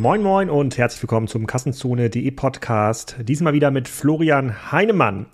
[0.00, 3.16] Moin Moin und herzlich willkommen zum Kassenzone.de Podcast.
[3.20, 5.26] Diesmal wieder mit Florian Heinemann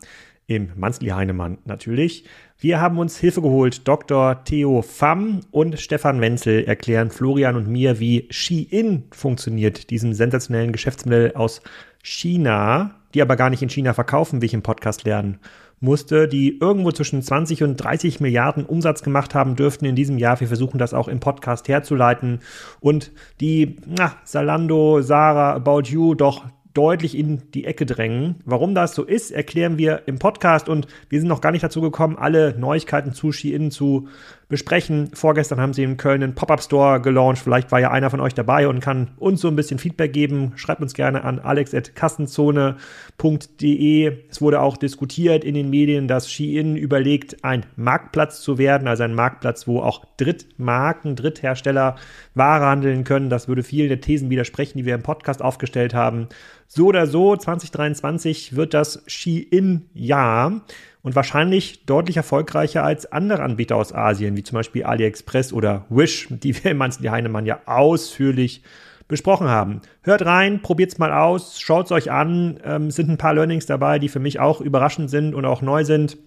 [0.48, 2.24] im Manzli Heinemann natürlich.
[2.58, 3.86] Wir haben uns Hilfe geholt.
[3.86, 4.42] Dr.
[4.42, 11.34] Theo Pham und Stefan Wenzel erklären Florian und mir, wie Shein funktioniert, diesem sensationellen Geschäftsmodell
[11.36, 11.62] aus
[12.02, 15.38] China, die aber gar nicht in China verkaufen, wie ich im Podcast lernen
[15.80, 20.40] musste, die irgendwo zwischen 20 und 30 Milliarden Umsatz gemacht haben dürften in diesem Jahr.
[20.40, 22.40] Wir versuchen das auch im Podcast herzuleiten
[22.80, 26.44] und die na, Salando, Sarah, About You doch
[26.76, 28.36] deutlich in die Ecke drängen.
[28.44, 31.80] Warum das so ist, erklären wir im Podcast und wir sind noch gar nicht dazu
[31.80, 34.08] gekommen, alle Neuigkeiten zu Shein zu
[34.48, 35.10] besprechen.
[35.12, 37.42] Vorgestern haben sie in Köln einen Pop-Up-Store gelauncht.
[37.42, 40.52] Vielleicht war ja einer von euch dabei und kann uns so ein bisschen Feedback geben.
[40.54, 44.12] Schreibt uns gerne an alex.kassenzone.de.
[44.30, 49.02] Es wurde auch diskutiert in den Medien, dass Shein überlegt, ein Marktplatz zu werden, also
[49.02, 51.96] ein Marktplatz, wo auch Drittmarken, Dritthersteller
[52.34, 53.30] Ware handeln können.
[53.30, 56.28] Das würde vielen der Thesen widersprechen, die wir im Podcast aufgestellt haben.
[56.68, 60.62] So oder so, 2023 wird das Shein-Jahr
[61.06, 66.26] und wahrscheinlich deutlich erfolgreicher als andere Anbieter aus Asien, wie zum Beispiel AliExpress oder Wish,
[66.30, 68.64] die wir im Manzli Heinemann ja ausführlich
[69.06, 69.82] besprochen haben.
[70.02, 72.58] Hört rein, probiert's mal aus, schaut's euch an.
[72.64, 75.84] Ähm, sind ein paar Learnings dabei, die für mich auch überraschend sind und auch neu
[75.84, 76.18] sind.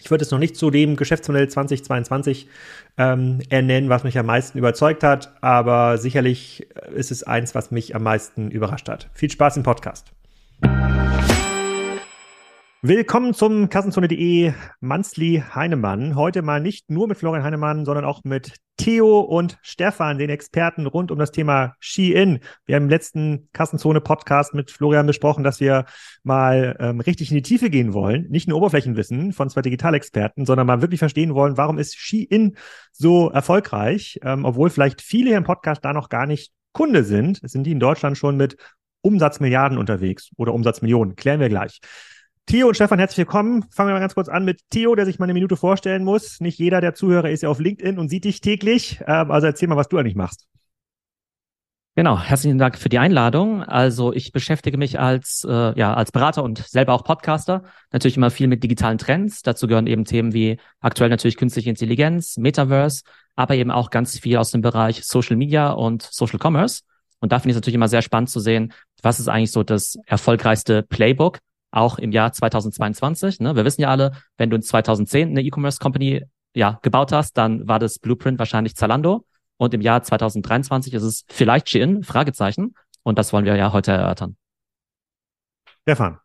[0.00, 2.48] Ich würde es noch nicht zu dem Geschäftsmodell 2022
[2.98, 7.94] ähm, ernennen, was mich am meisten überzeugt hat, aber sicherlich ist es eins, was mich
[7.94, 9.08] am meisten überrascht hat.
[9.14, 10.10] Viel Spaß im Podcast.
[12.82, 16.16] Willkommen zum Kassenzone.de Manzli Heinemann.
[16.16, 20.86] Heute mal nicht nur mit Florian Heinemann, sondern auch mit Theo und Stefan, den Experten
[20.86, 22.38] rund um das Thema Ski-In.
[22.64, 25.84] Wir haben im letzten Kassenzone-Podcast mit Florian besprochen, dass wir
[26.22, 28.26] mal ähm, richtig in die Tiefe gehen wollen.
[28.30, 32.56] Nicht nur Oberflächenwissen von zwei Digitalexperten, sondern mal wirklich verstehen wollen, warum ist Ski-In
[32.92, 37.40] so erfolgreich, ähm, obwohl vielleicht viele hier im Podcast da noch gar nicht Kunde sind.
[37.42, 38.56] Sind die in Deutschland schon mit
[39.02, 41.14] Umsatzmilliarden unterwegs oder Umsatzmillionen?
[41.14, 41.82] Klären wir gleich.
[42.50, 43.62] Theo und Stefan, herzlich willkommen.
[43.70, 46.40] Fangen wir mal ganz kurz an mit Theo, der sich mal eine Minute vorstellen muss.
[46.40, 49.00] Nicht jeder der Zuhörer ist ja auf LinkedIn und sieht dich täglich.
[49.06, 50.48] Ähm, also erzähl mal, was du eigentlich machst.
[51.94, 53.62] Genau, herzlichen Dank für die Einladung.
[53.62, 57.62] Also ich beschäftige mich als, äh, ja, als Berater und selber auch Podcaster
[57.92, 59.42] natürlich immer viel mit digitalen Trends.
[59.42, 63.04] Dazu gehören eben Themen wie aktuell natürlich künstliche Intelligenz, Metaverse,
[63.36, 66.82] aber eben auch ganz viel aus dem Bereich Social Media und Social Commerce.
[67.20, 68.72] Und da finde ich es natürlich immer sehr spannend zu sehen,
[69.02, 71.38] was ist eigentlich so das erfolgreichste Playbook,
[71.70, 73.40] auch im Jahr 2022.
[73.40, 73.56] Ne?
[73.56, 77.68] Wir wissen ja alle, wenn du in 2010 eine E-Commerce Company ja, gebaut hast, dann
[77.68, 79.24] war das Blueprint wahrscheinlich Zalando.
[79.56, 82.74] Und im Jahr 2023 ist es vielleicht Shein, Fragezeichen.
[83.02, 84.36] Und das wollen wir ja heute erörtern.
[85.82, 86.18] Stefan.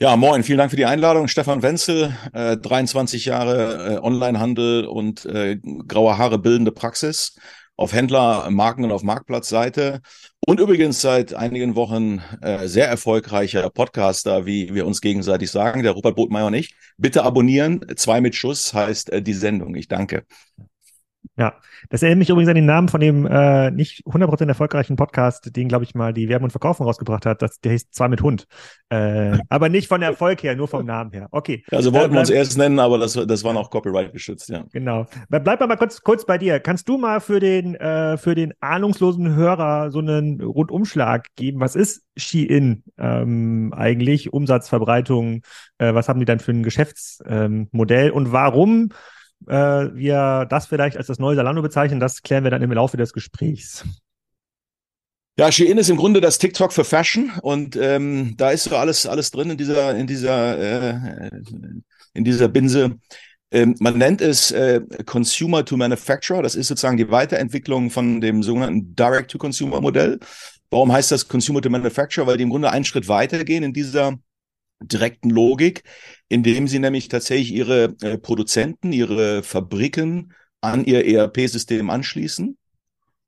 [0.00, 1.28] Ja, moin, vielen Dank für die Einladung.
[1.28, 5.56] Stefan Wenzel, äh, 23 Jahre äh, Onlinehandel und äh,
[5.86, 7.38] graue Haare bildende Praxis
[7.76, 10.00] auf Händler, Marken und auf Marktplatzseite.
[10.46, 15.92] Und übrigens seit einigen Wochen äh, sehr erfolgreicher Podcaster, wie wir uns gegenseitig sagen, der
[15.92, 16.74] Robert Botmeier und ich.
[16.98, 17.84] Bitte abonnieren.
[17.96, 19.74] Zwei mit Schuss heißt äh, die Sendung.
[19.74, 20.24] Ich danke.
[21.36, 21.54] Ja,
[21.90, 25.66] das erinnert mich übrigens an den Namen von dem äh, nicht 100% erfolgreichen Podcast, den,
[25.66, 27.42] glaube ich, mal die Werbung und Verkaufen rausgebracht hat.
[27.42, 28.46] Das, der heißt Zwei mit Hund.
[28.88, 31.26] Äh, aber nicht von Erfolg her, nur vom Namen her.
[31.32, 31.64] Okay.
[31.72, 34.64] Also wollten äh, wir uns erst nennen, aber das, das war noch Copyright geschützt, ja.
[34.72, 35.06] Genau.
[35.28, 36.60] Bleib mal kurz, kurz bei dir.
[36.60, 41.58] Kannst du mal für den, äh, für den ahnungslosen Hörer so einen Rundumschlag geben?
[41.58, 44.32] Was ist Shein ähm, eigentlich?
[44.32, 45.42] Umsatzverbreitung?
[45.78, 48.08] Äh, was haben die dann für ein Geschäftsmodell?
[48.08, 48.90] Ähm, und warum
[49.46, 49.52] äh,
[49.94, 53.12] wir das vielleicht als das neue Salando bezeichnen, das klären wir dann im Laufe des
[53.12, 53.84] Gesprächs.
[55.36, 59.04] Ja, Shein ist im Grunde das TikTok für Fashion und ähm, da ist so alles
[59.04, 61.30] alles drin in dieser in dieser äh,
[62.14, 62.98] in dieser Binse.
[63.50, 66.42] Ähm, man nennt es äh, Consumer to Manufacturer.
[66.42, 70.18] Das ist sozusagen die Weiterentwicklung von dem sogenannten Direct to Consumer Modell.
[70.70, 72.26] Warum heißt das Consumer to Manufacturer?
[72.26, 74.14] Weil die im Grunde einen Schritt weitergehen in dieser
[74.88, 75.82] direkten Logik,
[76.28, 82.56] indem sie nämlich tatsächlich ihre äh, Produzenten, ihre Fabriken an ihr ERP-System anschließen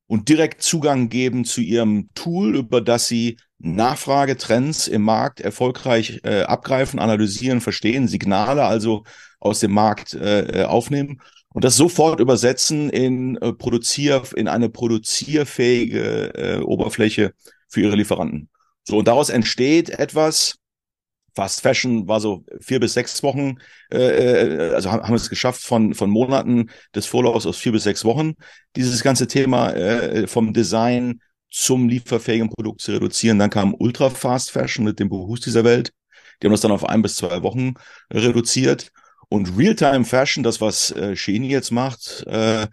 [0.07, 6.43] und direkt Zugang geben zu ihrem Tool, über das sie Nachfragetrends im Markt erfolgreich äh,
[6.43, 9.05] abgreifen, analysieren, verstehen, Signale also
[9.41, 11.21] aus dem Markt äh, aufnehmen
[11.57, 17.33] und das sofort übersetzen in äh, produzier in eine produzierfähige äh, Oberfläche
[17.69, 18.51] für ihre Lieferanten.
[18.85, 20.59] So und daraus entsteht etwas,
[21.37, 23.59] Fast Fashion war so vier bis sechs Wochen,
[23.93, 27.83] äh, äh also haben, haben es geschafft von, von Monaten des Vorlaufs aus vier bis
[27.83, 28.33] sechs Wochen,
[28.75, 33.39] dieses ganze Thema äh, vom Design zum lieferfähigen Produkt zu reduzieren.
[33.39, 35.93] Dann kam Ultra Fast Fashion mit dem Behus dieser Welt.
[36.41, 37.75] Die haben das dann auf ein bis zwei Wochen
[38.11, 38.91] reduziert.
[39.29, 42.67] Und Realtime Fashion, das was äh, Shein jetzt macht, äh,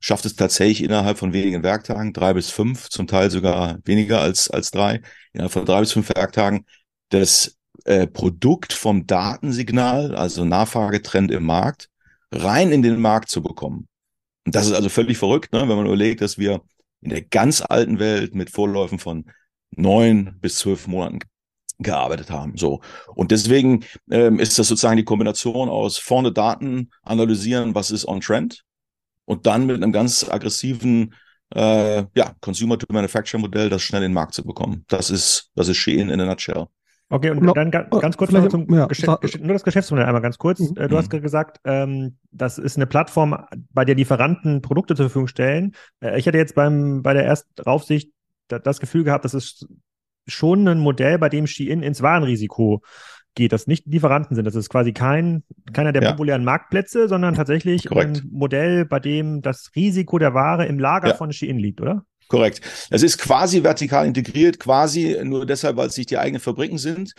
[0.00, 4.48] schafft es tatsächlich innerhalb von wenigen Werktagen, drei bis fünf, zum Teil sogar weniger als,
[4.50, 5.02] als drei,
[5.32, 6.64] innerhalb von drei bis fünf Werktagen,
[7.10, 11.88] das äh, Produkt vom Datensignal, also Nachfragetrend im Markt,
[12.32, 13.86] rein in den Markt zu bekommen.
[14.44, 15.60] Und das ist also völlig verrückt, ne?
[15.60, 16.62] wenn man überlegt, dass wir
[17.00, 19.26] in der ganz alten Welt mit Vorläufen von
[19.70, 21.20] neun bis zwölf Monaten
[21.78, 22.56] gearbeitet haben.
[22.56, 22.80] So.
[23.14, 28.20] Und deswegen ähm, ist das sozusagen die Kombination aus vorne Daten analysieren, was ist on
[28.20, 28.64] trend,
[29.26, 31.14] und dann mit einem ganz aggressiven
[31.54, 34.84] äh, ja, Consumer-to-Manufacture-Modell das schnell in den Markt zu bekommen.
[34.88, 36.66] Das ist, das ist Shein in a nutshell.
[37.08, 40.38] Okay, und no, dann ganz kurz noch zum ja, Gesch nur das Geschäftsmodell einmal ganz
[40.38, 40.58] kurz.
[40.58, 40.74] Mhm.
[40.88, 41.22] Du hast mhm.
[41.22, 45.76] gesagt, ähm, das ist eine Plattform, bei der Lieferanten Produkte zur Verfügung stellen.
[46.00, 48.10] Äh, ich hatte jetzt beim bei der ersten Draufsicht
[48.48, 49.68] das Gefühl gehabt, das ist
[50.26, 52.82] schon ein Modell, bei dem Shein ins Warenrisiko
[53.36, 54.44] geht, das nicht Lieferanten sind.
[54.44, 56.10] Das ist quasi kein, keiner der ja.
[56.10, 58.18] populären Marktplätze, sondern tatsächlich Korrekt.
[58.18, 61.14] ein Modell, bei dem das Risiko der Ware im Lager ja.
[61.14, 62.04] von Shein liegt, oder?
[62.28, 62.60] Korrekt.
[62.90, 67.12] Es ist quasi vertikal integriert, quasi nur deshalb, weil es nicht die eigenen Fabriken sind.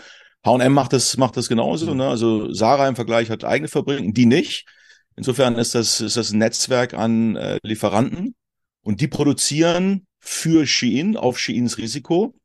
[0.46, 1.94] H&M macht das, macht das genauso.
[1.94, 2.08] Ne?
[2.08, 4.66] Also Sarah im Vergleich hat eigene Fabriken, die nicht.
[5.16, 8.36] Insofern ist das, ist das ein Netzwerk an äh, Lieferanten
[8.84, 12.36] und die produzieren für Shein auf Sheins Risiko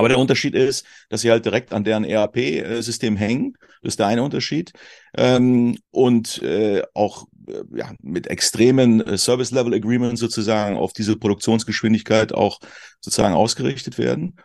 [0.00, 3.52] aber der Unterschied ist, dass sie halt direkt an deren ERP-System hängen.
[3.82, 4.72] Das ist der eine Unterschied.
[5.14, 12.60] Ähm, und äh, auch äh, ja, mit extremen äh, Service-Level-Agreements sozusagen auf diese Produktionsgeschwindigkeit auch
[13.02, 14.36] sozusagen ausgerichtet werden.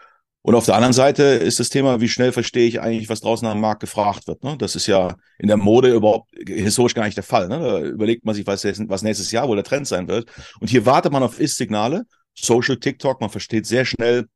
[0.42, 3.48] Und auf der anderen Seite ist das Thema, wie schnell verstehe ich eigentlich, was draußen
[3.48, 4.44] am Markt gefragt wird.
[4.44, 4.58] Ne?
[4.60, 7.48] Das ist ja in der Mode überhaupt historisch gar nicht der Fall.
[7.48, 7.60] Ne?
[7.60, 10.30] Da überlegt man sich, was, was nächstes Jahr wohl der Trend sein wird.
[10.60, 12.04] Und hier wartet man auf Ist-Signale,
[12.36, 14.28] Social TikTok, man versteht sehr schnell,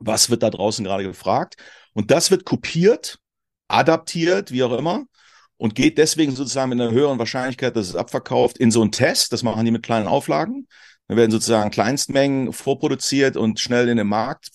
[0.00, 1.56] was wird da draußen gerade gefragt.
[1.94, 3.18] Und das wird kopiert,
[3.68, 5.04] adaptiert, wie auch immer,
[5.56, 9.32] und geht deswegen sozusagen mit einer höheren Wahrscheinlichkeit, dass es abverkauft, in so einen Test.
[9.32, 10.68] Das machen die mit kleinen Auflagen.
[11.08, 14.50] Dann werden sozusagen Kleinstmengen vorproduziert und schnell in den Markt,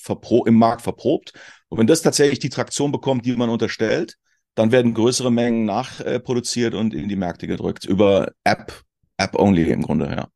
[0.46, 1.34] im Markt verprobt.
[1.68, 4.18] Und wenn das tatsächlich die Traktion bekommt, die man unterstellt,
[4.56, 7.86] dann werden größere Mengen nachproduziert und in die Märkte gedrückt.
[7.86, 8.84] Über App,
[9.18, 10.28] App-only im Grunde, ja.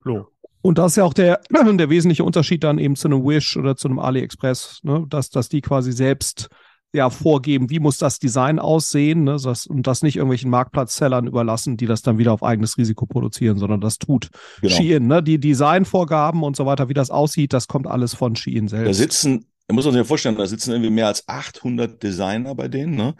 [0.00, 0.28] Flo.
[0.62, 3.76] Und das ist ja auch der, der wesentliche Unterschied dann eben zu einem Wish oder
[3.76, 5.04] zu einem AliExpress, ne?
[5.08, 6.48] dass, dass die quasi selbst
[6.92, 9.36] ja vorgeben, wie muss das Design aussehen ne?
[9.42, 13.58] das, und das nicht irgendwelchen Marktplatzsellern überlassen, die das dann wieder auf eigenes Risiko produzieren,
[13.58, 14.28] sondern das tut
[14.60, 14.74] genau.
[14.74, 15.06] Shein.
[15.06, 15.22] Ne?
[15.22, 18.88] Die Designvorgaben und so weiter, wie das aussieht, das kommt alles von Shein selbst.
[18.88, 22.54] Da sitzen, da muss man sich ja vorstellen, da sitzen irgendwie mehr als 800 Designer
[22.56, 23.14] bei denen, ne?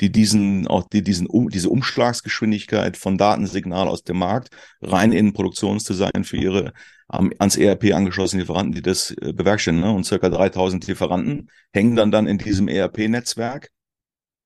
[0.00, 4.50] Die diesen, auch die diesen, um, diese Umschlagsgeschwindigkeit von Datensignal aus dem Markt
[4.82, 6.72] rein in Produktionsdesign für ihre
[7.08, 9.84] um, ans ERP angeschlossenen Lieferanten, die das äh, bewerkstelligen.
[9.84, 9.94] Ne?
[9.94, 13.70] Und circa 3000 Lieferanten hängen dann dann in diesem ERP-Netzwerk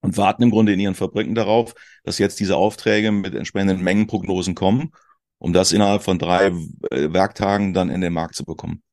[0.01, 1.73] und warten im Grunde in ihren Fabriken darauf,
[2.03, 4.91] dass jetzt diese Aufträge mit entsprechenden Mengenprognosen kommen,
[5.37, 8.83] um das innerhalb von drei äh, Werktagen dann in den Markt zu bekommen.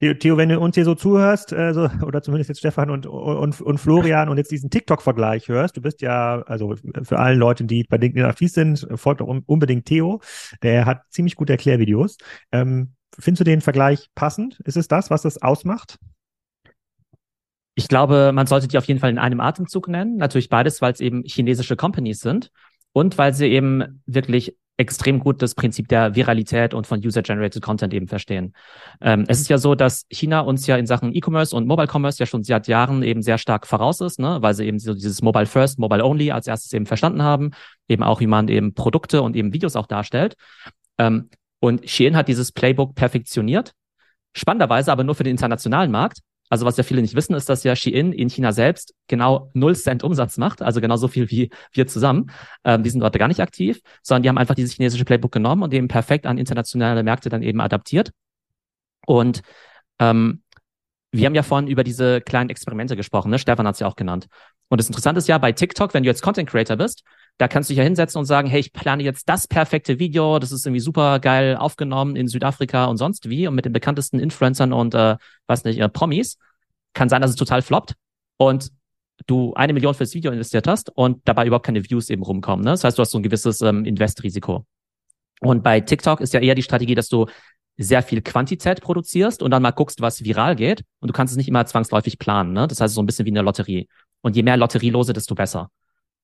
[0.00, 3.78] Theo, wenn du uns hier so zuhörst, also, oder zumindest jetzt Stefan und, und, und
[3.78, 6.74] Florian und jetzt diesen TikTok-Vergleich hörst, du bist ja, also
[7.04, 10.20] für alle Leute, die bei LinkedIn aktiv sind, folgt auch unbedingt Theo.
[10.62, 12.18] Der hat ziemlich gute Erklärvideos.
[12.52, 14.60] Ähm, findest du den Vergleich passend?
[14.64, 15.98] Ist es das, was das ausmacht?
[17.76, 20.16] Ich glaube, man sollte die auf jeden Fall in einem Atemzug nennen.
[20.16, 22.50] Natürlich beides, weil es eben chinesische Companies sind
[22.92, 27.94] und weil sie eben wirklich extrem gut das Prinzip der Viralität und von User-Generated Content
[27.94, 28.54] eben verstehen.
[29.00, 32.18] Ähm, es ist ja so, dass China uns ja in Sachen E-Commerce und Mobile Commerce
[32.18, 34.38] ja schon seit Jahren eben sehr stark voraus ist, ne?
[34.40, 37.52] weil sie eben so dieses Mobile First, Mobile Only als erstes eben verstanden haben,
[37.88, 40.34] eben auch wie man eben Produkte und eben Videos auch darstellt.
[40.98, 43.72] Ähm, und Shein hat dieses Playbook perfektioniert,
[44.34, 46.18] spannenderweise aber nur für den internationalen Markt.
[46.50, 49.74] Also was ja viele nicht wissen, ist, dass ja Shein in China selbst genau null
[49.74, 52.30] Cent Umsatz macht, also genauso viel wie wir zusammen.
[52.64, 55.62] Ähm, die sind dort gar nicht aktiv, sondern die haben einfach dieses chinesische Playbook genommen
[55.62, 58.12] und eben perfekt an internationale Märkte dann eben adaptiert.
[59.06, 59.42] Und
[59.98, 60.42] ähm,
[61.12, 63.38] wir haben ja vorhin über diese kleinen Experimente gesprochen, ne?
[63.38, 64.26] Stefan hat es ja auch genannt.
[64.68, 67.04] Und das Interessante ist ja bei TikTok, wenn du jetzt Content Creator bist,
[67.38, 70.38] da kannst du dich ja hinsetzen und sagen, hey, ich plane jetzt das perfekte Video,
[70.38, 74.20] das ist irgendwie super geil aufgenommen in Südafrika und sonst wie und mit den bekanntesten
[74.20, 75.16] Influencern und, äh,
[75.48, 76.38] weiß nicht, äh, Promis.
[76.92, 77.94] Kann sein, dass es total floppt
[78.36, 78.70] und
[79.26, 82.64] du eine Million fürs Video investiert hast und dabei überhaupt keine Views eben rumkommen.
[82.64, 82.72] Ne?
[82.72, 84.64] Das heißt, du hast so ein gewisses ähm, Investrisiko.
[85.40, 87.26] Und bei TikTok ist ja eher die Strategie, dass du
[87.76, 90.84] sehr viel Quantität produzierst und dann mal guckst, was viral geht.
[91.00, 92.52] Und du kannst es nicht immer zwangsläufig planen.
[92.52, 92.68] Ne?
[92.68, 93.88] Das heißt, so ein bisschen wie eine Lotterie.
[94.22, 95.70] Und je mehr Lotterielose, desto besser.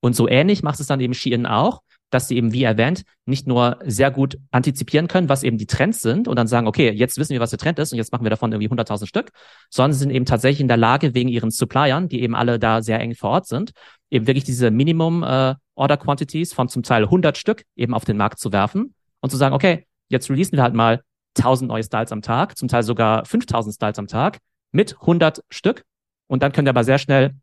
[0.01, 1.81] Und so ähnlich macht es dann eben Shein auch,
[2.11, 6.01] dass sie eben, wie erwähnt, nicht nur sehr gut antizipieren können, was eben die Trends
[6.01, 8.23] sind und dann sagen, okay, jetzt wissen wir, was der Trend ist und jetzt machen
[8.23, 9.31] wir davon irgendwie 100.000 Stück,
[9.69, 12.81] sondern sie sind eben tatsächlich in der Lage, wegen ihren Suppliern, die eben alle da
[12.81, 13.71] sehr eng vor Ort sind,
[14.09, 18.17] eben wirklich diese Minimum äh, Order Quantities von zum Teil 100 Stück eben auf den
[18.17, 21.01] Markt zu werfen und zu sagen, okay, jetzt releasen wir halt mal
[21.37, 24.39] 1000 neue Styles am Tag, zum Teil sogar 5000 Styles am Tag
[24.73, 25.83] mit 100 Stück.
[26.27, 27.35] Und dann könnt ihr aber sehr schnell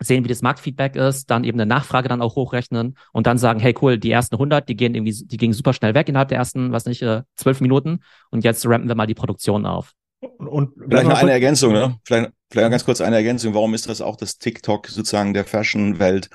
[0.00, 3.60] sehen, wie das Marktfeedback ist, dann eben eine Nachfrage dann auch hochrechnen und dann sagen,
[3.60, 6.38] hey cool, die ersten 100, die gehen irgendwie, die gingen super schnell weg innerhalb der
[6.38, 8.00] ersten, was nicht, äh, zwölf Minuten
[8.30, 9.92] und jetzt rampen wir mal die Produktion auf.
[10.20, 11.96] Und, vielleicht noch eine Ergänzung, ne?
[12.04, 13.54] Vielleicht, vielleicht ganz kurz eine Ergänzung.
[13.54, 16.28] Warum ist das auch das TikTok sozusagen der Fashion-Welt?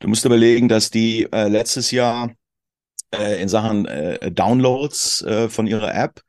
[0.00, 2.32] Du musst überlegen, dass die äh, letztes Jahr
[3.14, 6.20] äh, in Sachen äh, Downloads äh, von ihrer App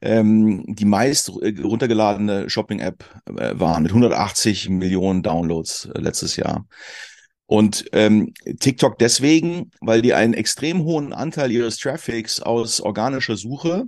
[0.00, 3.04] ähm, die meist runtergeladene Shopping-App
[3.36, 6.66] äh, waren mit 180 Millionen Downloads äh, letztes Jahr.
[7.46, 13.86] Und ähm, TikTok deswegen, weil die einen extrem hohen Anteil ihres Traffics aus organischer Suche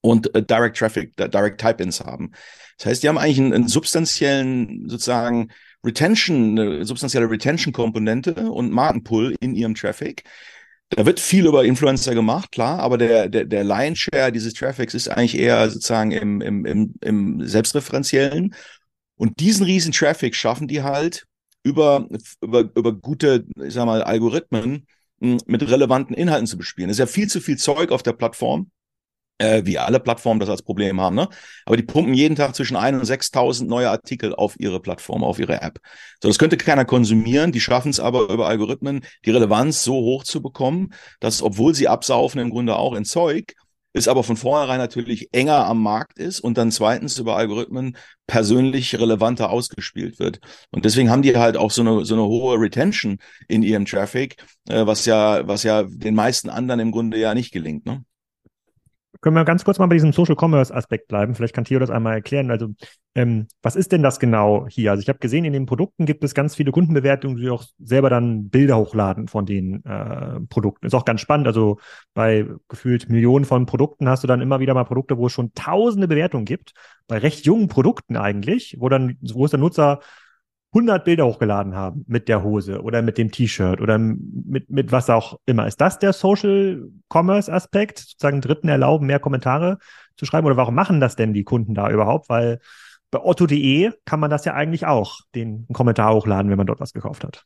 [0.00, 2.30] und äh, Direct Traffic, Direct Type-ins haben.
[2.78, 5.48] Das heißt, die haben eigentlich einen, einen substanziellen sozusagen
[5.84, 10.24] Retention, eine substanzielle Retention-Komponente und Markenpull in ihrem Traffic.
[10.90, 15.08] Da wird viel über Influencer gemacht, klar, aber der, der, der Lion-Share dieses Traffics ist
[15.08, 18.54] eigentlich eher sozusagen im, im, im, im Selbstreferenziellen.
[19.16, 21.26] Und diesen riesen Traffic schaffen die halt
[21.62, 22.08] über,
[22.42, 24.86] über, über gute, ich sag mal, Algorithmen
[25.20, 26.90] hm, mit relevanten Inhalten zu bespielen.
[26.90, 28.70] Es ist ja viel zu viel Zeug auf der Plattform
[29.40, 31.28] äh, wie alle Plattformen das als Problem haben, ne?
[31.64, 35.38] Aber die pumpen jeden Tag zwischen 1 und 6.000 neue Artikel auf ihre Plattform, auf
[35.38, 35.80] ihre App.
[36.22, 37.50] So, das könnte keiner konsumieren.
[37.50, 41.88] Die schaffen es aber über Algorithmen, die Relevanz so hoch zu bekommen, dass, obwohl sie
[41.88, 43.54] absaufen, im Grunde auch in Zeug,
[43.92, 48.96] ist aber von vornherein natürlich enger am Markt ist und dann zweitens über Algorithmen persönlich
[48.96, 50.38] relevanter ausgespielt wird.
[50.70, 53.18] Und deswegen haben die halt auch so eine, so eine hohe Retention
[53.48, 54.36] in ihrem Traffic,
[54.68, 58.04] äh, was ja, was ja den meisten anderen im Grunde ja nicht gelingt, ne?
[59.20, 61.34] Können wir ganz kurz mal bei diesem Social Commerce Aspekt bleiben?
[61.34, 62.50] Vielleicht kann Theo das einmal erklären.
[62.50, 62.68] Also,
[63.14, 64.92] ähm, was ist denn das genau hier?
[64.92, 68.08] Also, ich habe gesehen, in den Produkten gibt es ganz viele Kundenbewertungen, die auch selber
[68.08, 70.86] dann Bilder hochladen von den äh, Produkten.
[70.86, 71.48] Ist auch ganz spannend.
[71.48, 71.78] Also,
[72.14, 75.52] bei gefühlt Millionen von Produkten hast du dann immer wieder mal Produkte, wo es schon
[75.54, 76.72] tausende Bewertungen gibt.
[77.08, 80.00] Bei recht jungen Produkten eigentlich, wo dann, wo es der Nutzer
[80.72, 85.10] 100 Bilder hochgeladen haben mit der Hose oder mit dem T-Shirt oder mit, mit was
[85.10, 85.66] auch immer.
[85.66, 87.98] Ist das der Social Commerce Aspekt?
[87.98, 89.78] Sozusagen Dritten erlauben, mehr Kommentare
[90.16, 90.46] zu schreiben?
[90.46, 92.28] Oder warum machen das denn die Kunden da überhaupt?
[92.28, 92.60] Weil
[93.10, 96.92] bei otto.de kann man das ja eigentlich auch, den Kommentar hochladen, wenn man dort was
[96.92, 97.44] gekauft hat.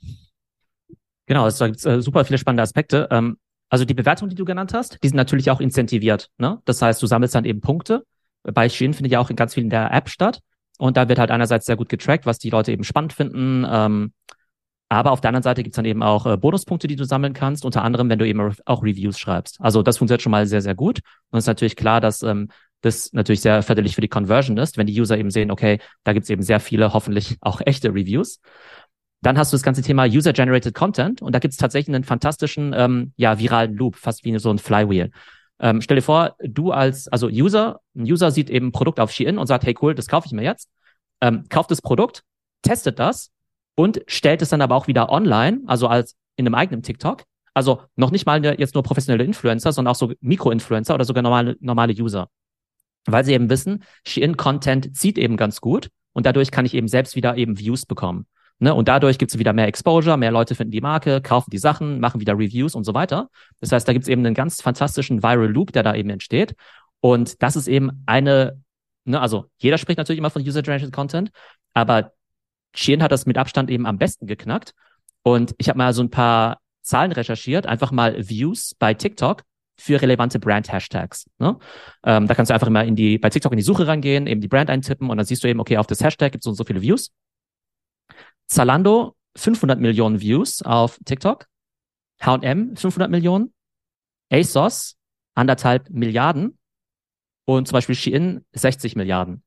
[1.27, 3.09] Genau, es gibt äh, super viele spannende Aspekte.
[3.11, 3.39] Ähm,
[3.71, 6.31] also die Bewertungen, die du genannt hast, die sind natürlich auch incentiviert.
[6.37, 6.61] Ne?
[6.67, 8.05] Das heißt, du sammelst dann eben Punkte.
[8.43, 10.41] Bei Shein findet ja auch ganz viel in der App statt.
[10.79, 13.67] Und da wird halt einerseits sehr gut getrackt, was die Leute eben spannend finden.
[13.69, 14.13] Ähm,
[14.89, 17.65] aber auf der anderen Seite gibt's dann eben auch äh, Bonuspunkte, die du sammeln kannst,
[17.65, 19.61] unter anderem, wenn du eben auch Reviews schreibst.
[19.61, 21.01] Also das funktioniert schon mal sehr, sehr gut.
[21.31, 22.49] Und es ist natürlich klar, dass ähm,
[22.81, 26.13] das natürlich sehr förderlich für die Conversion ist, wenn die User eben sehen, okay, da
[26.13, 28.41] gibt's eben sehr viele, hoffentlich auch echte Reviews.
[29.23, 33.13] Dann hast du das ganze Thema User-Generated Content und da gibt's tatsächlich einen fantastischen, ähm,
[33.17, 35.11] ja, viralen Loop, fast wie so ein Flywheel.
[35.61, 39.11] Ähm, stell dir vor, du als, also User, ein User sieht eben ein Produkt auf
[39.11, 40.69] Shein und sagt, hey cool, das kaufe ich mir jetzt.
[41.21, 42.23] Ähm, kauft das Produkt,
[42.63, 43.31] testet das
[43.77, 47.23] und stellt es dann aber auch wieder online, also als in einem eigenen TikTok.
[47.55, 51.57] Also noch nicht mal jetzt nur professionelle Influencer, sondern auch so Mikro-Influencer oder sogar normale,
[51.61, 52.29] normale User.
[53.07, 57.15] Weil sie eben wissen, Shein-Content zieht eben ganz gut und dadurch kann ich eben selbst
[57.15, 58.27] wieder eben Views bekommen.
[58.59, 58.75] Ne?
[58.75, 62.01] Und dadurch gibt es wieder mehr Exposure, mehr Leute finden die Marke, kaufen die Sachen,
[62.01, 63.29] machen wieder Reviews und so weiter.
[63.61, 66.55] Das heißt, da gibt es eben einen ganz fantastischen Viral Loop, der da eben entsteht.
[67.01, 68.61] Und das ist eben eine,
[69.05, 71.31] ne, also jeder spricht natürlich immer von User-Generated Content,
[71.75, 72.13] aber
[72.75, 74.73] Shein hat das mit Abstand eben am besten geknackt.
[75.23, 79.43] Und ich habe mal so ein paar Zahlen recherchiert, einfach mal Views bei TikTok
[79.77, 81.29] für relevante Brand-Hashtags.
[81.39, 81.59] Ne?
[82.05, 84.41] Ähm, da kannst du einfach immer in die, bei TikTok in die Suche rangehen, eben
[84.41, 86.51] die Brand eintippen und dann siehst du eben, okay, auf das Hashtag gibt es so
[86.51, 87.11] und so viele Views.
[88.47, 91.47] Zalando 500 Millionen Views auf TikTok,
[92.21, 93.53] H&M 500 Millionen,
[94.31, 94.97] ASOS
[95.35, 96.59] anderthalb Milliarden
[97.45, 99.43] und zum Beispiel Shein 60 Milliarden.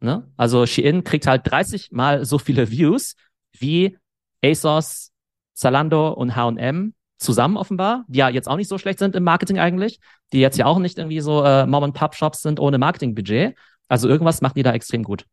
[0.00, 0.30] Ne?
[0.36, 3.14] Also Shein kriegt halt 30 mal so viele Views
[3.52, 3.98] wie
[4.44, 5.12] ASOS,
[5.54, 9.58] Zalando und H&M zusammen offenbar, die ja jetzt auch nicht so schlecht sind im Marketing
[9.58, 9.98] eigentlich,
[10.32, 13.56] die jetzt ja auch nicht irgendwie so äh, Mom-and-Pop-Shops sind ohne Marketingbudget.
[13.88, 15.26] Also irgendwas macht die da extrem gut.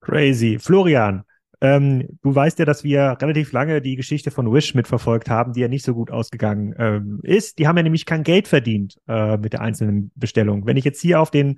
[0.00, 0.58] Crazy.
[0.58, 1.24] Florian,
[1.60, 5.60] ähm, du weißt ja, dass wir relativ lange die Geschichte von Wish mitverfolgt haben, die
[5.60, 7.58] ja nicht so gut ausgegangen ähm, ist.
[7.58, 10.66] Die haben ja nämlich kein Geld verdient äh, mit der einzelnen Bestellung.
[10.66, 11.56] Wenn ich jetzt hier auf den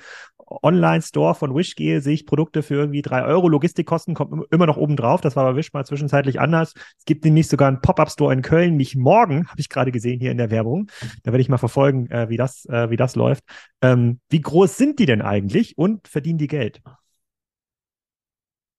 [0.63, 3.49] Online-Store von Wish gehe, sehe ich Produkte für irgendwie drei Euro.
[3.49, 5.21] Logistikkosten kommt immer noch oben drauf.
[5.21, 6.75] Das war bei Wish mal zwischenzeitlich anders.
[6.99, 8.77] Es gibt nämlich sogar einen Pop-Up-Store in Köln.
[8.77, 10.91] Mich morgen, habe ich gerade gesehen hier in der Werbung.
[11.23, 13.45] Da werde ich mal verfolgen, äh, wie, das, äh, wie das läuft.
[13.81, 16.83] Ähm, wie groß sind die denn eigentlich und verdienen die Geld?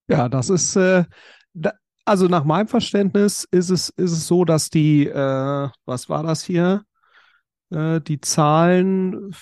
[0.07, 1.05] Ja, das ist, äh,
[1.53, 1.73] da,
[2.05, 6.43] also nach meinem Verständnis ist es, ist es so, dass die, äh, was war das
[6.43, 6.85] hier?
[7.73, 9.33] äh, die zahlen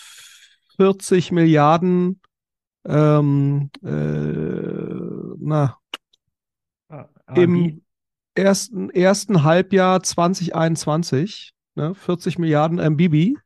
[0.78, 2.22] 40 Milliarden
[2.86, 5.78] ähm, äh, na,
[6.90, 7.82] ah, im
[8.34, 13.38] ersten, ersten Halbjahr 2021, ne, 40 Milliarden MBB.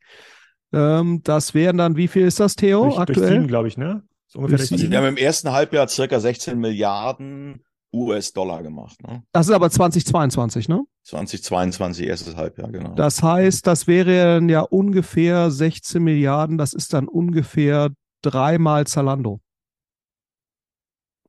[0.71, 3.45] Ähm, das wären dann, wie viel ist das, Theo, durch, aktuell?
[3.47, 4.03] glaube ich, ne?
[4.35, 7.63] So ungefähr also wir haben im ersten Halbjahr circa 16 Milliarden
[7.93, 9.01] US-Dollar gemacht.
[9.07, 9.23] Ne?
[9.31, 10.83] Das ist aber 2022, ne?
[11.03, 12.93] 2022, erstes Halbjahr, genau.
[12.95, 19.39] Das heißt, das wäre ja ungefähr 16 Milliarden, das ist dann ungefähr dreimal Zalando.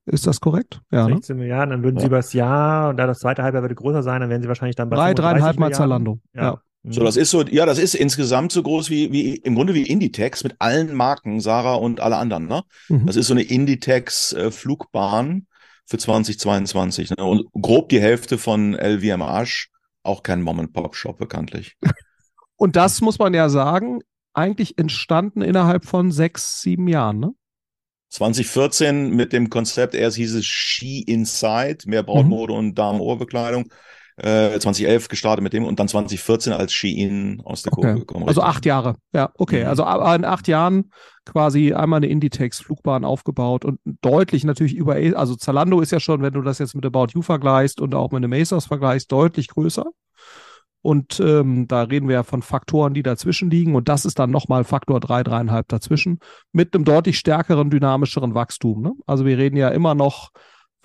[0.06, 0.80] Ist das korrekt?
[0.90, 1.42] Ja, 16 ne?
[1.42, 2.00] Milliarden, dann würden ja.
[2.00, 4.48] sie über das Jahr und da das zweite Halbjahr würde größer sein, dann wären sie
[4.48, 6.18] wahrscheinlich dann bei drei, dreieinhalb Mal Zalando.
[6.34, 6.42] Ja.
[6.42, 6.62] ja.
[6.88, 9.82] So, das ist so, ja, das ist insgesamt so groß wie, wie im Grunde wie
[9.82, 12.46] Inditex mit allen Marken, Sarah und alle anderen.
[12.46, 12.62] Ne?
[12.88, 13.06] Mhm.
[13.06, 17.10] Das ist so eine Inditex-Flugbahn äh, für 2022.
[17.10, 17.24] Ne?
[17.24, 19.66] Und grob die Hälfte von LVMH,
[20.04, 21.76] auch kein Mom-and-Pop-Shop bekanntlich.
[22.56, 24.00] Und das muss man ja sagen,
[24.32, 27.32] eigentlich entstanden innerhalb von sechs, sieben Jahren, ne?
[28.10, 32.58] 2014 mit dem Konzept, erst hieß es Ski Inside, mehr Brautmode mhm.
[32.58, 33.68] und Damenohrbekleidung.
[34.18, 37.82] Äh, 2011 gestartet mit dem und dann 2014 als Shein aus der okay.
[37.82, 38.26] Kurve gekommen.
[38.26, 38.96] Also acht Jahre.
[39.12, 39.64] Ja, okay.
[39.64, 39.68] Mhm.
[39.68, 40.90] Also in acht Jahren
[41.26, 46.32] quasi einmal eine Inditex-Flugbahn aufgebaut und deutlich natürlich über, also Zalando ist ja schon, wenn
[46.32, 49.84] du das jetzt mit About You vergleichst und auch mit einem ASOS vergleichst, deutlich größer.
[50.80, 53.74] Und ähm, da reden wir ja von Faktoren, die dazwischen liegen.
[53.74, 56.20] Und das ist dann nochmal Faktor drei, dreieinhalb dazwischen
[56.52, 58.82] mit einem deutlich stärkeren, dynamischeren Wachstum.
[58.82, 58.92] Ne?
[59.04, 60.30] Also wir reden ja immer noch,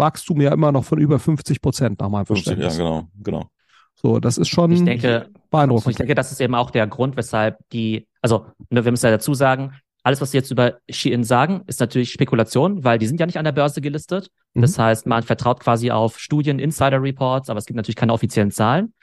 [0.01, 2.77] Wachstum ja immer noch von über 50 Prozent nach meinem 50, Verständnis.
[2.77, 3.49] Ja, genau, genau.
[3.95, 5.91] So, das ist schon ich denke, beeindruckend.
[5.91, 9.11] Ich denke, das ist eben auch der Grund, weshalb die, also ne, wir müssen ja
[9.11, 13.19] dazu sagen, alles, was sie jetzt über Shein sagen, ist natürlich Spekulation, weil die sind
[13.19, 14.31] ja nicht an der Börse gelistet.
[14.55, 14.61] Mhm.
[14.61, 18.51] Das heißt, man vertraut quasi auf Studien, Insider Reports, aber es gibt natürlich keine offiziellen
[18.51, 18.93] Zahlen.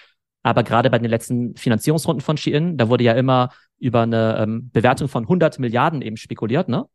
[0.43, 4.71] Aber gerade bei den letzten Finanzierungsrunden von Shein, da wurde ja immer über eine ähm,
[4.73, 6.87] Bewertung von 100 Milliarden eben spekuliert, ne?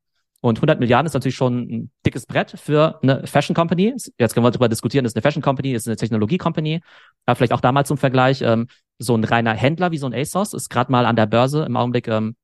[0.44, 3.96] Und 100 Milliarden ist natürlich schon ein dickes Brett für eine Fashion Company.
[4.18, 6.82] Jetzt können wir darüber diskutieren, ist eine Fashion Company, ist eine Technologie Company.
[7.26, 8.68] Aber vielleicht auch damals zum Vergleich, ähm,
[9.00, 11.78] so ein reiner Händler wie so ein ASOS ist gerade mal an der Börse im
[11.78, 12.36] Augenblick ähm,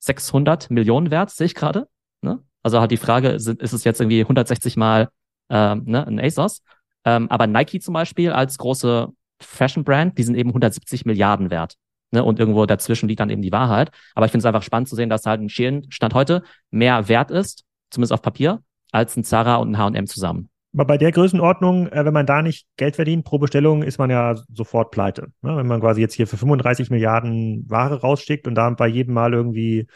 [0.00, 1.88] 600 Millionen wert, sehe ich gerade.
[2.20, 2.42] Ne?
[2.62, 5.08] Also halt die Frage, ist, ist es jetzt irgendwie 160 mal
[5.48, 6.60] ähm, ne, ein ASOS?
[7.06, 9.08] Ähm, aber Nike zum Beispiel als große
[9.40, 11.76] Fashion Brand, die sind eben 170 Milliarden wert.
[12.10, 12.24] Ne?
[12.24, 13.90] Und irgendwo dazwischen liegt dann eben die Wahrheit.
[14.14, 17.08] Aber ich finde es einfach spannend zu sehen, dass halt ein Shein Stand heute mehr
[17.08, 20.48] wert ist, zumindest auf Papier, als ein Zara und ein H&M zusammen.
[20.74, 24.10] Aber bei der Größenordnung, äh, wenn man da nicht Geld verdient pro Bestellung, ist man
[24.10, 25.28] ja sofort pleite.
[25.42, 25.56] Ne?
[25.56, 29.32] Wenn man quasi jetzt hier für 35 Milliarden Ware rausschickt und da bei jedem Mal
[29.32, 29.86] irgendwie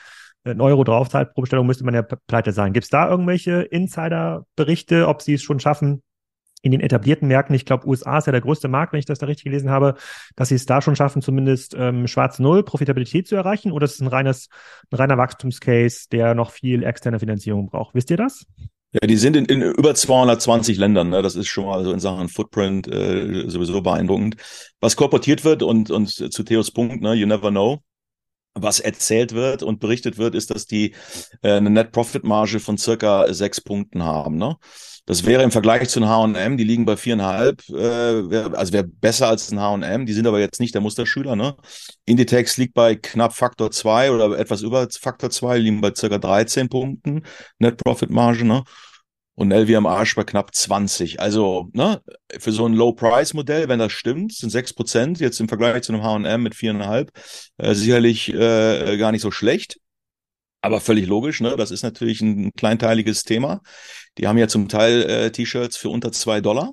[0.45, 2.73] einen Euro draufzahlt pro Bestellung, müsste man ja pleite sein.
[2.73, 6.03] Gibt es da irgendwelche Insider-Berichte, ob sie es schon schaffen,
[6.63, 9.19] in den etablierten Märkten, ich glaube, USA ist ja der größte Markt, wenn ich das
[9.19, 9.97] da richtig gelesen habe,
[10.37, 13.73] dass sie es da schon schaffen, zumindest ähm, schwarz Null Profitabilität zu erreichen?
[13.73, 14.49] Oder ist es ein reines,
[14.91, 17.95] ein reiner Wachstumscase, der noch viel externe Finanzierung braucht?
[17.95, 18.47] Wisst ihr das?
[18.93, 21.09] Ja, die sind in, in über 220 Ländern.
[21.09, 21.23] Ne?
[21.23, 24.37] Das ist schon mal so in Sachen Footprint äh, sowieso beeindruckend.
[24.81, 27.81] Was korportiert wird und, und zu Theos Punkt, ne, you never know,
[28.55, 30.95] was erzählt wird und berichtet wird, ist, dass die
[31.41, 34.37] äh, eine Net Profit Marge von circa sechs Punkten haben.
[34.37, 34.57] Ne?
[35.05, 39.29] Das wäre im Vergleich zu den H&M, die liegen bei viereinhalb, äh, also wäre besser
[39.29, 41.35] als ein H&M, die sind aber jetzt nicht der Musterschüler.
[41.35, 41.57] Ne?
[42.05, 46.69] Inditex liegt bei knapp Faktor zwei oder etwas über Faktor zwei, liegen bei circa 13
[46.69, 47.25] Punkten
[47.59, 48.45] Net Profit Marge.
[48.45, 48.63] Ne?
[49.35, 51.21] und LVMH bei knapp 20.
[51.21, 52.01] Also ne,
[52.39, 56.43] für so ein Low-Price-Modell, wenn das stimmt, sind 6% jetzt im Vergleich zu einem H&M
[56.43, 57.09] mit 4,5
[57.59, 59.79] äh, sicherlich äh, gar nicht so schlecht.
[60.63, 61.57] Aber völlig logisch, ne?
[61.57, 63.61] Das ist natürlich ein kleinteiliges Thema.
[64.17, 66.73] Die haben ja zum Teil äh, T-Shirts für unter zwei Dollar.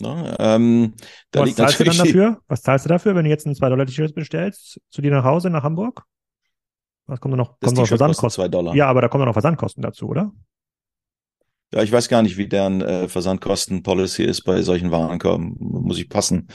[0.00, 0.36] Ne?
[0.38, 0.94] Ähm,
[1.30, 2.40] da Was zahlst du dann dafür?
[2.48, 5.62] Was zahlst du dafür, wenn du jetzt ein 2-Dollar-T-Shirt bestellst, zu dir nach Hause, nach
[5.62, 6.02] Hamburg?
[7.06, 7.56] Was kommt da noch?
[7.60, 8.44] Das kommt noch Versandkosten?
[8.44, 8.74] 2 Dollar.
[8.74, 10.32] Ja, aber da kommen noch Versandkosten dazu, oder?
[11.74, 15.56] Ja, ich weiß gar nicht, wie deren äh, Versandkosten-Policy ist bei solchen Warenkörben.
[15.58, 16.46] Muss ich passen.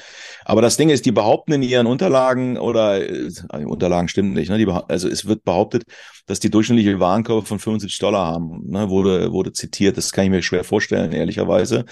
[0.45, 3.29] Aber das Ding ist, die behaupten in ihren Unterlagen oder äh,
[3.65, 4.47] Unterlagen stimmen nicht.
[4.47, 4.57] Ne?
[4.57, 5.83] Die, also es wird behauptet,
[6.25, 8.61] dass die durchschnittliche Warenkorb von 75 Dollar haben.
[8.69, 8.89] Ne?
[8.89, 9.97] Wurde wurde zitiert.
[9.97, 11.83] Das kann ich mir schwer vorstellen, ehrlicherweise.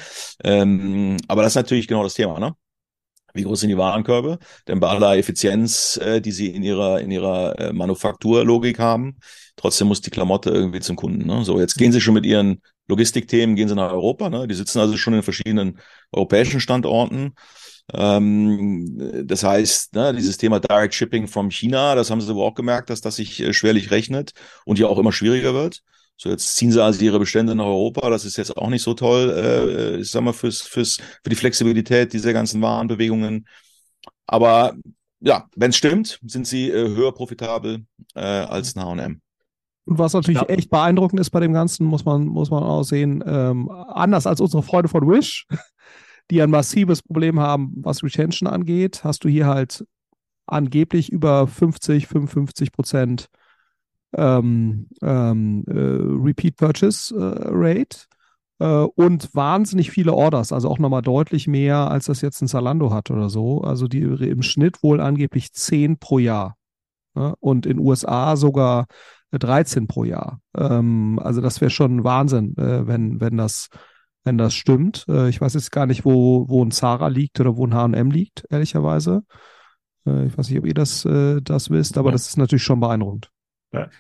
[0.45, 2.39] Ähm, aber das ist natürlich genau das Thema.
[2.39, 2.53] Ne?
[3.33, 4.39] Wie groß sind die Warenkörbe?
[4.69, 9.17] Denn bei aller Effizienz, äh, die sie in ihrer in ihrer äh, Manufakturlogik haben,
[9.57, 11.27] trotzdem muss die Klamotte irgendwie zum Kunden.
[11.27, 11.43] Ne?
[11.43, 14.29] So, jetzt gehen sie schon mit ihren Logistikthemen gehen sie nach Europa.
[14.29, 14.47] Ne?
[14.47, 15.79] Die sitzen also schon in verschiedenen
[16.11, 17.33] europäischen Standorten.
[17.93, 22.55] Ähm, das heißt, ne, dieses Thema Direct Shipping from China, das haben sie wohl auch
[22.55, 24.33] gemerkt, dass das sich äh, schwerlich rechnet
[24.65, 25.81] und ja auch immer schwieriger wird.
[26.17, 28.09] So, jetzt ziehen sie also ihre Bestände nach Europa.
[28.09, 31.35] Das ist jetzt auch nicht so toll, äh, ich sag mal, fürs, fürs, für die
[31.35, 33.47] Flexibilität dieser ganzen Warenbewegungen.
[34.25, 34.75] Aber
[35.19, 39.21] ja, wenn es stimmt, sind sie äh, höher profitabel äh, als ein H&M.
[39.87, 42.83] Und was natürlich glaub, echt beeindruckend ist bei dem Ganzen, muss man, muss man auch
[42.83, 45.47] sehen, ähm, anders als unsere Freunde von Wish,
[46.29, 49.85] die ein massives Problem haben, was Retention angeht, hast du hier halt
[50.45, 53.27] angeblich über 50, 55 Prozent
[54.13, 58.07] ähm, ähm, äh, Repeat Purchase äh, Rate
[58.59, 62.93] äh, und wahnsinnig viele Orders, also auch nochmal deutlich mehr, als das jetzt ein Zalando
[62.93, 63.61] hat oder so.
[63.61, 66.57] Also die im Schnitt wohl angeblich 10 pro Jahr.
[67.15, 67.33] Ne?
[67.39, 68.87] Und in USA sogar
[69.31, 70.39] 13 pro Jahr.
[70.55, 73.69] Ähm, also das wäre schon Wahnsinn, äh, wenn, wenn das
[74.27, 75.05] wenn das stimmt.
[75.07, 78.11] Äh, ich weiß jetzt gar nicht, wo, wo ein Zara liegt oder wo ein H&M
[78.11, 79.23] liegt, ehrlicherweise.
[80.05, 82.11] Äh, ich weiß nicht, ob ihr das, äh, das wisst, aber ja.
[82.11, 83.31] das ist natürlich schon beeindruckend.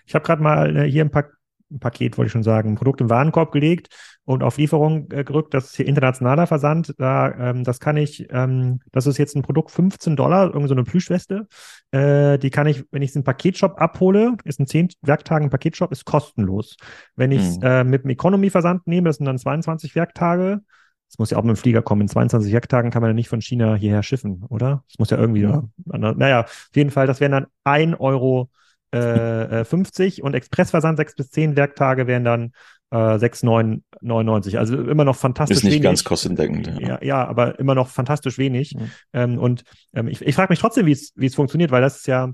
[0.05, 1.25] Ich habe gerade mal hier ein paar
[1.69, 3.89] ein Paket, wollte ich schon sagen, ein Produkt im Warenkorb gelegt
[4.27, 5.53] und auf Lieferung äh, gerückt.
[5.53, 6.93] Das ist hier internationaler Versand.
[6.97, 10.73] Da, ähm, das kann ich, ähm, das ist jetzt ein Produkt 15 Dollar, irgendwie so
[10.73, 11.47] eine Plüschweste.
[11.91, 15.93] Äh, die kann ich, wenn ich es im Paketshop abhole, ist ein 10 Werktagen Paketshop,
[15.93, 16.75] ist kostenlos.
[17.15, 17.63] Wenn ich es mhm.
[17.63, 20.59] äh, mit dem Economy-Versand nehme, das sind dann 22 Werktage.
[21.07, 22.01] Das muss ja auch mit dem Flieger kommen.
[22.01, 24.83] In 22 Werktagen kann man ja nicht von China hierher schiffen, oder?
[24.89, 25.71] Das muss ja irgendwie, mhm.
[25.85, 28.49] naja, auf jeden Fall, das wären dann ein Euro
[28.91, 32.51] äh, 50 äh, und Expressversand 6 bis 10 Werktage wären dann
[32.91, 34.57] äh, 6,99.
[34.57, 35.57] Also immer noch fantastisch wenig.
[35.57, 35.83] Ist nicht wenig.
[35.83, 36.67] ganz kostendeckend.
[36.79, 36.87] Ja.
[36.87, 36.99] ja.
[37.01, 38.75] ja, aber immer noch fantastisch wenig.
[38.75, 38.91] Mhm.
[39.13, 42.31] Ähm, und ähm, ich, ich frage mich trotzdem, wie es funktioniert, weil das ist ja,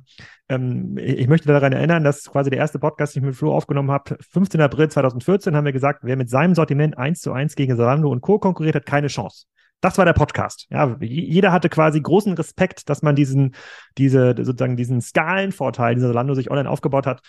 [0.49, 3.91] ähm, ich, möchte daran erinnern, dass quasi der erste Podcast, den ich mit Flo aufgenommen
[3.91, 4.61] habe, 15.
[4.61, 8.21] April 2014 haben wir gesagt, wer mit seinem Sortiment 1 zu 1 gegen Zalando und
[8.21, 8.39] Co.
[8.39, 9.45] konkurriert, hat keine Chance.
[9.81, 10.67] Das war der Podcast.
[10.69, 13.53] Ja, jeder hatte quasi großen Respekt, dass man diesen,
[13.97, 17.21] diese, sozusagen diesen Skalenvorteil, den Zalando sich online aufgebaut hat,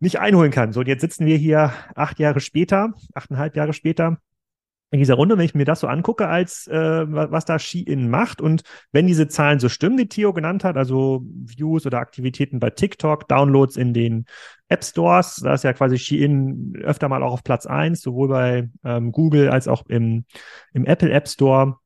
[0.00, 0.72] nicht einholen kann.
[0.72, 4.18] So, und jetzt sitzen wir hier acht Jahre später, achteinhalb Jahre später
[4.92, 8.40] in dieser Runde, wenn ich mir das so angucke, als äh, was da Shein macht
[8.40, 12.70] und wenn diese Zahlen so stimmen, die Theo genannt hat, also Views oder Aktivitäten bei
[12.70, 14.24] TikTok, Downloads in den
[14.68, 18.68] App Stores, da ist ja quasi Shein öfter mal auch auf Platz eins, sowohl bei
[18.82, 20.24] ähm, Google als auch im,
[20.72, 21.76] im Apple App Store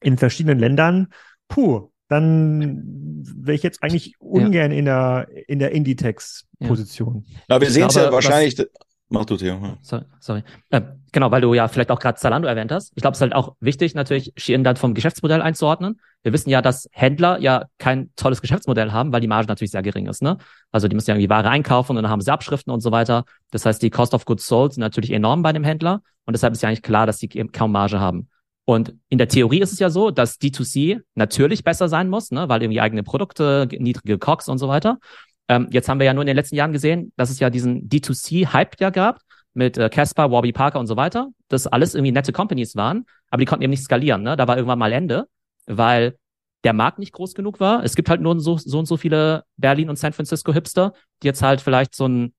[0.00, 1.08] in verschiedenen Ländern.
[1.46, 4.78] Puh, dann wäre ich jetzt eigentlich ungern ja.
[4.78, 7.24] in der in der Inditex-Position.
[7.48, 7.60] Ja.
[7.60, 8.58] wir sehen es ja wahrscheinlich.
[8.58, 8.66] Was,
[9.12, 9.54] Mach du, Theo.
[9.60, 9.76] Ja.
[9.82, 10.04] Sorry.
[10.20, 10.44] sorry.
[10.70, 12.92] Äh, genau, weil du ja vielleicht auch gerade Zalando erwähnt hast.
[12.94, 16.00] Ich glaube, es ist halt auch wichtig, natürlich Shein dann vom Geschäftsmodell einzuordnen.
[16.22, 19.82] Wir wissen ja, dass Händler ja kein tolles Geschäftsmodell haben, weil die Marge natürlich sehr
[19.82, 20.22] gering ist.
[20.22, 20.38] Ne?
[20.70, 23.24] Also die müssen ja irgendwie Ware einkaufen und dann haben sie Abschriften und so weiter.
[23.50, 26.54] Das heißt, die Cost of Goods Sold sind natürlich enorm bei dem Händler und deshalb
[26.54, 28.28] ist ja eigentlich klar, dass die kaum Marge haben.
[28.70, 32.48] Und in der Theorie ist es ja so, dass D2C natürlich besser sein muss, ne,
[32.48, 35.00] weil irgendwie eigene Produkte, niedrige COX und so weiter.
[35.48, 37.88] Ähm, jetzt haben wir ja nur in den letzten Jahren gesehen, dass es ja diesen
[37.88, 39.22] D2C-Hype ja gab
[39.54, 43.06] mit äh, Casper, äh, Warby Parker und so weiter, dass alles irgendwie nette Companies waren,
[43.28, 44.22] aber die konnten eben nicht skalieren.
[44.22, 44.36] Ne?
[44.36, 45.26] Da war irgendwann mal Ende,
[45.66, 46.16] weil
[46.62, 47.82] der Markt nicht groß genug war.
[47.82, 50.92] Es gibt halt nur so, so und so viele Berlin und San Francisco Hipster,
[51.24, 52.34] die jetzt halt vielleicht so ein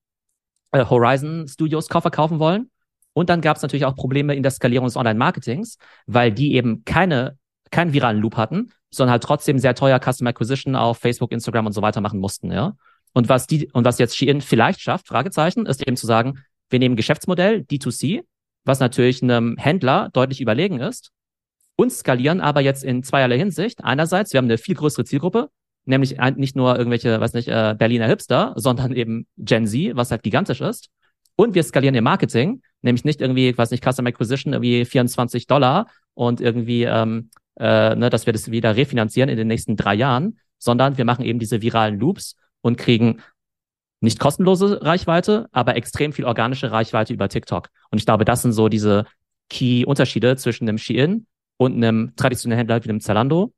[0.70, 2.70] äh, Horizon Studios Koffer kaufen wollen.
[3.14, 6.84] Und dann gab es natürlich auch Probleme in der Skalierung des Online-Marketings, weil die eben
[6.84, 7.36] keine,
[7.70, 11.72] keinen viralen Loop hatten, sondern halt trotzdem sehr teuer Customer Acquisition auf Facebook, Instagram und
[11.72, 12.74] so weiter machen mussten, ja.
[13.14, 16.38] Und was die, und was jetzt Shein vielleicht schafft, Fragezeichen, ist eben zu sagen,
[16.70, 18.22] wir nehmen Geschäftsmodell D2C,
[18.64, 21.10] was natürlich einem Händler deutlich überlegen ist,
[21.76, 23.84] und skalieren aber jetzt in zweierlei Hinsicht.
[23.84, 25.48] Einerseits, wir haben eine viel größere Zielgruppe,
[25.84, 30.22] nämlich nicht nur irgendwelche, weiß nicht, äh, Berliner Hipster, sondern eben Gen Z, was halt
[30.22, 30.88] gigantisch ist.
[31.36, 35.46] Und wir skalieren ihr Marketing, nämlich nicht irgendwie, ich weiß nicht, Custom Acquisition irgendwie 24
[35.46, 39.94] Dollar und irgendwie, ähm, äh, ne, dass wir das wieder refinanzieren in den nächsten drei
[39.94, 43.22] Jahren, sondern wir machen eben diese viralen Loops und kriegen
[44.00, 47.68] nicht kostenlose Reichweite, aber extrem viel organische Reichweite über TikTok.
[47.90, 49.06] Und ich glaube, das sind so diese
[49.48, 53.52] Key-Unterschiede zwischen einem Shein und einem traditionellen Händler wie einem Zalando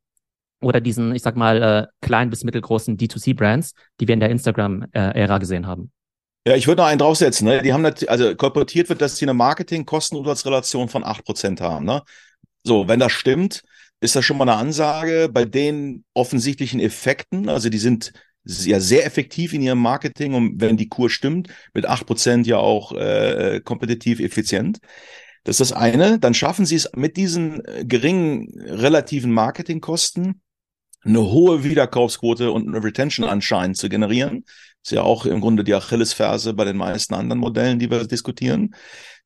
[0.61, 5.39] oder diesen, ich sag mal, äh, kleinen bis mittelgroßen D2C-Brands, die wir in der Instagram-Ära
[5.39, 5.93] gesehen haben.
[6.47, 7.47] Ja, ich würde noch einen draufsetzen.
[7.49, 7.63] Ne?
[7.63, 11.87] Die haben natürlich, also kolportiert wird, dass sie eine Marketing-Kosten-Umsatzrelation von acht Prozent haben.
[11.87, 12.03] Ne?
[12.63, 13.63] So, wenn das stimmt,
[14.01, 17.49] ist das schon mal eine Ansage bei den offensichtlichen Effekten.
[17.49, 18.13] Also die sind
[18.45, 22.59] ja sehr effektiv in ihrem Marketing und wenn die Kur stimmt, mit acht Prozent ja
[22.59, 24.79] auch äh, kompetitiv effizient.
[25.45, 26.19] Das ist das eine.
[26.19, 30.43] Dann schaffen sie es mit diesen äh, geringen relativen Marketingkosten
[31.05, 34.45] eine hohe Wiederkaufsquote und eine Retention anscheinend zu generieren.
[34.85, 38.75] Ist ja auch im Grunde die Achillesferse bei den meisten anderen Modellen, die wir diskutieren.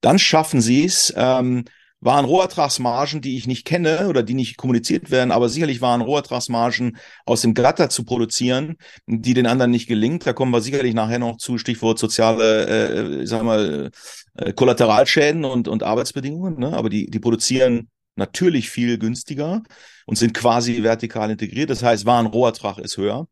[0.00, 1.64] Dann schaffen sie es, ähm,
[2.00, 6.96] waren Rohertragsmargen, die ich nicht kenne oder die nicht kommuniziert werden, aber sicherlich waren Rohertragsmargen
[7.26, 10.24] aus dem Glatter zu produzieren, die den anderen nicht gelingt.
[10.24, 13.90] Da kommen wir sicherlich nachher noch zu, Stichwort soziale, äh, sag mal,
[14.36, 16.60] äh, Kollateralschäden und, und Arbeitsbedingungen.
[16.60, 16.72] Ne?
[16.72, 19.62] Aber die, die produzieren natürlich viel günstiger
[20.06, 21.70] und sind quasi vertikal integriert.
[21.70, 23.26] Das heißt, Warenrohertrag ist höher.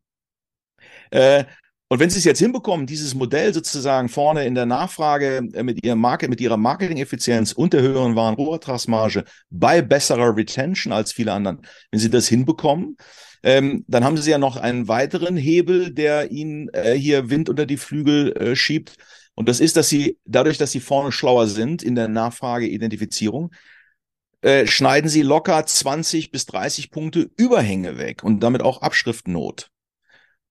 [1.09, 1.45] Äh,
[1.89, 5.83] und wenn Sie es jetzt hinbekommen, dieses Modell sozusagen vorne in der Nachfrage äh, mit,
[5.85, 11.61] ihrem Market, mit ihrer Marketing-Effizienz und der höheren Warenrohertragsmarge bei besserer Retention als viele anderen,
[11.91, 12.97] wenn Sie das hinbekommen,
[13.43, 17.65] ähm, dann haben Sie ja noch einen weiteren Hebel, der Ihnen äh, hier Wind unter
[17.65, 18.97] die Flügel äh, schiebt.
[19.35, 23.51] Und das ist, dass Sie dadurch, dass Sie vorne schlauer sind in der Nachfrageidentifizierung,
[24.41, 29.69] äh, schneiden Sie locker 20 bis 30 Punkte Überhänge weg und damit auch Abschriftnot.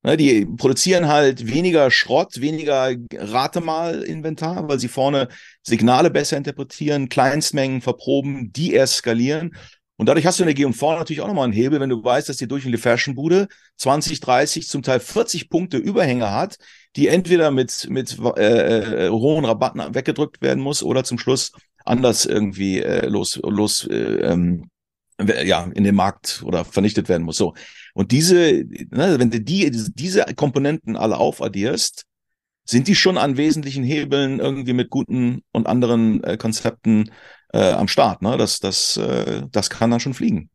[0.06, 5.26] Ne, die produzieren halt weniger Schrott, weniger Ratemal-Inventar, weil sie vorne
[5.64, 9.56] Signale besser interpretieren, Kleinstmengen verproben, deeskalieren.
[9.96, 12.28] Und dadurch hast du in der G&V natürlich auch nochmal einen Hebel, wenn du weißt,
[12.28, 16.58] dass die durchschnittliche Fashionbude 20, 30, zum Teil 40 Punkte Überhänge hat,
[16.94, 21.50] die entweder mit, mit äh, äh, hohen Rabatten weggedrückt werden muss oder zum Schluss
[21.84, 24.70] anders irgendwie äh, los, los äh, ähm,
[25.18, 27.36] ja, in den Markt oder vernichtet werden muss.
[27.36, 27.54] So.
[27.94, 32.04] Und diese, ne, wenn du die, diese Komponenten alle aufaddierst,
[32.68, 37.10] sind die schon an wesentlichen Hebeln irgendwie mit guten und anderen äh, Konzepten
[37.52, 38.22] äh, am Start.
[38.22, 38.36] Ne?
[38.36, 40.50] Das, das, äh, das kann dann schon fliegen.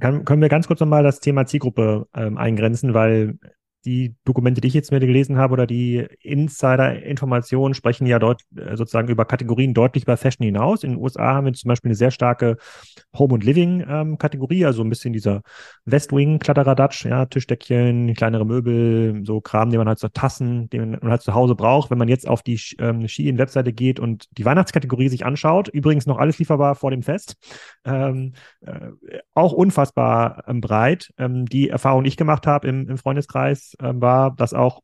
[0.00, 3.38] Kann, können wir ganz kurz nochmal das Thema Zielgruppe ähm, eingrenzen, weil
[3.84, 8.76] die Dokumente, die ich jetzt mir gelesen habe oder die Insider-Informationen sprechen ja dort äh,
[8.76, 10.84] sozusagen über Kategorien deutlich bei Fashion hinaus.
[10.84, 12.56] In den USA haben wir zum Beispiel eine sehr starke
[13.16, 15.42] Home- und Living-Kategorie, also ein bisschen dieser
[15.84, 21.22] West-Wing-Kladderadatsch, ja, Tischdeckchen, kleinere Möbel, so Kram, den man halt so Tassen, den man halt
[21.22, 21.90] zu Hause braucht.
[21.90, 26.18] Wenn man jetzt auf die ähm, Shein-Webseite geht und die Weihnachtskategorie sich anschaut, übrigens noch
[26.18, 27.36] alles lieferbar vor dem Fest,
[27.84, 28.90] ähm, äh,
[29.34, 31.12] auch unfassbar ähm, breit.
[31.16, 34.82] Ähm, die Erfahrung, die ich gemacht habe im, im Freundeskreis, ähm, war, dass auch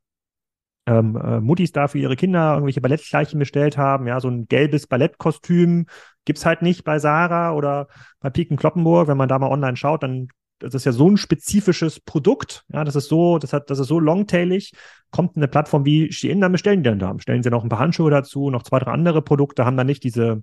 [0.87, 4.07] ähm, äh, Muttis da für ihre Kinder irgendwelche Ballettkleidchen bestellt haben.
[4.07, 5.87] Ja, so ein gelbes Ballettkostüm
[6.25, 7.89] gibt's halt nicht bei Sarah oder
[8.21, 9.09] bei Piken Kloppenburg.
[9.09, 12.65] Wenn man da mal online schaut, dann das ist ja so ein spezifisches Produkt.
[12.73, 14.73] Ja, das ist so, das hat, das ist so longtailig.
[15.11, 17.15] Kommt eine Plattform wie Shein, dann bestellen die dann da.
[17.19, 20.05] Stellen sie noch ein paar Handschuhe dazu, noch zwei, drei andere Produkte, haben dann nicht
[20.05, 20.43] diese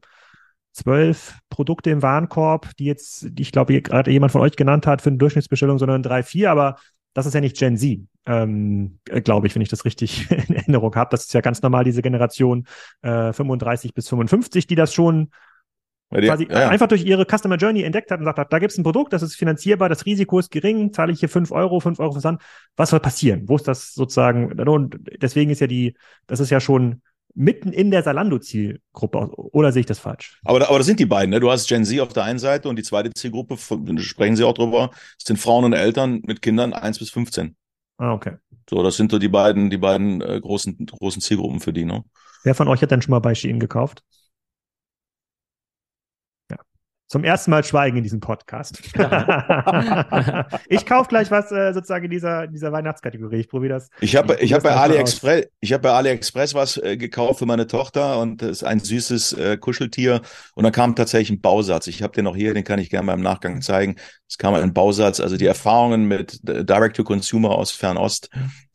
[0.74, 5.02] zwölf Produkte im Warenkorb, die jetzt, die ich glaube, gerade jemand von euch genannt hat
[5.02, 6.76] für eine Durchschnittsbestellung, sondern drei, vier, aber
[7.14, 10.96] das ist ja nicht Gen Z, ähm, glaube ich, wenn ich das richtig in Erinnerung
[10.96, 11.10] habe.
[11.12, 12.66] Das ist ja ganz normal diese Generation
[13.02, 15.32] äh, 35 bis 55, die das schon
[16.20, 18.72] die, quasi ja, einfach durch ihre Customer Journey entdeckt hat und sagt hat, da gibt
[18.74, 21.80] es ein Produkt, das ist finanzierbar, das Risiko ist gering, zahle ich hier fünf Euro,
[21.80, 22.42] fünf Euro Versand.
[22.76, 23.48] Was soll passieren?
[23.48, 24.60] Wo ist das sozusagen?
[24.68, 25.96] Und deswegen ist ja die,
[26.28, 27.02] das ist ja schon
[27.34, 29.30] mitten in der Salando-Zielgruppe.
[29.36, 30.40] Oder sehe ich das falsch?
[30.44, 31.30] Aber, aber das sind die beiden.
[31.30, 31.40] Ne?
[31.40, 34.54] Du hast Gen Z auf der einen Seite und die zweite Zielgruppe, sprechen Sie auch
[34.54, 37.56] drüber, sind Frauen und Eltern mit Kindern 1 bis 15.
[37.98, 38.38] Ah, okay.
[38.70, 41.86] So, das sind so die beiden, die beiden äh, großen, großen Zielgruppen für die.
[41.86, 42.04] Ne?
[42.44, 44.04] Wer von euch hat denn schon mal bei Shein gekauft?
[47.12, 48.82] Zum ersten Mal schweigen in diesem Podcast.
[50.70, 53.42] ich kaufe gleich was äh, sozusagen in dieser, in dieser Weihnachtskategorie.
[53.42, 53.90] Ich probiere das.
[54.00, 57.68] Ich habe ich hab bei AliExpress, ich habe bei AliExpress was äh, gekauft für meine
[57.68, 60.22] Tochter und das ist ein süßes äh, Kuscheltier.
[60.56, 61.88] Und dann kam tatsächlich ein Bausatz.
[61.88, 63.98] Ich habe den noch hier, den kann ich gerne mal im Nachgang zeigen.
[64.30, 65.20] Es kam ein Bausatz.
[65.20, 68.30] Also die Erfahrungen mit Direct-to-Consumer aus Fernost,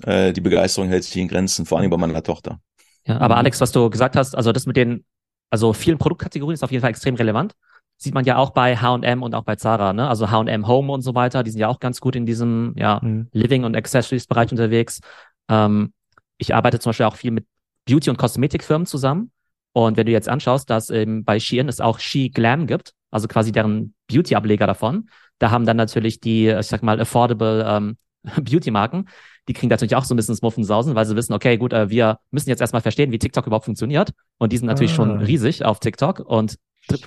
[0.05, 2.61] äh, die Begeisterung hält sich in Grenzen, vor allem bei meiner Tochter.
[3.07, 5.07] Ja, aber Alex, was du gesagt hast, also das mit den,
[5.49, 7.55] also vielen Produktkategorien ist auf jeden Fall extrem relevant
[7.99, 10.09] sieht man ja auch bei H&M und auch bei Zara, ne?
[10.09, 13.01] Also H&M Home und so weiter, die sind ja auch ganz gut in diesem ja,
[13.03, 13.29] mhm.
[13.33, 15.01] Living- und Accessories-Bereich unterwegs.
[15.49, 15.93] Ähm,
[16.39, 17.47] ich arbeite zum Beispiel auch viel mit
[17.87, 19.31] Beauty- und Kosmetikfirmen zusammen.
[19.73, 23.29] Und wenn du jetzt anschaust, dass ähm, bei Shein es auch She Glam gibt, also
[23.29, 27.97] quasi deren Beauty-Ableger davon, da haben dann natürlich die, ich sag mal, affordable ähm,
[28.43, 29.09] Beauty-Marken,
[29.49, 31.89] die kriegen natürlich auch so ein bisschen das Muffensausen, weil sie wissen, okay, gut, äh,
[31.89, 34.13] wir müssen jetzt erstmal verstehen, wie TikTok überhaupt funktioniert.
[34.39, 34.97] Und die sind natürlich ah.
[34.97, 36.57] schon riesig auf TikTok und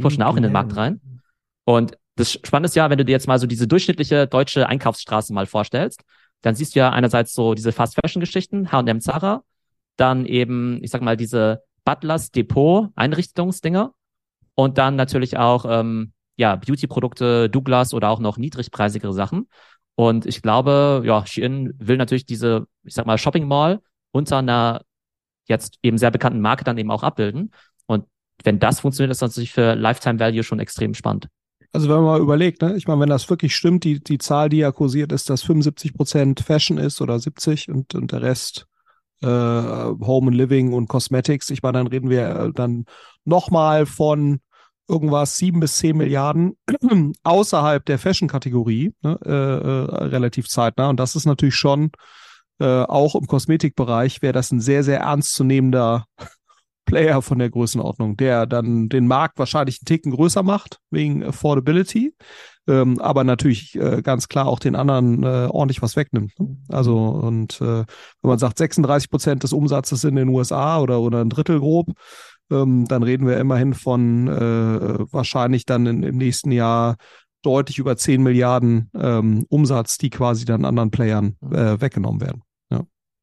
[0.01, 1.01] pushen auch in den Markt rein.
[1.65, 5.33] Und das Spannende ist ja, wenn du dir jetzt mal so diese durchschnittliche deutsche Einkaufsstraße
[5.33, 6.03] mal vorstellst,
[6.41, 9.43] dann siehst du ja einerseits so diese Fast Fashion Geschichten, H&M Zara,
[9.95, 13.93] dann eben, ich sag mal, diese Butlers Depot Einrichtungsdinger
[14.55, 19.49] und dann natürlich auch, ähm, ja, Beauty-Produkte, Douglas oder auch noch niedrigpreisigere Sachen.
[19.95, 24.81] Und ich glaube, ja, Shein will natürlich diese, ich sag mal, Shopping Mall unter einer
[25.45, 27.51] jetzt eben sehr bekannten Marke dann eben auch abbilden
[28.43, 31.28] wenn das funktioniert, ist das natürlich für Lifetime Value schon extrem spannend.
[31.71, 34.49] Also wenn man mal überlegt, ne, ich meine, wenn das wirklich stimmt, die, die Zahl,
[34.49, 38.65] die ja kursiert ist, dass 75 Prozent Fashion ist oder 70 und, und der Rest
[39.21, 42.86] äh, Home and Living und Cosmetics, ich meine, dann reden wir äh, dann
[43.23, 44.39] nochmal von
[44.88, 46.58] irgendwas sieben bis zehn Milliarden
[47.23, 50.89] außerhalb der Fashion-Kategorie, ne, äh, äh, relativ zeitnah.
[50.89, 51.91] Und das ist natürlich schon
[52.60, 56.06] äh, auch im Kosmetikbereich wäre das ein sehr, sehr ernstzunehmender
[56.89, 62.13] Player von der Größenordnung, der dann den Markt wahrscheinlich einen Ticken größer macht, wegen Affordability,
[62.67, 66.39] ähm, aber natürlich äh, ganz klar auch den anderen äh, ordentlich was wegnimmt.
[66.39, 66.58] Ne?
[66.69, 67.86] Also, und äh, wenn
[68.21, 71.91] man sagt, 36 Prozent des Umsatzes in den USA oder, oder ein Drittel grob,
[72.52, 76.97] ähm, dann reden wir immerhin von äh, wahrscheinlich dann in, im nächsten Jahr
[77.41, 82.43] deutlich über 10 Milliarden ähm, Umsatz, die quasi dann anderen Playern äh, weggenommen werden.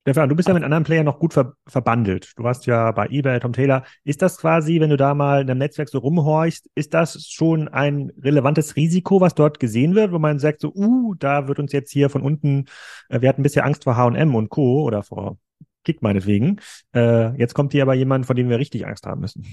[0.07, 2.33] Stefan, du bist ja mit anderen Playern noch gut ver verbandelt.
[2.37, 3.83] Du warst ja bei eBay, Tom Taylor.
[4.05, 7.67] Ist das quasi, wenn du da mal in einem Netzwerk so rumhorchst, ist das schon
[7.67, 11.73] ein relevantes Risiko, was dort gesehen wird, wo man sagt so, uh, da wird uns
[11.73, 12.67] jetzt hier von unten,
[13.09, 14.85] äh, wir hatten bisher Angst vor H&M und Co.
[14.85, 15.39] oder vor
[15.83, 16.61] Kick meinetwegen.
[16.95, 19.45] Äh, jetzt kommt hier aber jemand, vor dem wir richtig Angst haben müssen.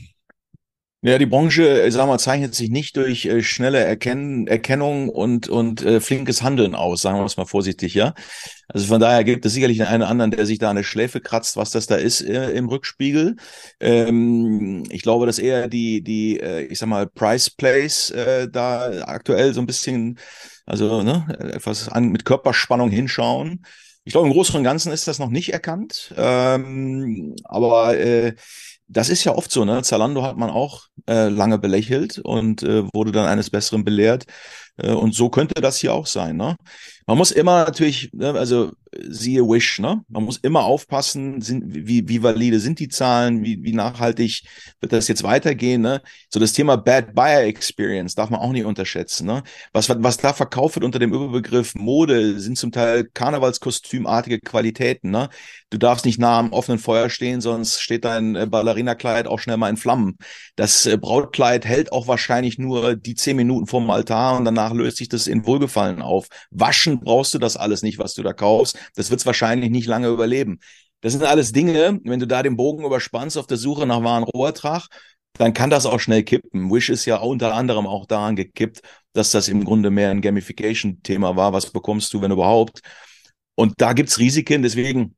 [1.06, 5.50] Ja, die Branche, äh, wir mal, zeichnet sich nicht durch äh, schnelle Erkennen, Erkennung und,
[5.50, 8.14] und äh, flinkes Handeln aus, sagen wir es mal vorsichtig, ja.
[8.70, 11.58] Also von daher gibt es sicherlich einen oder anderen, der sich da eine Schläfe kratzt,
[11.58, 13.36] was das da ist äh, im Rückspiegel.
[13.82, 19.04] Ähm, ich glaube, dass eher die, die, äh, ich sag mal, Price Plays äh, da
[19.06, 20.18] aktuell so ein bisschen,
[20.66, 23.66] also ne, etwas an, mit Körperspannung hinschauen.
[24.06, 26.14] Ich glaube, im Großen und Ganzen ist das noch nicht erkannt.
[26.16, 28.36] Ähm, aber äh,
[28.88, 29.82] das ist ja oft so, ne?
[29.84, 34.26] Zalando hat man auch äh, lange belächelt und äh, wurde dann eines Besseren belehrt.
[34.78, 36.56] Äh, und so könnte das hier auch sein, ne?
[37.06, 38.72] Man muss immer natürlich, ne, also
[39.10, 40.04] siehe Wish, ne?
[40.08, 44.44] Man muss immer aufpassen, sind, wie, wie valide sind die Zahlen, wie, wie nachhaltig
[44.80, 46.02] wird das jetzt weitergehen, ne?
[46.30, 49.44] So das Thema Bad Buyer Experience darf man auch nicht unterschätzen, ne?
[49.74, 55.30] Was, was da verkauft wird unter dem Überbegriff Mode, sind zum Teil Karnevalskostümartige Qualitäten, ne?
[55.70, 59.58] Du darfst nicht nah am offenen Feuer stehen, sonst steht dein äh, Ballerina-Kleid auch schnell
[59.58, 60.18] mal in Flammen.
[60.56, 64.98] Das äh, Brautkleid hält auch wahrscheinlich nur die zehn Minuten vorm Altar und danach löst
[64.98, 66.28] sich das in Wohlgefallen auf.
[66.52, 69.88] Waschen brauchst du das alles nicht, was du da kaufst das wird es wahrscheinlich nicht
[69.88, 70.60] lange überleben.
[71.02, 74.24] Das sind alles Dinge, wenn du da den Bogen überspannst auf der Suche nach wahren
[74.24, 74.88] Rohrtrag,
[75.34, 76.72] dann kann das auch schnell kippen.
[76.72, 78.82] Wish ist ja unter anderem auch daran gekippt,
[79.14, 81.54] dass das im Grunde mehr ein Gamification-Thema war.
[81.54, 82.82] Was bekommst du, wenn überhaupt?
[83.56, 85.16] Und da gibt's Risiken, deswegen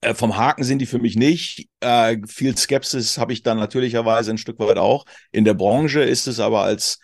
[0.00, 1.68] äh, vom Haken sind die für mich nicht.
[1.80, 5.04] Äh, viel Skepsis habe ich dann natürlicherweise ein Stück weit auch.
[5.32, 7.00] In der Branche ist es aber als,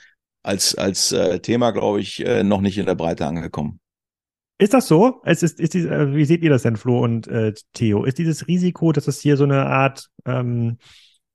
[0.46, 3.80] als, als äh, Thema, glaube ich, äh, noch nicht in der Breite angekommen.
[4.58, 5.20] Ist das so?
[5.24, 8.04] Es ist, ist die, äh, wie seht ihr das denn, Flo und äh, Theo?
[8.04, 10.78] Ist dieses Risiko, dass es hier so eine Art, ähm,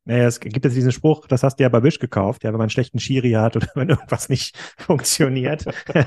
[0.06, 2.58] naja, es gibt jetzt diesen Spruch, das hast du ja bei Wish gekauft, ja, wenn
[2.58, 5.66] man einen schlechten Schiri hat oder wenn irgendwas nicht funktioniert,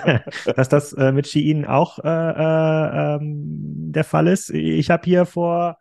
[0.57, 4.51] dass das äh, mit Shein auch äh, äh, ähm, der Fall ist.
[4.51, 5.79] Ich habe hier vor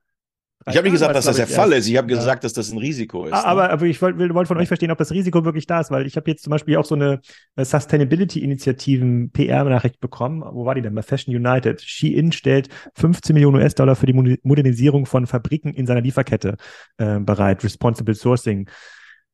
[0.68, 1.88] ich habe nicht gesagt, dass das der Fall ist.
[1.88, 3.34] Ich habe gesagt, dass das ein Risiko ist.
[3.34, 3.70] Ah, aber, ne?
[3.72, 6.16] aber ich wollte wollt von euch verstehen, ob das Risiko wirklich da ist, weil ich
[6.16, 7.20] habe jetzt zum Beispiel auch so eine
[7.58, 10.42] Sustainability-Initiativen PR-Nachricht bekommen.
[10.42, 10.96] Wo war die denn?
[10.96, 11.82] Bei Fashion United.
[11.82, 16.58] Shein stellt 15 Millionen US-Dollar für die Modernisierung von Fabriken in seiner Lieferkette
[16.98, 17.64] äh, bereit.
[17.64, 18.70] Responsible Sourcing.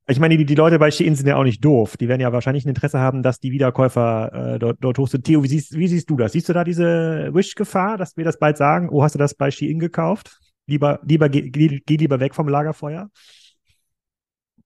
[0.09, 1.95] Ich meine, die, die Leute bei Shein sind ja auch nicht doof.
[1.95, 5.23] Die werden ja wahrscheinlich ein Interesse haben, dass die Wiederkäufer äh, dort, dort hoch sind.
[5.23, 6.31] Theo, wie siehst, wie siehst du das?
[6.31, 8.89] Siehst du da diese Wish-Gefahr, dass wir das bald sagen?
[8.89, 10.39] Oh, hast du das bei Shein gekauft?
[10.69, 13.09] Lieber, lieber geh, geh lieber weg vom Lagerfeuer?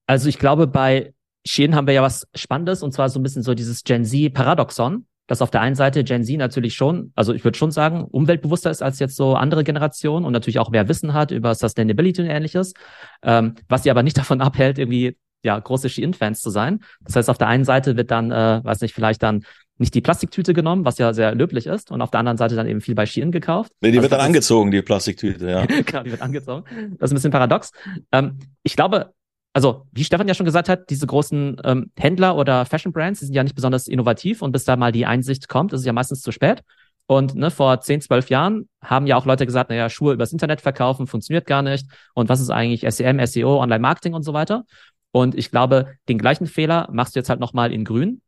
[0.06, 1.14] Also ich glaube, bei
[1.46, 5.06] Shein haben wir ja was Spannendes und zwar so ein bisschen so dieses Gen Z-Paradoxon,
[5.26, 8.70] dass auf der einen Seite Gen Z natürlich schon, also ich würde schon sagen, umweltbewusster
[8.70, 12.28] ist als jetzt so andere Generationen und natürlich auch mehr Wissen hat über Sustainability und
[12.28, 12.74] ähnliches,
[13.22, 16.80] ähm, was sie aber nicht davon abhält, irgendwie ja große Shein-Fans zu sein.
[17.02, 19.44] Das heißt, auf der einen Seite wird dann, äh, weiß nicht, vielleicht dann
[19.78, 22.68] nicht die Plastiktüte genommen, was ja sehr löblich ist, und auf der anderen Seite dann
[22.68, 23.72] eben viel bei Shein gekauft.
[23.80, 25.66] Nee, die also wird dann angezogen, die Plastiktüte, ja.
[25.84, 26.64] genau, die wird angezogen.
[26.98, 27.72] Das ist ein bisschen paradox.
[28.12, 29.12] Ähm, ich glaube,
[29.52, 33.26] also wie Stefan ja schon gesagt hat, diese großen ähm, Händler oder Fashion Brands, die
[33.26, 35.92] sind ja nicht besonders innovativ und bis da mal die Einsicht kommt, ist es ja
[35.92, 36.62] meistens zu spät.
[37.06, 40.60] Und ne, vor 10, 12 Jahren haben ja auch Leute gesagt, naja, Schuhe übers Internet
[40.60, 41.86] verkaufen funktioniert gar nicht.
[42.14, 44.64] Und was ist eigentlich SEM, SEO, Online-Marketing und so weiter?
[45.12, 48.22] Und ich glaube, den gleichen Fehler machst du jetzt halt nochmal in Grün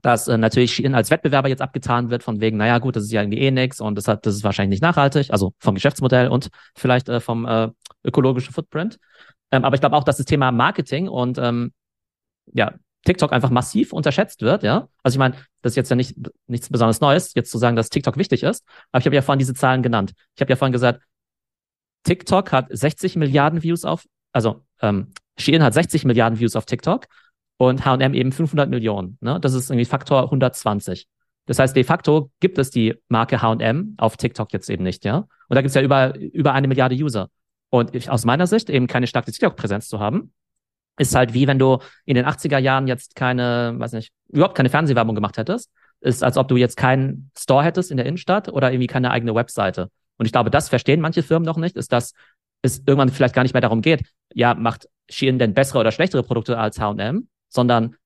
[0.00, 3.12] dass äh, natürlich Shein als Wettbewerber jetzt abgetan wird, von wegen, naja gut, das ist
[3.12, 6.28] ja irgendwie eh nix und das, hat, das ist wahrscheinlich nicht nachhaltig, also vom Geschäftsmodell
[6.28, 7.68] und vielleicht äh, vom äh,
[8.02, 8.98] ökologischen Footprint.
[9.50, 11.72] Ähm, aber ich glaube auch, dass das Thema Marketing und ähm,
[12.52, 12.72] ja,
[13.04, 14.88] TikTok einfach massiv unterschätzt wird, ja.
[15.02, 16.16] Also ich meine, das ist jetzt ja nicht
[16.46, 19.40] nichts besonders Neues, jetzt zu sagen, dass TikTok wichtig ist, aber ich habe ja vorhin
[19.40, 20.12] diese Zahlen genannt.
[20.34, 21.02] Ich habe ja vorhin gesagt,
[22.04, 27.06] TikTok hat 60 Milliarden Views auf, also ähm, Shein hat 60 Milliarden Views auf TikTok
[27.68, 29.18] und H&M eben 500 Millionen.
[29.20, 29.38] Ne?
[29.40, 31.06] Das ist irgendwie Faktor 120.
[31.46, 35.18] Das heißt, de facto gibt es die Marke H&M auf TikTok jetzt eben nicht, ja.
[35.18, 37.28] Und da gibt es ja über, über eine Milliarde User.
[37.70, 40.32] Und ich, aus meiner Sicht eben keine starke TikTok-Präsenz zu haben,
[40.98, 44.68] ist halt wie wenn du in den 80er Jahren jetzt keine, weiß nicht, überhaupt keine
[44.68, 45.70] Fernsehwerbung gemacht hättest.
[46.00, 49.36] Ist, als ob du jetzt keinen Store hättest in der Innenstadt oder irgendwie keine eigene
[49.36, 49.88] Webseite.
[50.18, 52.12] Und ich glaube, das verstehen manche Firmen noch nicht, ist, dass
[52.62, 54.02] es irgendwann vielleicht gar nicht mehr darum geht,
[54.34, 57.96] ja, macht Shein denn bessere oder schlechtere Produkte als H&M, sondern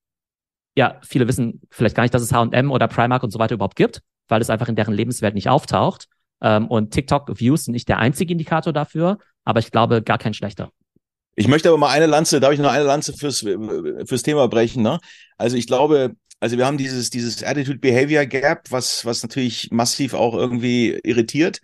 [0.75, 3.75] ja, viele wissen vielleicht gar nicht, dass es H&M oder Primark und so weiter überhaupt
[3.75, 6.07] gibt, weil es einfach in deren Lebenswelt nicht auftaucht.
[6.39, 10.69] Ähm, und TikTok-Views sind nicht der einzige Indikator dafür, aber ich glaube, gar kein schlechter.
[11.35, 14.83] Ich möchte aber mal eine Lanze, darf ich noch eine Lanze fürs, fürs Thema brechen,
[14.83, 14.99] ne?
[15.37, 20.35] Also ich glaube, also wir haben dieses, dieses Attitude-Behavior Gap, was, was natürlich massiv auch
[20.35, 21.59] irgendwie irritiert,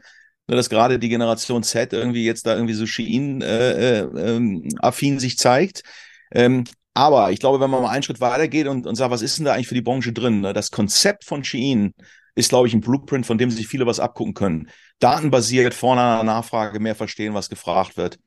[0.48, 5.20] ne, dass gerade die Generation Z irgendwie jetzt da irgendwie so Shein äh, äh, ähm,
[5.20, 5.84] sich zeigt.
[6.32, 9.38] Ähm, aber ich glaube, wenn man mal einen Schritt weitergeht und, und sagt, was ist
[9.38, 10.42] denn da eigentlich für die Branche drin?
[10.42, 10.54] Ne?
[10.54, 11.94] Das Konzept von Shein
[12.36, 14.70] ist, glaube ich, ein Blueprint, von dem sich viele was abgucken können.
[15.00, 18.20] Datenbasiert, vorne an der Nachfrage mehr verstehen, was gefragt wird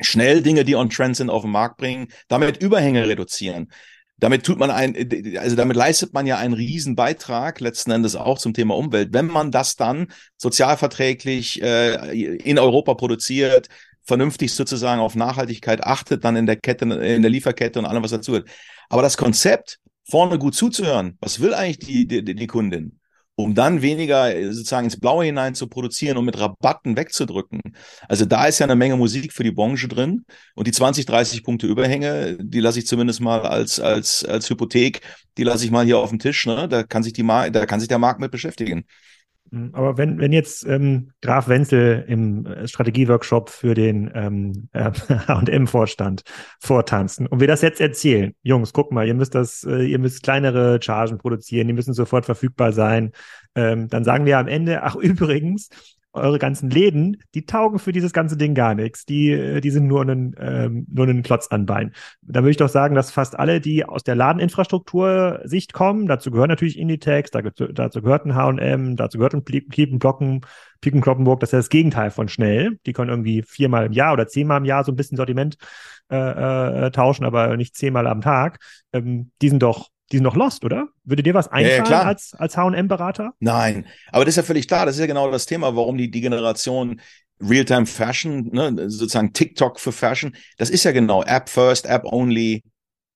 [0.00, 3.70] schnell Dinge, die on Trend sind, auf den Markt bringen, damit Überhänge reduzieren.
[4.18, 4.94] Damit tut man ein,
[5.38, 9.10] also damit leistet man ja einen riesen Beitrag letzten Endes auch zum Thema Umwelt.
[9.12, 13.68] Wenn man das dann sozialverträglich äh, in Europa produziert,
[14.04, 18.10] vernünftig sozusagen auf Nachhaltigkeit achtet, dann in der Kette, in der Lieferkette und allem, was
[18.10, 18.48] dazu gehört.
[18.88, 19.78] Aber das Konzept,
[20.08, 23.00] vorne gut zuzuhören, was will eigentlich die, die, die Kundin?
[23.42, 27.60] um dann weniger äh, sozusagen ins Blaue hinein zu produzieren und mit Rabatten wegzudrücken.
[28.08, 30.24] Also da ist ja eine Menge Musik für die Branche drin
[30.54, 35.00] und die 20, 30 Punkte Überhänge, die lasse ich zumindest mal als als als Hypothek,
[35.38, 36.46] die lasse ich mal hier auf dem Tisch.
[36.46, 36.68] Ne?
[36.68, 38.84] Da kann sich die Mar da kann sich der Markt mit beschäftigen.
[39.52, 46.22] Hm, aber wenn, wenn jetzt ähm, Graf Wenzel im äh, Strategieworkshop für den ähm, H&M-Vorstand
[46.60, 50.22] vortanzen und wir das jetzt erzählen, Jungs, guck mal, ihr müsst das, äh, ihr müsst
[50.22, 53.12] kleinere Chargen produzieren, die müssen sofort verfügbar sein,
[53.54, 55.68] ähm, dann sagen wir am Ende, ach übrigens,
[56.12, 59.04] eure ganzen Läden, die taugen für dieses ganze Ding gar nichts.
[59.04, 61.92] Die, äh, die sind nur ein, ähm, nur ein Klotz an Bein.
[62.22, 66.48] Da würde ich doch sagen, dass fast alle, die aus der Ladeninfrastruktur-Sicht kommen, dazu gehören
[66.48, 72.10] natürlich Inditex, dazu gehört ein H&M, dazu gehört ein Piken Kloppenburg, das ist das Gegenteil
[72.10, 72.78] von schnell.
[72.86, 75.56] Die können irgendwie viermal im Jahr oder zehnmal im Jahr so ein bisschen Sortiment
[76.10, 78.58] äh, äh, tauschen, aber nicht zehnmal am Tag.
[78.92, 80.88] Ähm, die sind doch die sind doch lost, oder?
[81.04, 83.34] Würde dir was einfallen ja, ja, als, als H&M-Berater?
[83.38, 84.86] Nein, aber das ist ja völlig klar.
[84.86, 87.00] Das ist ja genau das Thema, warum die, die Generation
[87.40, 92.62] Realtime Fashion, ne, sozusagen TikTok für Fashion, das ist ja genau App First, App Only,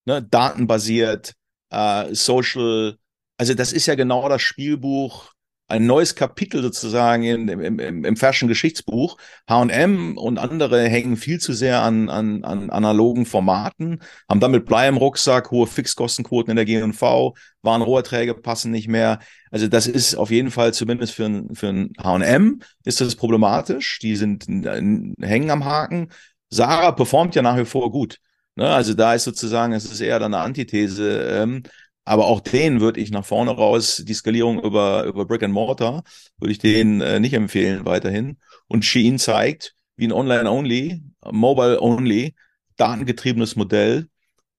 [0.07, 1.35] ne, datenbasiert,
[1.71, 2.97] äh, Social.
[3.37, 5.34] Also das ist ja genau das Spielbuch
[5.67, 9.17] ein neues Kapitel sozusagen im, im, im Fashion-Geschichtsbuch.
[9.49, 14.89] H&M und andere hängen viel zu sehr an, an, an analogen Formaten, haben damit Blei
[14.89, 19.21] im Rucksack, hohe Fixkostenquoten in der G&V, Warenrohrträge passen nicht mehr.
[19.51, 23.99] Also das ist auf jeden Fall zumindest für ein, für ein H&M ist das problematisch.
[24.01, 26.11] Die sind hängen am Haken.
[26.51, 28.19] Sarah performt ja nach wie vor gut.
[28.57, 28.69] Ne?
[28.69, 31.23] Also da ist sozusagen, es ist eher dann eine Antithese.
[31.23, 31.63] Ähm,
[32.05, 36.03] aber auch den würde ich nach vorne raus, die Skalierung über, über Brick and Mortar,
[36.39, 38.37] würde ich den äh, nicht empfehlen weiterhin.
[38.69, 42.35] Und Shein zeigt, wie ein Online-Only, Mobile-Only,
[42.77, 44.09] datengetriebenes Modell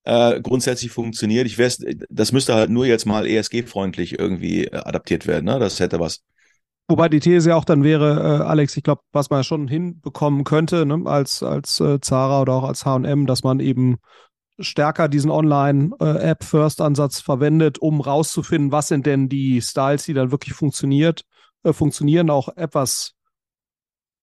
[0.06, 1.46] äh, grundsätzlich funktioniert.
[1.46, 5.46] Ich weiß, das müsste halt nur jetzt mal ESG-freundlich irgendwie äh, adaptiert werden.
[5.46, 5.60] Ne?
[5.60, 6.22] Das hätte was.
[6.88, 10.44] Wobei die These ja auch dann wäre, äh, Alex, ich glaube, was man schon hinbekommen
[10.44, 13.98] könnte, ne, als, als äh, Zara oder auch als HM, dass man eben
[14.60, 21.24] stärker diesen Online-App-First-Ansatz verwendet, um rauszufinden, was sind denn die Styles, die dann wirklich funktioniert,
[21.64, 23.14] äh, funktionieren, auch etwas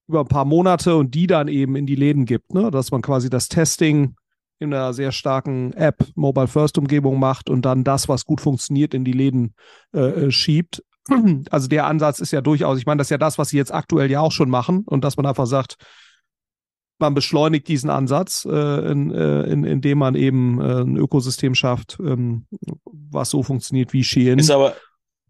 [0.08, 2.70] über ein paar Monate und die dann eben in die Läden gibt, ne?
[2.70, 4.16] dass man quasi das Testing
[4.58, 8.94] in einer sehr starken App, Mobile First Umgebung macht und dann das, was gut funktioniert,
[8.94, 9.54] in die Läden
[9.92, 10.82] äh, äh schiebt.
[11.50, 13.74] Also der Ansatz ist ja durchaus, ich meine, das ist ja das, was sie jetzt
[13.74, 15.76] aktuell ja auch schon machen und dass man einfach sagt,
[16.98, 21.98] man beschleunigt diesen Ansatz, äh, in, äh, in, indem man eben äh, ein Ökosystem schafft,
[22.00, 22.46] ähm,
[22.84, 24.38] was so funktioniert wie Shein.
[24.38, 24.76] Ist aber,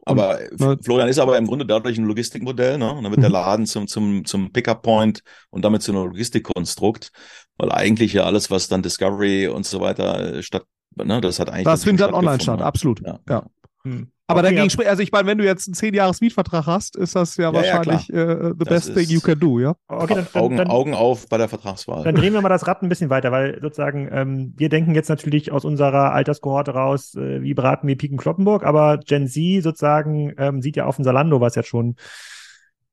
[0.05, 2.93] aber und, ne, Florian ist aber im Grunde dadurch ein Logistikmodell, ne?
[2.93, 3.23] Und dann wird mhm.
[3.23, 7.11] der Laden zum, zum, zum Pickup-Point und damit zu einem Logistikkonstrukt,
[7.57, 11.49] weil eigentlich ja alles, was dann Discovery und so weiter äh, statt, ne, das hat
[11.49, 11.65] eigentlich.
[11.65, 13.01] Das findet dann online statt, absolut.
[13.05, 13.21] Ja.
[13.29, 13.47] ja.
[13.85, 14.09] Hm.
[14.29, 16.97] Aber okay, dagegen spricht, also ich meine, wenn du jetzt einen 10 Jahres Mietvertrag hast,
[16.97, 19.75] ist das ja, ja wahrscheinlich ja, äh, the das best thing you can do, ja?
[19.89, 22.05] Okay, dann, dann, Augen, dann, Augen auf bei der Vertragswahl.
[22.05, 25.09] Dann drehen wir mal das Rad ein bisschen weiter, weil sozusagen ähm, wir denken jetzt
[25.09, 30.33] natürlich aus unserer Alterskohorte raus, äh, wie beraten wir Piken Kloppenburg, aber Gen Z sozusagen
[30.39, 31.97] ähm, sieht ja auf dem Salando, was jetzt schon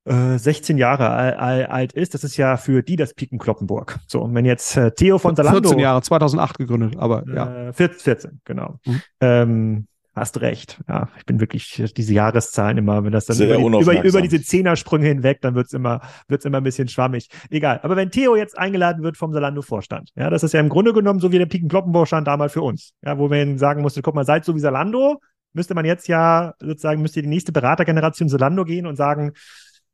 [0.06, 3.98] 16 äh, Jahre alt ist, das ist ja für die das Piken Kloppenburg.
[4.06, 5.68] So, und wenn jetzt äh, Theo von Salando.
[5.68, 7.68] 14 Jahre, 2008 gegründet, aber ja.
[7.68, 8.78] Äh, 14, 14, genau.
[8.86, 9.02] Mhm.
[9.20, 10.80] Ähm, Hast recht.
[10.88, 15.06] Ja, ich bin wirklich diese Jahreszahlen immer, wenn das dann über, über, über, diese Zehnersprünge
[15.06, 17.28] hinweg, dann wird's immer, wird's immer ein bisschen schwammig.
[17.48, 17.78] Egal.
[17.84, 21.20] Aber wenn Theo jetzt eingeladen wird vom Salando-Vorstand, ja, das ist ja im Grunde genommen
[21.20, 22.92] so wie der Piken-Kloppenburg-Stand damals für uns.
[23.04, 25.20] Ja, wo man sagen musste, guck mal, seid so wie Salando,
[25.52, 29.32] müsste man jetzt ja sozusagen, müsste die nächste Beratergeneration Salando gehen und sagen,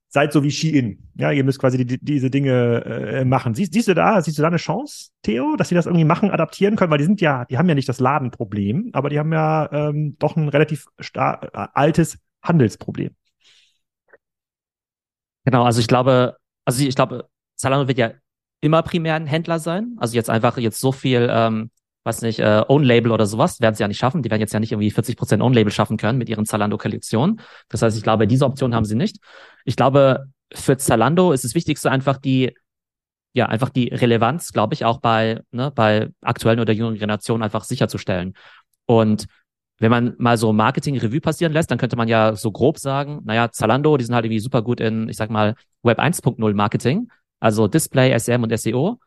[0.08, 1.10] seid so wie Shein.
[1.14, 3.54] Ja, ihr müsst quasi die, diese Dinge äh, machen.
[3.54, 6.30] Siehst, siehst du da, siehst du da eine Chance, Theo, dass sie das irgendwie machen,
[6.30, 6.90] adaptieren können?
[6.90, 10.16] Weil die sind ja, die haben ja nicht das Ladenproblem, aber die haben ja ähm,
[10.18, 10.86] doch ein relativ
[11.52, 13.10] altes Handelsproblem.
[15.44, 18.12] Genau, also ich glaube, also ich glaube, Zalando wird ja
[18.60, 19.96] immer primär ein Händler sein.
[19.98, 21.70] Also jetzt einfach jetzt so viel, ähm,
[22.06, 24.22] weiß nicht, äh, Own-Label oder sowas, werden sie ja nicht schaffen.
[24.22, 27.40] Die werden jetzt ja nicht irgendwie 40 Prozent Own-Label schaffen können mit ihren Zalando-Kollektionen.
[27.68, 29.18] Das heißt, ich glaube, diese Option haben sie nicht.
[29.64, 32.54] Ich glaube, für Zalando ist das Wichtigste einfach die,
[33.34, 37.64] ja, einfach die Relevanz, glaube ich, auch bei, ne, bei aktuellen oder jüngeren Generationen einfach
[37.64, 38.34] sicherzustellen.
[38.86, 39.26] Und
[39.78, 43.50] wenn man mal so Marketing-Revue passieren lässt, dann könnte man ja so grob sagen, naja,
[43.50, 47.08] Zalando, die sind halt irgendwie super gut in, ich sag mal, Web 1.0 Marketing,
[47.40, 48.98] also Display, SM und SEO.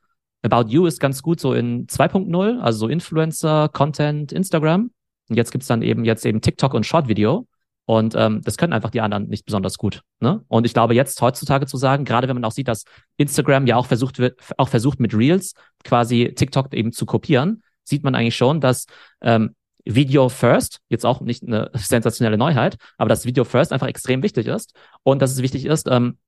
[0.42, 4.92] About You ist ganz gut so in 2.0, also so Influencer, Content, Instagram.
[5.30, 7.48] Und jetzt gibt's dann eben jetzt eben TikTok und Short Video.
[7.86, 10.04] Und ähm, das können einfach die anderen nicht besonders gut.
[10.20, 10.44] Ne?
[10.48, 12.84] Und ich glaube, jetzt heutzutage zu sagen, gerade wenn man auch sieht, dass
[13.18, 18.04] Instagram ja auch versucht wird, auch versucht mit Reels quasi TikTok eben zu kopieren, sieht
[18.04, 18.86] man eigentlich schon, dass
[19.22, 24.22] ähm, Video First, jetzt auch nicht eine sensationelle Neuheit, aber dass Video First einfach extrem
[24.22, 26.20] wichtig ist und dass es wichtig ist, ähm,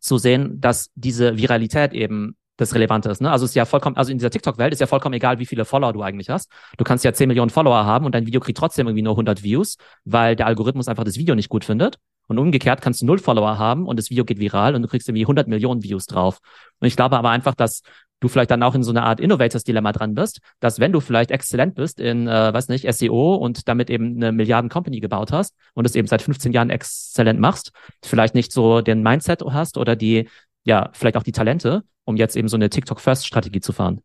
[0.00, 3.20] zu sehen, dass diese Viralität eben das Relevante ist.
[3.20, 3.30] Ne?
[3.30, 5.92] Also ist ja vollkommen, also in dieser TikTok-Welt ist ja vollkommen egal, wie viele Follower
[5.92, 6.50] du eigentlich hast.
[6.78, 9.42] Du kannst ja 10 Millionen Follower haben und dein Video kriegt trotzdem irgendwie nur 100
[9.42, 11.98] Views, weil der Algorithmus einfach das Video nicht gut findet.
[12.28, 15.08] Und umgekehrt kannst du null Follower haben und das Video geht viral und du kriegst
[15.08, 16.40] irgendwie 100 Millionen Views drauf.
[16.80, 17.82] Und ich glaube aber einfach, dass
[18.20, 21.30] du vielleicht dann auch in so einer Art Innovators-Dilemma dran bist, dass wenn du vielleicht
[21.30, 25.84] exzellent bist in, äh, weiß nicht, SEO und damit eben eine Milliarden-Company gebaut hast und
[25.84, 30.28] es eben seit 15 Jahren exzellent machst, vielleicht nicht so den Mindset hast oder die,
[30.66, 34.02] ja, vielleicht auch die Talente, um jetzt eben so eine TikTok-First-Strategie zu fahren.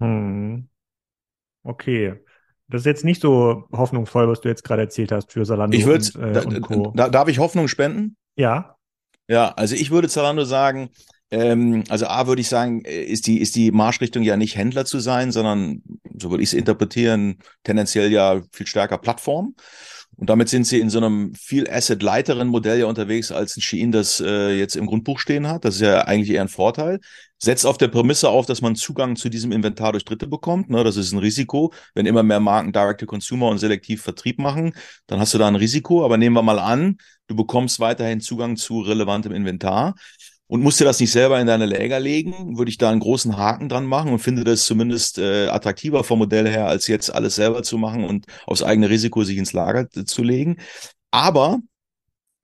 [0.00, 0.68] Hm.
[1.64, 2.20] Okay.
[2.68, 5.86] Das ist jetzt nicht so hoffnungsvoll, was du jetzt gerade erzählt hast für Salando ich
[5.86, 6.92] und, äh, da, Co.
[6.94, 8.16] Da, darf ich Hoffnung spenden?
[8.36, 8.76] Ja.
[9.28, 10.90] Ja, also ich würde Zalando sagen,
[11.30, 14.84] ähm, also A würde ich sagen, äh, ist die, ist die Marschrichtung ja nicht Händler
[14.84, 15.82] zu sein, sondern,
[16.18, 19.54] so würde ich es interpretieren, tendenziell ja viel stärker Plattform.
[20.16, 23.92] Und damit sind sie in so einem viel asset-leiteren Modell ja unterwegs, als ein Shein
[23.92, 25.64] das äh, jetzt im Grundbuch stehen hat.
[25.64, 27.00] Das ist ja eigentlich eher ein Vorteil.
[27.38, 30.70] Setzt auf der Prämisse auf, dass man Zugang zu diesem Inventar durch Dritte bekommt.
[30.70, 30.82] Ne?
[30.84, 31.72] Das ist ein Risiko.
[31.94, 34.72] Wenn immer mehr Marken Direct-to-Consumer und selektiv Vertrieb machen,
[35.06, 36.02] dann hast du da ein Risiko.
[36.02, 36.96] Aber nehmen wir mal an,
[37.26, 39.96] du bekommst weiterhin Zugang zu relevantem Inventar
[40.48, 43.36] und musst dir das nicht selber in deine Läger legen, würde ich da einen großen
[43.36, 47.34] Haken dran machen und finde das zumindest äh, attraktiver vom Modell her, als jetzt alles
[47.34, 50.58] selber zu machen und aufs eigene Risiko sich ins Lager zu legen.
[51.10, 51.60] Aber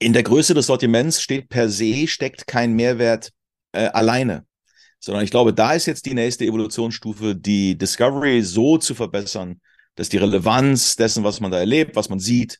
[0.00, 3.30] in der Größe des Sortiments steht per se, steckt kein Mehrwert
[3.72, 4.44] äh, alleine.
[4.98, 9.60] Sondern ich glaube, da ist jetzt die nächste Evolutionsstufe, die Discovery so zu verbessern,
[9.94, 12.58] dass die Relevanz dessen, was man da erlebt, was man sieht,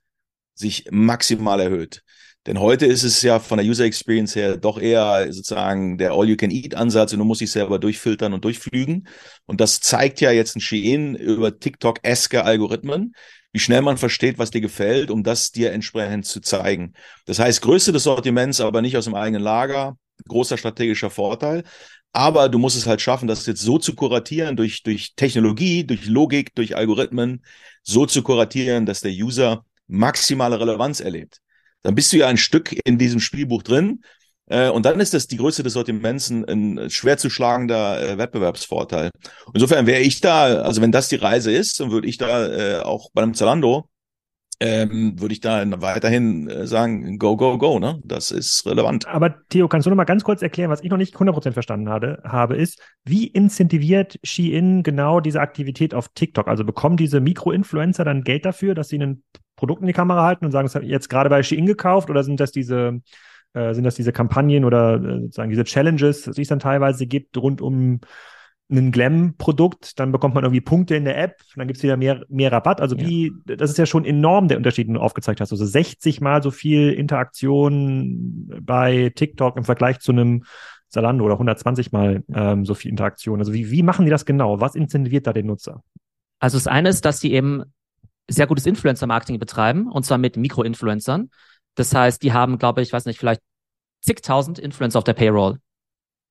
[0.55, 2.03] sich maximal erhöht.
[2.47, 7.13] Denn heute ist es ja von der User Experience her doch eher sozusagen der All-You-Can-Eat-Ansatz
[7.13, 9.07] und du musst dich selber durchfiltern und durchflügen.
[9.47, 13.15] Und das zeigt ja jetzt ein Shein über TikTok-eske Algorithmen,
[13.53, 16.95] wie schnell man versteht, was dir gefällt, um das dir entsprechend zu zeigen.
[17.27, 21.63] Das heißt, Größe des Sortiments, aber nicht aus dem eigenen Lager, großer strategischer Vorteil.
[22.13, 26.07] Aber du musst es halt schaffen, das jetzt so zu kuratieren durch, durch Technologie, durch
[26.07, 27.45] Logik, durch Algorithmen,
[27.85, 31.41] so zu kuratieren, dass der User maximale Relevanz erlebt
[31.83, 34.03] dann bist du ja ein Stück in diesem Spielbuch drin.
[34.47, 38.19] Äh, und dann ist das die Größe des Sortiments ein, ein schwer zu schlagender äh,
[38.19, 39.11] Wettbewerbsvorteil.
[39.55, 42.81] Insofern wäre ich da, also wenn das die Reise ist, dann würde ich da äh,
[42.81, 43.89] auch bei einem Zalando
[44.63, 48.01] ähm, würde ich da weiterhin äh, sagen, go, go, go, ne?
[48.05, 49.09] Das ist relevant.
[49.09, 51.89] Aber Theo, kannst du noch mal ganz kurz erklären, was ich noch nicht 100% verstanden
[51.89, 56.47] hatte, habe, ist, wie incentiviert Shein genau diese Aktivität auf TikTok?
[56.47, 59.25] Also bekommen diese Mikro-Influencer dann Geld dafür, dass sie einen
[59.63, 62.25] Produkt in die Kamera halten und sagen, es hat jetzt gerade bei Shein gekauft oder
[62.25, 63.01] sind das diese
[63.53, 67.37] äh, sind das diese Kampagnen oder äh, sozusagen diese Challenges, die es dann teilweise gibt
[67.37, 68.01] rund um
[68.73, 72.25] ein Glam-Produkt, dann bekommt man irgendwie Punkte in der App, dann gibt es wieder mehr,
[72.29, 72.81] mehr Rabatt.
[72.81, 73.07] Also ja.
[73.07, 75.53] wie, das ist ja schon enorm der Unterschied, den du aufgezeigt hast.
[75.53, 80.43] Also 60 mal so viel Interaktion bei TikTok im Vergleich zu einem
[80.89, 83.39] Zalando oder 120 mal ähm, so viel Interaktion.
[83.39, 84.61] Also wie, wie machen die das genau?
[84.61, 85.85] Was incentiviert da den Nutzer?
[86.41, 87.63] Also das eine ist, dass die eben
[88.29, 91.31] sehr gutes Influencer-Marketing betreiben, und zwar mit Mikro-Influencern.
[91.75, 93.41] Das heißt, die haben, glaube ich, weiß nicht, vielleicht
[94.01, 95.59] zigtausend Influencer auf der Payroll.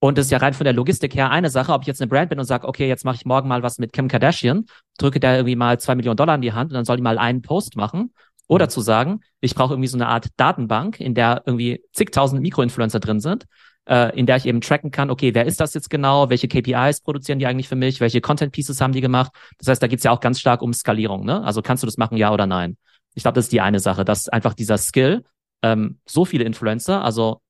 [0.03, 2.09] Und das ist ja rein von der Logistik her eine Sache, ob ich jetzt eine
[2.09, 4.65] Brand bin und sage, okay, jetzt mache ich morgen mal was mit Kim Kardashian,
[4.97, 7.19] drücke da irgendwie mal zwei Millionen Dollar in die Hand und dann soll die mal
[7.19, 8.11] einen Post machen.
[8.47, 12.99] Oder zu sagen, ich brauche irgendwie so eine Art Datenbank, in der irgendwie zigtausend Mikroinfluencer
[12.99, 13.45] drin sind,
[13.87, 17.01] äh, in der ich eben tracken kann, okay, wer ist das jetzt genau, welche KPIs
[17.01, 19.31] produzieren die eigentlich für mich, welche Content Pieces haben die gemacht.
[19.57, 21.25] Das heißt, da geht's ja auch ganz stark um Skalierung.
[21.25, 21.43] Ne?
[21.43, 22.77] Also kannst du das machen, ja oder nein?
[23.13, 25.23] Ich glaube, das ist die eine Sache, dass einfach dieser Skill,
[25.63, 27.41] ähm, so viele Influencer, also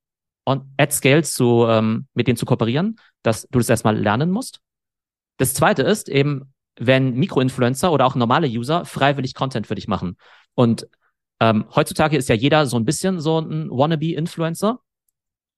[0.45, 4.59] on, at scale zu, ähm, mit denen zu kooperieren, dass du das erstmal lernen musst.
[5.37, 10.17] Das zweite ist eben, wenn Mikroinfluencer oder auch normale User freiwillig Content für dich machen.
[10.55, 10.87] Und
[11.39, 14.79] ähm, heutzutage ist ja jeder so ein bisschen so ein Wannabe-Influencer.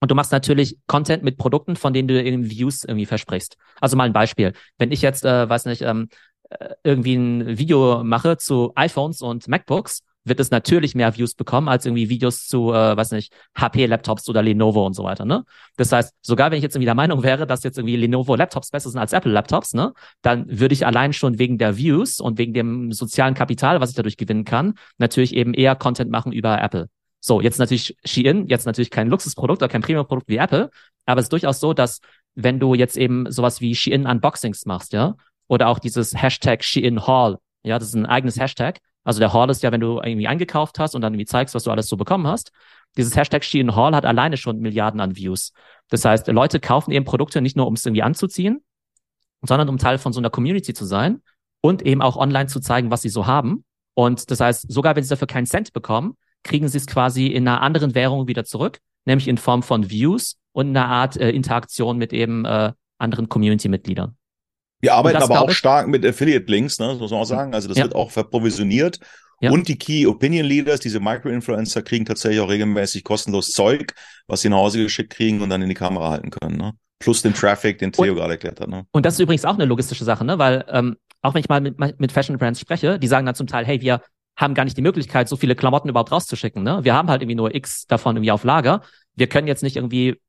[0.04, 3.56] Und du machst natürlich Content mit Produkten, von denen du irgendwie Views irgendwie versprichst.
[3.80, 4.52] Also mal ein Beispiel.
[4.78, 6.10] Wenn ich jetzt, äh, weiß nicht, ähm,
[6.50, 11.70] äh, irgendwie ein Video mache zu iPhones und MacBooks, wird es natürlich mehr Views bekommen
[11.70, 15.46] als irgendwie Videos zu, äh, weiß nicht, HP-Laptops oder Lenovo und so weiter, ne?
[15.78, 18.90] Das heißt, sogar wenn ich jetzt irgendwie der Meinung wäre, dass jetzt irgendwie Lenovo-Laptops besser
[18.90, 19.94] sind als Apple-Laptops, ne?
[20.22, 23.96] Dann würde ich allein schon wegen der Views und wegen dem sozialen Kapital, was ich
[23.96, 26.90] dadurch gewinnen kann, natürlich eben eher Content machen über Apple.
[27.26, 30.70] So, jetzt natürlich Shein, jetzt natürlich kein Luxusprodukt oder kein Premium-Produkt wie Apple,
[31.06, 32.02] aber es ist durchaus so, dass
[32.36, 35.16] wenn du jetzt eben sowas wie Shein Unboxings machst, ja,
[35.48, 39.50] oder auch dieses Hashtag Shein Hall, ja, das ist ein eigenes Hashtag, also der Haul
[39.50, 41.96] ist ja, wenn du irgendwie eingekauft hast und dann irgendwie zeigst, was du alles so
[41.96, 42.52] bekommen hast.
[42.98, 45.54] Dieses Hashtag Shein Haul hat alleine schon Milliarden an Views.
[45.90, 48.62] Das heißt, Leute kaufen eben Produkte nicht nur, um es irgendwie anzuziehen,
[49.42, 51.22] sondern um Teil von so einer Community zu sein
[51.62, 53.64] und eben auch online zu zeigen, was sie so haben.
[53.94, 57.48] Und das heißt, sogar wenn sie dafür keinen Cent bekommen, kriegen sie es quasi in
[57.48, 61.98] einer anderen Währung wieder zurück, nämlich in Form von Views und einer Art äh, Interaktion
[61.98, 64.16] mit eben äh, anderen Community-Mitgliedern.
[64.82, 66.88] Wir arbeiten aber auch stark mit Affiliate-Links, ne?
[66.88, 67.54] das muss man auch sagen.
[67.54, 67.86] Also das ja.
[67.86, 69.00] wird auch verprovisioniert.
[69.40, 69.52] Ja.
[69.52, 73.94] Und die Key Opinion Leaders, diese Micro-Influencer, kriegen tatsächlich auch regelmäßig kostenlos Zeug,
[74.28, 76.58] was sie nach Hause geschickt kriegen und dann in die Kamera halten können.
[76.58, 76.74] Ne?
[77.00, 78.70] Plus den Traffic, den Theo gerade erklärt hat.
[78.70, 78.86] Ne?
[78.92, 80.38] Und das ist übrigens auch eine logistische Sache, ne?
[80.38, 83.48] weil ähm, auch wenn ich mal mit, mit Fashion Brands spreche, die sagen dann zum
[83.48, 84.02] Teil, hey, wir
[84.36, 86.64] haben gar nicht die Möglichkeit, so viele Klamotten überhaupt rauszuschicken.
[86.64, 86.80] Ne?
[86.84, 88.82] Wir haben halt irgendwie nur X davon irgendwie auf Lager.
[89.16, 90.20] Wir können jetzt nicht irgendwie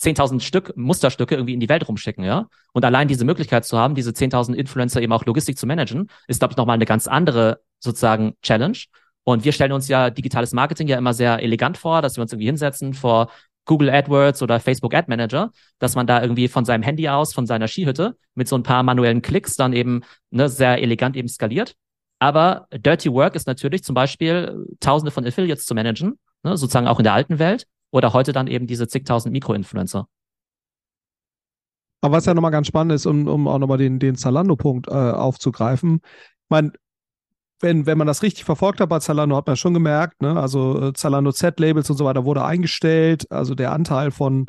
[0.00, 2.48] 10.000 Stück Musterstücke irgendwie in die Welt rumschicken, ja.
[2.72, 6.40] Und allein diese Möglichkeit zu haben, diese 10.000 Influencer eben auch Logistik zu managen, ist,
[6.40, 8.78] glaube ich, nochmal eine ganz andere sozusagen Challenge.
[9.24, 12.32] Und wir stellen uns ja digitales Marketing ja immer sehr elegant vor, dass wir uns
[12.32, 13.30] irgendwie hinsetzen vor
[13.64, 17.46] Google AdWords oder Facebook Ad Manager, dass man da irgendwie von seinem Handy aus, von
[17.46, 21.76] seiner Skihütte mit so ein paar manuellen Klicks dann eben ne, sehr elegant eben skaliert.
[22.22, 27.00] Aber Dirty Work ist natürlich zum Beispiel Tausende von Affiliates zu managen, ne, sozusagen auch
[27.00, 30.06] in der alten Welt oder heute dann eben diese zigtausend Mikroinfluencer.
[32.00, 34.92] Aber was ja nochmal ganz spannend ist, um, um auch nochmal den, den Zalando-Punkt äh,
[34.92, 36.70] aufzugreifen, ich meine,
[37.58, 40.80] wenn, wenn man das richtig verfolgt hat bei Zalando, hat man schon gemerkt, ne, also
[40.80, 44.46] äh, Zalando Z-Labels und so weiter wurde eingestellt, also der Anteil von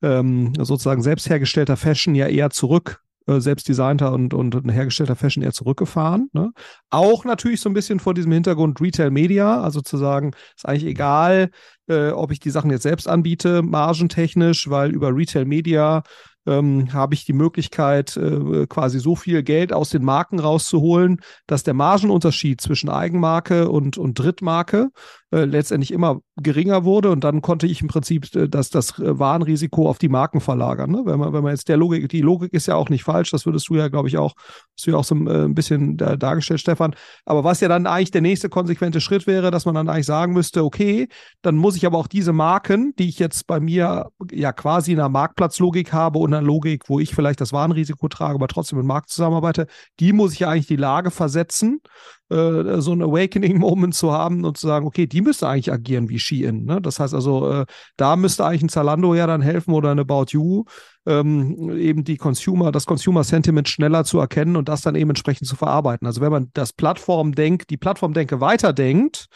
[0.00, 5.52] ähm, sozusagen selbst hergestellter Fashion ja eher zurück äh, selbstdesignter und, und hergestellter Fashion eher
[5.52, 6.28] zurückgefahren.
[6.32, 6.52] Ne?
[6.90, 10.86] Auch natürlich so ein bisschen vor diesem Hintergrund Retail Media, also zu sagen, ist eigentlich
[10.86, 11.50] egal,
[11.88, 16.02] äh, ob ich die Sachen jetzt selbst anbiete, margentechnisch, weil über Retail Media
[16.46, 21.64] ähm, habe ich die Möglichkeit, äh, quasi so viel Geld aus den Marken rauszuholen, dass
[21.64, 24.90] der Margenunterschied zwischen Eigenmarke und, und Drittmarke
[25.32, 29.88] äh, letztendlich immer geringer wurde und dann konnte ich im Prinzip äh, das, das Warenrisiko
[29.88, 30.92] auf die Marken verlagern.
[30.92, 31.02] Ne?
[31.04, 33.44] Wenn man, wenn man jetzt der Logik, die Logik ist ja auch nicht falsch, das
[33.44, 36.14] würdest du ja, glaube ich, auch, hast du ja auch so äh, ein bisschen da,
[36.14, 36.94] dargestellt, Stefan.
[37.24, 40.32] Aber was ja dann eigentlich der nächste konsequente Schritt wäre, dass man dann eigentlich sagen
[40.32, 41.08] müsste, okay,
[41.42, 45.00] dann muss ich aber auch diese Marken, die ich jetzt bei mir ja quasi in
[45.00, 48.86] einer Marktplatzlogik habe und einer Logik, wo ich vielleicht das Warenrisiko trage, aber trotzdem mit
[48.86, 49.66] Markt zusammenarbeite,
[49.98, 51.80] die muss ich ja eigentlich die Lage versetzen,
[52.28, 56.18] äh, so ein Awakening-Moment zu haben und zu sagen, okay, die müsste eigentlich agieren wie
[56.18, 56.64] Shein.
[56.64, 56.80] Ne?
[56.80, 57.66] Das heißt also, äh,
[57.96, 60.64] da müsste eigentlich ein Zalando ja dann helfen oder ein About You,
[61.06, 65.56] ähm, eben die Consumer, das Consumer-Sentiment schneller zu erkennen und das dann eben entsprechend zu
[65.56, 66.06] verarbeiten.
[66.06, 69.26] Also wenn man das Plattformdenk, die Plattformdenke weiterdenkt,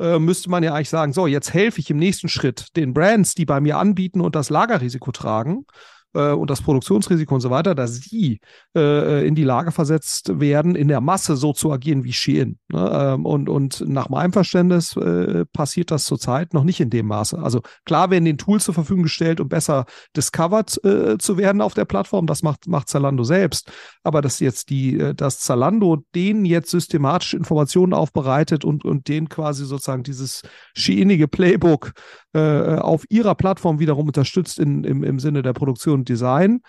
[0.00, 3.34] äh, müsste man ja eigentlich sagen, so, jetzt helfe ich im nächsten Schritt den Brands,
[3.34, 5.66] die bei mir anbieten und das Lagerrisiko tragen,
[6.14, 8.40] äh, und das Produktionsrisiko und so weiter, dass sie
[8.76, 12.58] äh, in die Lage versetzt werden, in der Masse so zu agieren wie Shein.
[12.68, 12.90] Ne?
[12.92, 17.38] Ähm, und, und nach meinem Verständnis äh, passiert das zurzeit noch nicht in dem Maße.
[17.38, 19.86] Also klar werden den Tools zur Verfügung gestellt, um besser
[20.16, 22.26] discovered äh, zu werden auf der Plattform.
[22.26, 23.70] Das macht, macht Zalando selbst.
[24.02, 29.28] Aber dass jetzt die, äh, dass Zalando denen jetzt systematisch Informationen aufbereitet und, und denen
[29.28, 30.42] quasi sozusagen dieses
[30.74, 31.92] Sheinige Playbook
[32.34, 36.60] äh, auf ihrer Plattform wiederum unterstützt in, im, im Sinne der Produktion und Design.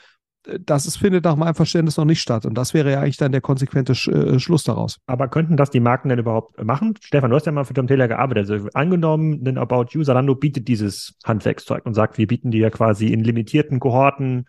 [0.60, 2.46] Das ist, findet nach meinem Verständnis noch nicht statt.
[2.46, 5.00] Und das wäre ja eigentlich dann der konsequente Sch äh, Schluss daraus.
[5.08, 6.94] Aber könnten das die Marken denn überhaupt machen?
[7.02, 8.52] Stefan, du hast ja mal für Tom Taylor gearbeitet.
[8.52, 12.70] Also angenommen, ein About You, Zalando bietet dieses Handwerkszeug und sagt, wir bieten dir ja
[12.70, 14.46] quasi in limitierten Kohorten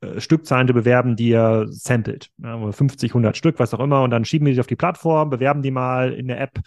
[0.00, 2.30] äh, Stückzahlen zu bewerben, die ihr samplet.
[2.38, 4.02] Ja, 50, 100 Stück, was auch immer.
[4.02, 6.58] Und dann schieben wir die auf die Plattform, bewerben die mal in der App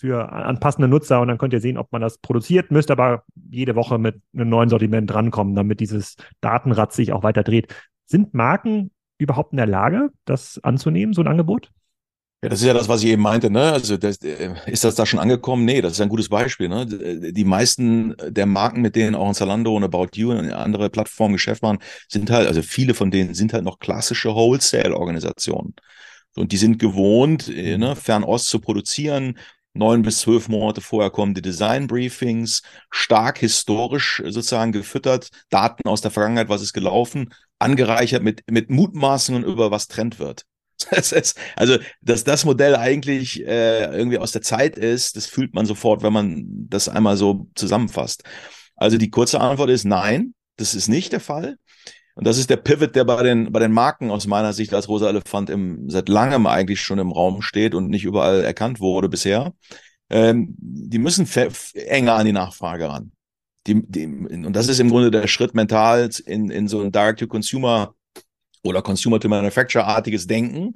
[0.00, 3.74] für anpassende Nutzer und dann könnt ihr sehen, ob man das produziert, müsst aber jede
[3.74, 7.74] Woche mit einem neuen Sortiment drankommen, damit dieses Datenrad sich auch weiter dreht.
[8.06, 11.70] Sind Marken überhaupt in der Lage, das anzunehmen, so ein Angebot?
[12.42, 13.72] Ja, das ist ja das, was ich eben meinte, ne?
[13.72, 15.66] Also das, äh, ist das da schon angekommen?
[15.66, 16.70] Nee, das ist ein gutes Beispiel.
[16.70, 16.86] Ne?
[16.86, 21.34] Die meisten der Marken, mit denen auch ein Zalando und About You und andere Plattformen
[21.34, 25.74] Geschäft machen, sind halt, also viele von denen sind halt noch klassische Wholesale-Organisationen.
[26.34, 29.36] Und die sind gewohnt, äh, ne, Fernost zu produzieren.
[29.72, 36.10] Neun bis zwölf Monate vorher kommen die Design-Briefings, stark historisch sozusagen gefüttert, Daten aus der
[36.10, 40.44] Vergangenheit, was ist gelaufen, angereichert mit, mit Mutmaßungen über was Trend wird.
[40.90, 45.54] Das ist, also, dass das Modell eigentlich äh, irgendwie aus der Zeit ist, das fühlt
[45.54, 48.24] man sofort, wenn man das einmal so zusammenfasst.
[48.76, 51.58] Also die kurze Antwort ist nein, das ist nicht der Fall.
[52.14, 54.88] Und das ist der Pivot, der bei den, bei den Marken aus meiner Sicht als
[54.88, 59.08] rosa Elefant im, seit langem eigentlich schon im Raum steht und nicht überall erkannt wurde
[59.08, 59.54] bisher.
[60.10, 61.28] Ähm, die müssen
[61.74, 63.12] enger an die Nachfrage ran.
[63.66, 67.94] Die, die, und das ist im Grunde der Schritt mental in, in so ein Direct-to-Consumer
[68.62, 70.74] oder Consumer-to-Manufacture-artiges Denken.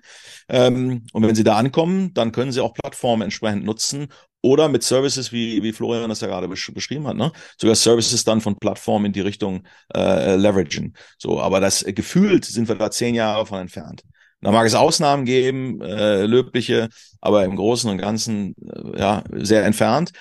[0.48, 4.08] Ähm, und wenn Sie da ankommen, dann können Sie auch Plattformen entsprechend nutzen
[4.44, 7.32] oder mit Services, wie, wie Florian das ja gerade besch beschrieben hat, ne?
[7.58, 10.94] sogar Services dann von Plattformen in die Richtung äh, leveragen.
[11.16, 14.02] So, aber das äh, gefühlt sind wir da zehn Jahre von entfernt.
[14.42, 16.90] Da mag es Ausnahmen geben, äh, löbliche,
[17.22, 20.12] aber im Großen und Ganzen äh, ja sehr entfernt.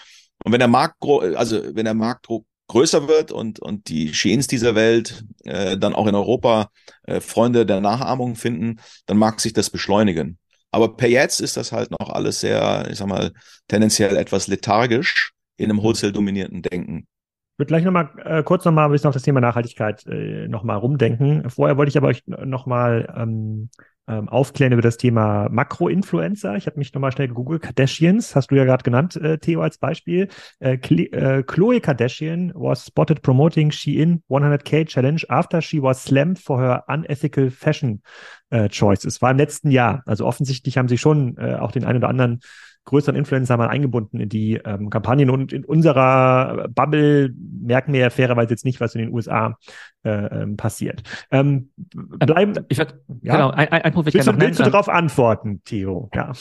[0.46, 1.04] Und wenn der Markt,
[1.36, 6.08] also wenn der Marktdruck größer wird und, und die Sheins dieser Welt äh, dann auch
[6.08, 6.70] in Europa
[7.04, 10.38] äh, Freunde der Nachahmung finden, dann mag sich das beschleunigen.
[10.74, 13.32] Aber per jetzt ist das halt noch alles sehr, ich sag mal,
[13.68, 17.06] tendenziell etwas lethargisch in einem wholesale-dominierten Denken.
[17.54, 20.78] Ich würde gleich nochmal äh, kurz nochmal ein bisschen auf das Thema Nachhaltigkeit äh, nochmal
[20.78, 21.48] rumdenken.
[21.52, 23.70] Vorher wollte ich aber euch nochmal ähm,
[24.08, 26.56] ähm, aufklären über das Thema Makro-Influencer.
[26.56, 27.62] Ich habe mich nochmal schnell gegoogelt.
[27.62, 30.28] Kardashians, hast du ja gerade genannt, äh, Theo, als Beispiel.
[30.60, 36.60] Äh, äh, Chloe Kardashian was spotted promoting Shein 100k Challenge after she was slammed for
[36.60, 38.02] her unethical fashion
[38.50, 39.22] äh, choices.
[39.22, 40.04] War im letzten Jahr.
[40.06, 42.42] Also offensichtlich haben sie schon äh, auch den einen oder anderen
[42.86, 45.30] größeren Influencer mal eingebunden in die ähm, Kampagnen.
[45.30, 49.58] Und in unserer Bubble merken wir ja fairerweise jetzt nicht, was in den USA
[50.04, 51.04] äh, ähm, passiert.
[51.32, 53.34] Ähm, bleiben, ich würd, ja?
[53.34, 56.10] Genau, ein, ein Punkt will ich willst, du, willst du darauf antworten, Theo?
[56.14, 56.34] Ja.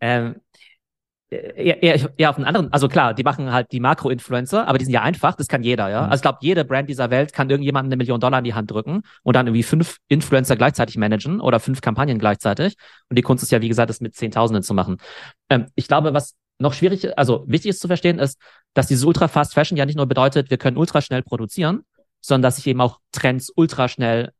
[0.00, 0.36] Ähm,
[1.30, 4.84] eher, eher, eher auf einen anderen, also klar, die machen halt die Makro-Influencer, aber die
[4.84, 6.02] sind ja einfach, das kann jeder, ja.
[6.02, 6.10] Mhm.
[6.10, 8.70] Also ich glaube, jede Brand dieser Welt kann irgendjemandem eine Million Dollar in die Hand
[8.70, 12.76] drücken und dann irgendwie fünf Influencer gleichzeitig managen oder fünf Kampagnen gleichzeitig.
[13.08, 14.98] Und die Kunst ist ja, wie gesagt, das mit Zehntausenden zu machen.
[15.50, 18.40] Ähm, ich glaube, was noch schwierig, also wichtig ist zu verstehen, ist,
[18.74, 21.82] dass dieses Ultra Fast Fashion ja nicht nur bedeutet, wir können ultra schnell produzieren,
[22.20, 24.30] sondern dass sich eben auch Trends ultra schnell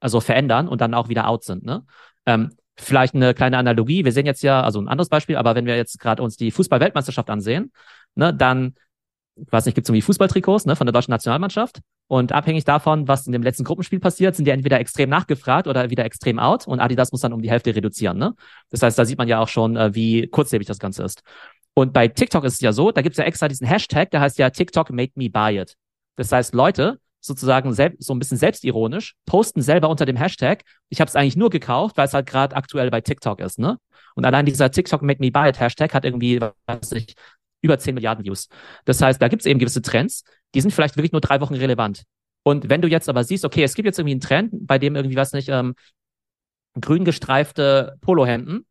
[0.00, 1.64] also verändern und dann auch wieder out sind.
[1.64, 1.84] Ne?
[2.26, 2.50] Ähm,
[2.80, 4.04] Vielleicht eine kleine Analogie.
[4.04, 6.50] Wir sehen jetzt ja, also ein anderes Beispiel, aber wenn wir jetzt gerade uns die
[6.50, 7.72] Fußball-Weltmeisterschaft ansehen,
[8.14, 8.74] ne, dann,
[9.36, 11.80] ich weiß nicht, gibt es irgendwie Fußballtrikots ne, von der deutschen Nationalmannschaft.
[12.08, 15.90] Und abhängig davon, was in dem letzten Gruppenspiel passiert, sind die entweder extrem nachgefragt oder
[15.90, 16.66] wieder extrem out.
[16.66, 18.18] Und Adidas muss dann um die Hälfte reduzieren.
[18.18, 18.34] Ne?
[18.70, 21.22] Das heißt, da sieht man ja auch schon, äh, wie kurzlebig das Ganze ist.
[21.74, 24.20] Und bei TikTok ist es ja so, da gibt es ja extra diesen Hashtag, der
[24.20, 25.76] heißt ja TikTok made me buy it.
[26.16, 31.08] Das heißt, Leute sozusagen so ein bisschen selbstironisch, posten selber unter dem Hashtag, ich habe
[31.08, 33.78] es eigentlich nur gekauft, weil es halt gerade aktuell bei TikTok ist, ne?
[34.14, 37.14] Und allein dieser TikTok Make Me Buy It Hashtag hat irgendwie, weiß ich,
[37.62, 38.48] über 10 Milliarden Views.
[38.84, 41.54] Das heißt, da gibt es eben gewisse Trends, die sind vielleicht wirklich nur drei Wochen
[41.54, 42.04] relevant.
[42.42, 44.96] Und wenn du jetzt aber siehst, okay, es gibt jetzt irgendwie einen Trend, bei dem
[44.96, 45.74] irgendwie, was nicht, ähm,
[46.80, 48.64] grün gestreifte Polohemden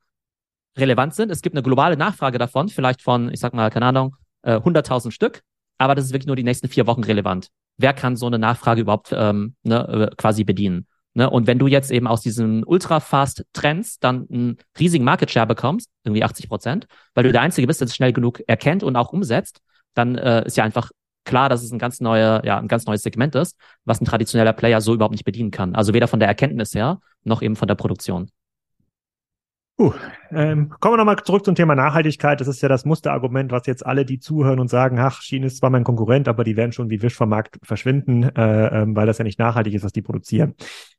[0.78, 1.32] relevant sind.
[1.32, 5.12] Es gibt eine globale Nachfrage davon, vielleicht von, ich sag mal, keine Ahnung, äh, 100.000
[5.12, 5.42] Stück,
[5.78, 7.50] aber das ist wirklich nur die nächsten vier Wochen relevant
[7.80, 10.86] wer kann so eine Nachfrage überhaupt ähm, ne, äh, quasi bedienen.
[11.14, 11.30] Ne?
[11.30, 16.24] Und wenn du jetzt eben aus diesen Ultra-Fast-Trends dann einen riesigen Market Share bekommst, irgendwie
[16.24, 19.62] 80 Prozent, weil du der Einzige bist, der es schnell genug erkennt und auch umsetzt,
[19.96, 20.92] dann äh, ist ja einfach
[21.24, 24.54] klar, dass es ein ganz neuer, ja, ein ganz neues Segment ist, was ein traditioneller
[24.54, 25.76] Player so überhaupt nicht bedienen kann.
[25.76, 28.30] Also weder von der Erkenntnis her, noch eben von der Produktion.
[29.80, 29.94] Uh,
[30.32, 32.42] ähm, kommen wir nochmal zurück zum Thema Nachhaltigkeit.
[32.42, 35.56] Das ist ja das Musterargument, was jetzt alle, die zuhören und sagen, ach, China ist
[35.56, 39.08] zwar mein Konkurrent, aber die werden schon wie Wisch vom Markt verschwinden, äh, ähm, weil
[39.08, 40.56] das ja nicht nachhaltig ist, was die produzieren.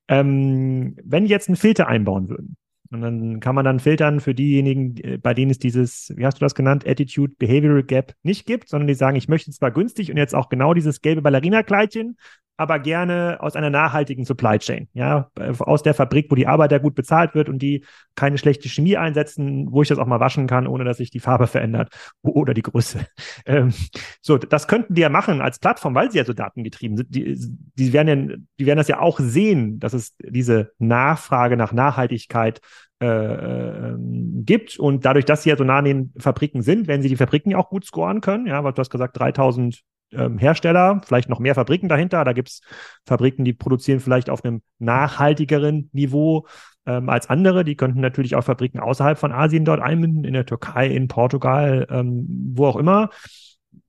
[0.09, 2.57] Ähm, wenn die jetzt einen Filter einbauen würden,
[2.91, 6.45] und dann kann man dann filtern für diejenigen, bei denen es dieses, wie hast du
[6.45, 10.17] das genannt, Attitude Behavioral Gap nicht gibt, sondern die sagen, ich möchte zwar günstig und
[10.17, 12.17] jetzt auch genau dieses gelbe Ballerina-Kleidchen,
[12.61, 15.31] aber gerne aus einer nachhaltigen Supply Chain, ja,
[15.61, 19.69] aus der Fabrik, wo die Arbeiter gut bezahlt wird und die keine schlechte Chemie einsetzen,
[19.71, 21.91] wo ich das auch mal waschen kann, ohne dass sich die Farbe verändert
[22.21, 23.07] oder die Größe.
[23.47, 23.73] Ähm,
[24.21, 27.15] so, das könnten die ja machen als Plattform, weil sie ja so datengetrieben sind.
[27.15, 27.39] Die,
[27.75, 32.61] die werden ja, die werden das ja auch sehen, dass es diese Nachfrage nach Nachhaltigkeit
[33.01, 37.01] äh, ähm, gibt und dadurch, dass sie ja so nah an den Fabriken sind, werden
[37.01, 38.47] sie die Fabriken auch gut scoren können.
[38.47, 39.83] Ja, weil du hast gesagt, 3000
[40.13, 42.25] ähm, Hersteller, vielleicht noch mehr Fabriken dahinter.
[42.25, 42.63] Da gibt's
[43.07, 46.47] Fabriken, die produzieren vielleicht auf einem nachhaltigeren Niveau.
[46.87, 47.65] ähm, als andere.
[47.65, 51.87] Die könnten natürlich auch Fabriken außerhalb von Asien dort einbinden, in der Türkei, in Portugal,
[51.91, 53.11] ähm, wo auch immer.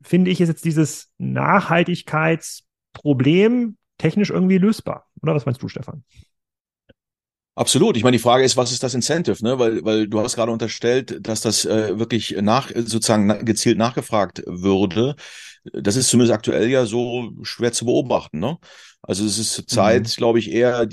[0.02, 5.08] Finde ich, ist jetzt dieses Nachhaltigkeitsproblem technisch irgendwie lösbar.
[5.22, 6.04] Oder was meinst du, Stefan?
[7.56, 7.97] Absolut.
[7.97, 9.43] Ich meine, die Frage ist, was ist das Incentive?
[9.43, 9.60] Ne?
[9.60, 15.16] Weil, weil du hast gerade unterstellt, dass das äh, wirklich nach sozusagen gezielt nachgefragt würde.
[15.74, 18.39] Das ist zumindest aktuell ja so schwer zu beobachten.
[18.39, 18.58] Ne?
[19.02, 20.12] Also es ist zurzeit, mhm.
[20.18, 20.88] glaube ich, eher,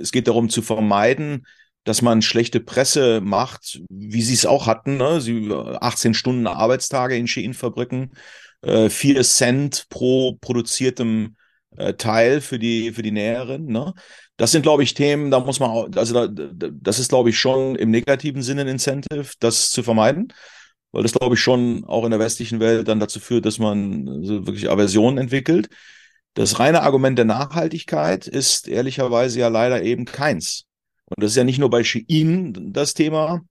[0.00, 1.46] es geht darum zu vermeiden,
[1.82, 4.98] dass man schlechte Presse macht, wie sie es auch hatten.
[4.98, 5.20] Ne?
[5.20, 8.12] Sie 18 Stunden Arbeitstage in Shein-Fabriken,
[8.62, 11.36] äh, 4 Cent pro produziertem
[11.76, 13.66] äh, Teil für die für die Näherin.
[13.66, 13.94] Ne?
[14.38, 17.38] Das sind, glaube ich, Themen, da muss man, auch, also da, das ist, glaube ich,
[17.38, 20.32] schon im negativen Sinne ein Incentive, das zu vermeiden
[20.92, 24.24] weil das, glaube ich, schon auch in der westlichen Welt dann dazu führt, dass man
[24.24, 25.68] so wirklich Aversionen entwickelt.
[26.34, 30.64] Das reine Argument der Nachhaltigkeit ist ehrlicherweise ja leider eben keins.
[31.04, 33.42] Und das ist ja nicht nur bei Shein das Thema,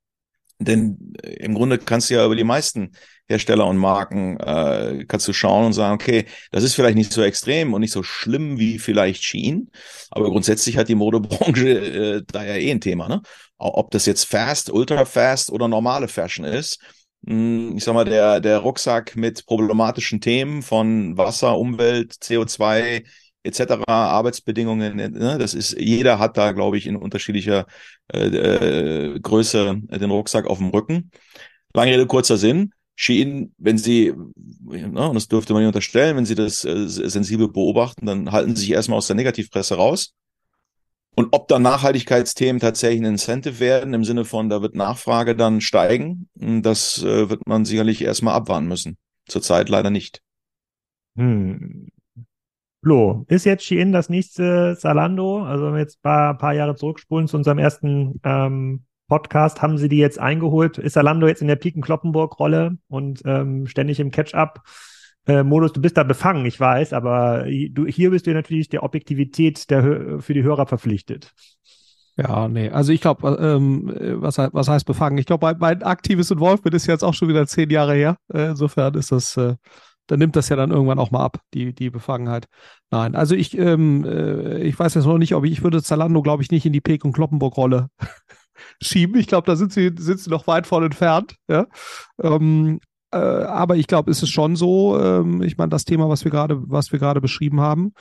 [0.59, 2.91] denn im Grunde kannst du ja über die meisten
[3.27, 7.21] Hersteller und Marken äh, kannst du schauen und sagen, okay, das ist vielleicht nicht so
[7.21, 9.69] extrem und nicht so schlimm wie vielleicht Shein,
[10.09, 11.69] aber grundsätzlich hat die Modebranche
[12.17, 13.21] äh, da ja eh ein Thema, ne?
[13.59, 16.79] Ob das jetzt Fast, Ultra Fast oder normale Fashion ist,
[17.25, 23.03] hm, ich sag mal, der, der Rucksack mit problematischen Themen von Wasser, Umwelt, CO2
[23.47, 25.37] etc., Arbeitsbedingungen, ne?
[25.39, 27.65] das ist, jeder hat da, glaube ich, in unterschiedlicher
[28.13, 31.11] äh, äh, Größe den Rucksack auf dem Rücken.
[31.73, 32.73] Lange Rede, kurzer Sinn.
[32.95, 34.13] Shein, wenn Sie,
[34.63, 38.55] ne, und das dürfte man nicht unterstellen, wenn Sie das äh, sensibel beobachten, dann halten
[38.55, 40.15] Sie sich erstmal aus der Negativpresse raus
[41.17, 45.61] und ob dann Nachhaltigkeitsthemen tatsächlich ein Incentive werden, im Sinne von, da wird Nachfrage dann
[45.61, 48.97] steigen, das äh, wird man sicherlich erstmal abwarten müssen.
[49.27, 50.21] Zurzeit leider nicht.
[51.15, 51.87] Hm.
[52.87, 55.43] Flo, ist jetzt Shein das nächste Zalando?
[55.43, 59.77] Also wenn wir jetzt ein paar, paar Jahre zurückspulen zu unserem ersten ähm, Podcast, haben
[59.77, 60.77] sie die jetzt eingeholt?
[60.77, 64.63] Ist Zalando jetzt in der Piken-Kloppenburg-Rolle und ähm, ständig im Catch-up?
[65.25, 69.69] äh, du bist da befangen, ich weiß, aber du, hier bist du natürlich der Objektivität
[69.69, 71.33] der, für die Hörer verpflichtet.
[72.15, 75.17] Ja, nee, also ich glaube, ähm, was, was heißt befangen?
[75.17, 78.17] Ich glaube, mein, mein aktives Involvement ist jetzt auch schon wieder zehn Jahre her.
[78.33, 79.55] Äh, insofern ist das, äh,
[80.07, 82.47] dann nimmt das ja dann irgendwann auch mal ab, die, die Befangenheit.
[82.89, 86.21] Nein, also ich, ähm, äh, ich weiß jetzt noch nicht, ob ich, ich würde Zalando,
[86.21, 87.89] glaube ich, nicht in die Peek- und Kloppenburg-Rolle
[88.81, 89.19] schieben.
[89.19, 91.35] Ich glaube, da sind sie, sind sie noch weit von entfernt.
[91.47, 91.67] Ja?
[92.21, 92.79] Ähm,
[93.11, 96.31] äh, aber ich glaube, ist es schon so, ähm, ich meine, das Thema, was wir
[96.31, 97.93] gerade, was wir gerade beschrieben haben,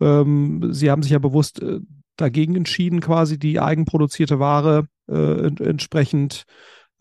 [0.00, 1.80] ähm, Sie haben sich ja bewusst äh,
[2.16, 6.44] dagegen entschieden, quasi die eigenproduzierte Ware äh, ent entsprechend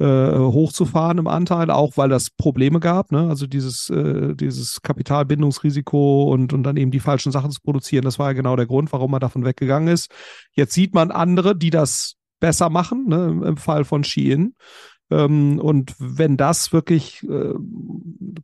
[0.05, 3.27] hochzufahren im Anteil, auch weil das Probleme gab, ne?
[3.27, 8.17] Also dieses, äh, dieses Kapitalbindungsrisiko und, und dann eben die falschen Sachen zu produzieren, das
[8.17, 10.09] war ja genau der Grund, warum man davon weggegangen ist.
[10.53, 13.41] Jetzt sieht man andere, die das besser machen, ne?
[13.45, 14.53] im Fall von Shein.
[15.11, 17.53] Ähm, und wenn das wirklich äh,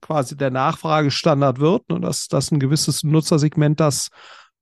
[0.02, 4.10] quasi der Nachfragestandard wird, ne, dass, dass ein gewisses Nutzersegment das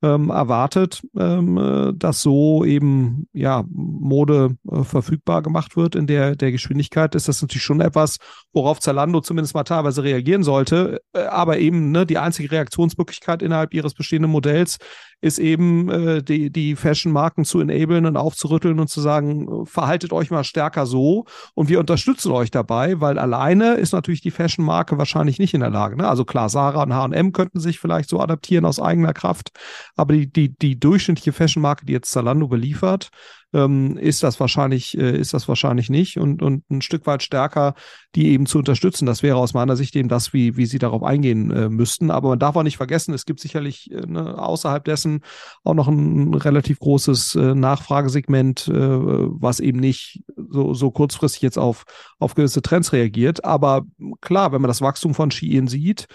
[0.04, 6.36] ähm, erwartet, ähm, äh, dass so eben ja Mode äh, verfügbar gemacht wird in der
[6.36, 8.18] der Geschwindigkeit, ist das natürlich schon etwas,
[8.52, 11.02] worauf Zalando zumindest mal teilweise reagieren sollte.
[11.14, 14.78] Äh, aber eben ne, die einzige Reaktionsmöglichkeit innerhalb ihres bestehenden Modells
[15.24, 20.30] ist eben äh, die, die Fashion-Marken zu enablen und aufzurütteln und zu sagen, verhaltet euch
[20.30, 21.24] mal stärker so
[21.56, 25.70] und wir unterstützen euch dabei, weil alleine ist natürlich die Fashion-Marke wahrscheinlich nicht in der
[25.70, 25.96] Lage.
[25.96, 26.10] Ne?
[26.10, 29.52] Also klar, Sarah und H&M könnten sich vielleicht so adaptieren aus eigener Kraft,
[29.96, 33.10] aber die, die, die durchschnittliche Fashion-Marke, die jetzt Zalando beliefert,
[33.54, 37.76] ähm, ist das wahrscheinlich, äh, ist das wahrscheinlich nicht und, und ein Stück weit stärker,
[38.16, 39.06] die eben zu unterstützen.
[39.06, 42.10] Das wäre aus meiner Sicht eben das, wie, wie sie darauf eingehen äh, müssten.
[42.10, 45.22] Aber man darf auch nicht vergessen, es gibt sicherlich äh, ne, außerhalb dessen
[45.64, 51.60] auch noch ein relativ großes äh, Nachfragesegment, äh, was eben nicht so, so kurzfristig jetzt
[51.60, 51.84] auf,
[52.20, 53.46] auf gewisse Trends reagiert.
[53.46, 53.84] Aber
[54.22, 56.08] klar, wenn man das Wachstum von Shein sieht,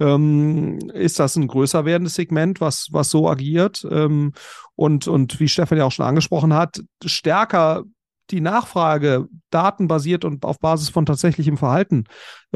[0.00, 3.86] ähm, ist das ein größer werdendes Segment, was, was so agiert.
[3.90, 4.32] Ähm,
[4.74, 7.84] und, und wie Stefan ja auch schon angesprochen hat, stärker
[8.30, 12.04] die Nachfrage datenbasiert und auf Basis von tatsächlichem Verhalten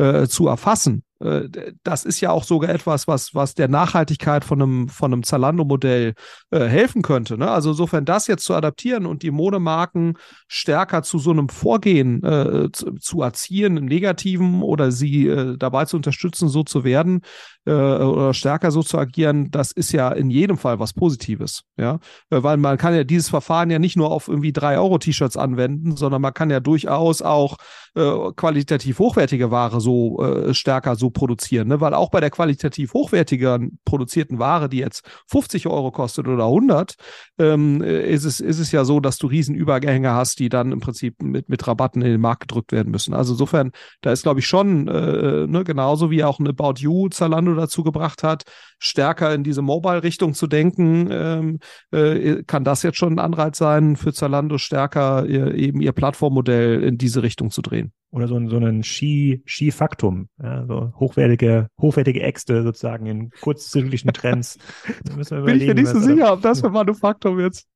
[0.00, 1.02] äh, zu erfassen.
[1.22, 1.48] Äh,
[1.84, 6.14] das ist ja auch sogar etwas, was, was der Nachhaltigkeit von einem, von einem Zalando-Modell
[6.50, 7.38] äh, helfen könnte.
[7.38, 7.50] Ne?
[7.50, 10.14] Also insofern das jetzt zu adaptieren und die Modemarken
[10.48, 15.84] stärker zu so einem Vorgehen äh, zu, zu, erziehen, im Negativen oder sie äh, dabei
[15.84, 17.20] zu unterstützen, so zu werden
[17.66, 21.62] äh, oder stärker so zu agieren, das ist ja in jedem Fall was Positives.
[21.76, 21.98] Ja?
[22.30, 26.34] Weil man kann ja dieses Verfahren ja nicht nur auf irgendwie 3-Euro-T-Shirts anwenden, sondern man
[26.34, 27.56] kann ja durchaus auch
[27.92, 31.80] qualitativ hochwertige Ware so so äh, stärker so produzieren, ne?
[31.80, 36.94] weil auch bei der qualitativ hochwertigen produzierten Ware, die jetzt 50 Euro kostet oder 100,
[37.38, 41.20] ähm, ist es ist es ja so, dass du Riesenübergänge hast, die dann im Prinzip
[41.22, 43.14] mit mit Rabatten in den Markt gedrückt werden müssen.
[43.14, 47.08] Also insofern, da ist glaube ich schon äh, ne, genauso wie auch ein About You
[47.08, 48.44] Zalando dazu gebracht hat,
[48.80, 51.58] stärker in diese Mobile-Richtung zu denken, ähm,
[51.92, 56.82] äh, kann das jetzt schon ein Anreiz sein für Zalando stärker ihr, eben ihr Plattformmodell
[56.82, 62.22] in diese Richtung zu drehen oder so, so einen Ski, Skifaktum, ja, so hochwertige, hochwertige
[62.22, 64.58] Äxte sozusagen in kurzzyklichen Trends.
[65.04, 67.68] Bin ich mir nicht so sicher, ob das für Manufaktum jetzt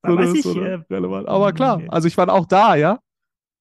[0.06, 1.28] so weiß ich, äh, relevant.
[1.28, 3.00] Aber klar, also ich war auch da, ja.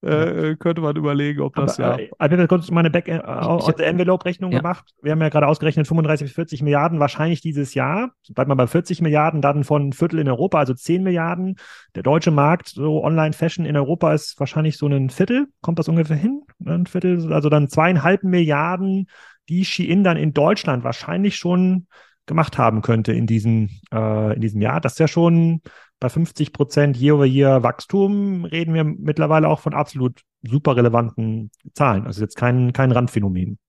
[0.01, 2.05] Äh, könnte man überlegen, ob das aber, ja.
[2.05, 4.59] Äh, also wir kurz meine Back äh, aus der Envelope-Rechnung ja.
[4.59, 4.93] gemacht.
[5.01, 8.11] Wir haben ja gerade ausgerechnet 35 bis 40 Milliarden wahrscheinlich dieses Jahr.
[8.29, 11.57] Bleibt mal bei 40 Milliarden, dann von Viertel in Europa, also 10 Milliarden.
[11.95, 15.47] Der deutsche Markt, so Online-Fashion in Europa ist wahrscheinlich so ein Viertel.
[15.61, 16.43] Kommt das ungefähr hin?
[16.65, 19.07] Ein Viertel, also dann zweieinhalb Milliarden,
[19.49, 21.87] die Shein dann in Deutschland wahrscheinlich schon
[22.25, 24.79] gemacht haben könnte in diesem, äh, in diesem Jahr.
[24.79, 25.61] Das ist ja schon
[25.99, 32.05] bei 50 Prozent Year-over-Year Wachstum reden wir mittlerweile auch von absolut super relevanten Zahlen.
[32.05, 33.59] Also jetzt kein, kein Randphänomen.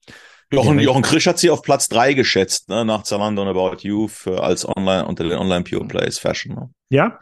[0.52, 4.08] Jochen, Jochen Krisch hat sie auf Platz drei geschätzt, ne, nach Zalando und About You
[4.08, 6.54] für, als Online, unter den Online Pure Plays Fashion.
[6.54, 6.70] Ne?
[6.90, 7.18] Ja?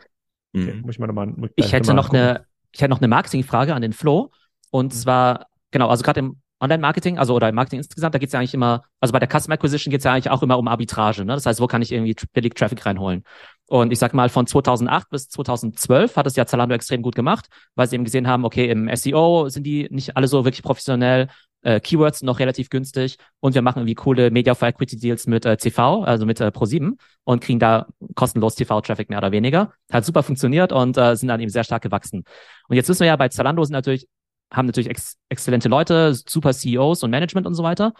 [0.54, 0.80] Okay, mhm.
[0.80, 1.34] muss ich mal nochmal.
[1.56, 4.30] Ich hätte noch eine, ich hätte noch eine Marketingfrage an den Flo.
[4.70, 4.98] Und mhm.
[4.98, 8.40] zwar, genau, also gerade im Online-Marketing, also oder im Marketing insgesamt, da geht es ja
[8.40, 11.24] eigentlich immer, also bei der Customer Acquisition geht es ja eigentlich auch immer um Arbitrage.
[11.24, 11.34] Ne?
[11.34, 13.24] Das heißt, wo kann ich irgendwie billig Traffic reinholen?
[13.66, 17.46] Und ich sag mal, von 2008 bis 2012 hat es ja Zalando extrem gut gemacht,
[17.74, 21.28] weil sie eben gesehen haben, okay, im SEO sind die nicht alle so wirklich professionell,
[21.62, 25.44] äh, Keywords noch relativ günstig und wir machen irgendwie coole Media for Equity Deals mit
[25.44, 26.92] äh, TV, also mit äh, Pro7
[27.24, 29.72] und kriegen da kostenlos TV-Traffic mehr oder weniger.
[29.92, 32.24] Hat super funktioniert und äh, sind dann eben sehr stark gewachsen.
[32.68, 34.06] Und jetzt wissen wir ja, bei Zalando sind natürlich,
[34.52, 37.92] haben natürlich ex exzellente Leute, super CEOs und Management und so weiter.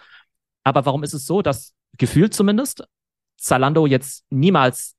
[0.65, 2.85] Aber warum ist es so, dass gefühlt zumindest
[3.37, 4.97] Zalando jetzt niemals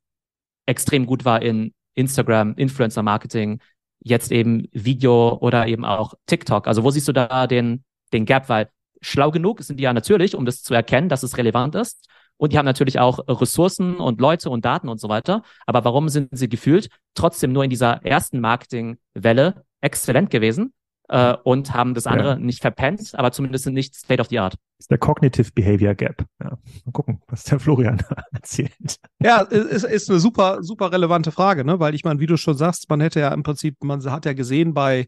[0.66, 3.60] extrem gut war in Instagram, Influencer Marketing,
[4.02, 6.68] jetzt eben Video oder eben auch TikTok.
[6.68, 7.84] Also wo siehst du da den,
[8.14, 8.48] den Gap?
[8.48, 8.70] Weil
[9.02, 12.08] schlau genug sind die ja natürlich, um das zu erkennen, dass es relevant ist.
[12.38, 15.44] Und die haben natürlich auch Ressourcen und Leute und Daten und so weiter.
[15.66, 20.74] Aber warum sind sie gefühlt trotzdem nur in dieser ersten Marketingwelle exzellent gewesen?
[21.10, 22.36] Äh, und haben das andere ja.
[22.38, 24.54] nicht verpennt, aber zumindest nicht State of the Art.
[24.54, 26.24] Das ist der Cognitive Behavior Gap.
[26.42, 28.02] Ja, mal gucken, was der Florian
[28.32, 28.98] erzählt.
[29.22, 31.80] Ja, ist, ist eine super, super relevante Frage, ne?
[31.80, 34.34] Weil ich meine, wie du schon sagst, man hätte ja im Prinzip, man hat ja
[34.34, 35.08] gesehen bei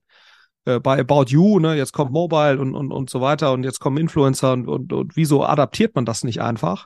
[0.66, 3.80] äh, bei About You, ne, jetzt kommt Mobile und, und, und so weiter und jetzt
[3.80, 6.86] kommen Influencer und, und, und wieso adaptiert man das nicht einfach?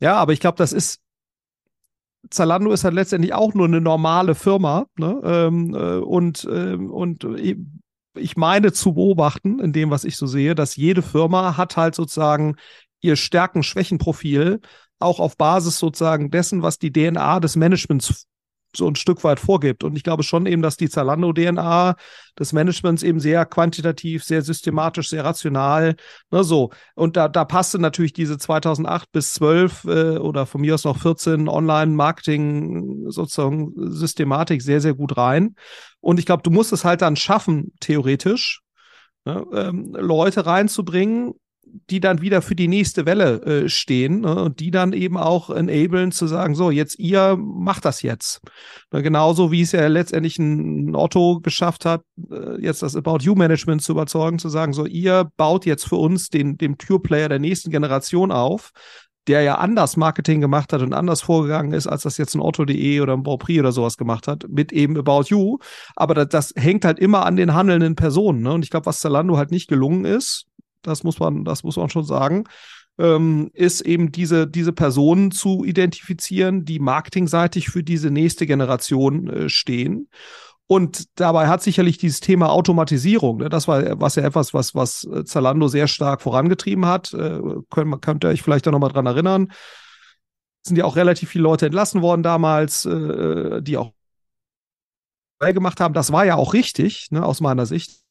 [0.00, 1.00] Ja, aber ich glaube, das ist,
[2.30, 5.20] Zalando ist halt letztendlich auch nur eine normale Firma, ne?
[5.24, 7.24] Ähm, äh, und, ähm, und
[8.16, 11.94] ich meine zu beobachten, in dem, was ich so sehe, dass jede Firma hat halt
[11.94, 12.56] sozusagen
[13.00, 14.60] ihr Stärken-Schwächen-Profil
[14.98, 18.26] auch auf Basis sozusagen dessen, was die DNA des Managements
[18.76, 19.84] so ein Stück weit vorgibt.
[19.84, 21.96] Und ich glaube schon eben, dass die Zalando-DNA
[22.38, 25.96] des Managements eben sehr quantitativ, sehr systematisch, sehr rational,
[26.30, 26.70] ne, so.
[26.94, 30.98] Und da, da passte natürlich diese 2008 bis 12 äh, oder von mir aus noch
[30.98, 35.56] 14 Online-Marketing sozusagen Systematik sehr, sehr gut rein.
[36.00, 38.62] Und ich glaube, du musst es halt dann schaffen, theoretisch,
[39.24, 41.34] ne, ähm, Leute reinzubringen,
[41.90, 45.50] die dann wieder für die nächste Welle äh, stehen ne, und die dann eben auch
[45.50, 48.40] enablen zu sagen, so, jetzt ihr macht das jetzt.
[48.92, 53.34] Ne, genauso wie es ja letztendlich ein Otto geschafft hat, äh, jetzt das About You
[53.34, 57.28] Management zu überzeugen, zu sagen, so, ihr baut jetzt für uns den, den Pure Player
[57.28, 58.72] der nächsten Generation auf,
[59.26, 63.00] der ja anders Marketing gemacht hat und anders vorgegangen ist, als das jetzt ein Otto.de
[63.00, 65.58] oder ein Beauprix oder sowas gemacht hat, mit eben About You.
[65.96, 68.42] Aber das, das hängt halt immer an den handelnden Personen.
[68.42, 68.52] Ne?
[68.52, 70.45] Und ich glaube, was Zalando halt nicht gelungen ist,
[70.86, 72.44] das muss man, das muss man schon sagen,
[72.98, 79.48] ähm, ist eben diese, diese Personen zu identifizieren, die marketingseitig für diese nächste Generation äh,
[79.48, 80.08] stehen.
[80.68, 85.04] Und dabei hat sicherlich dieses Thema Automatisierung, ne, das war was ja etwas, was, was
[85.04, 87.12] äh, Zalando sehr stark vorangetrieben hat.
[87.14, 89.52] Äh, könnt, könnt ihr euch vielleicht da nochmal dran erinnern.
[90.66, 93.92] Sind ja auch relativ viele Leute entlassen worden damals, äh, die auch
[95.38, 95.94] gemacht haben.
[95.94, 98.05] Das war ja auch richtig, ne, aus meiner Sicht.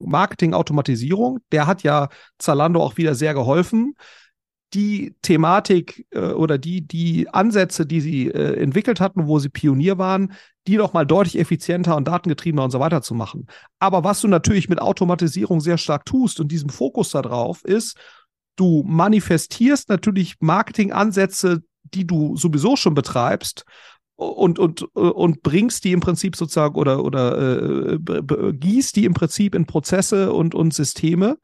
[0.00, 3.94] Marketing-Automatisierung, der hat ja Zalando auch wieder sehr geholfen
[4.74, 9.98] die Thematik äh, oder die, die Ansätze, die sie äh, entwickelt hatten, wo sie Pionier
[9.98, 10.32] waren,
[10.66, 13.46] die noch mal deutlich effizienter und datengetriebener und so weiter zu machen.
[13.78, 17.96] Aber was du natürlich mit Automatisierung sehr stark tust und diesem Fokus darauf ist,
[18.56, 23.64] du manifestierst natürlich Marketingansätze, die du sowieso schon betreibst
[24.20, 27.98] und, und, und bringst die im Prinzip sozusagen oder, oder äh,
[28.52, 31.38] gießt die im Prinzip in Prozesse und, und Systeme,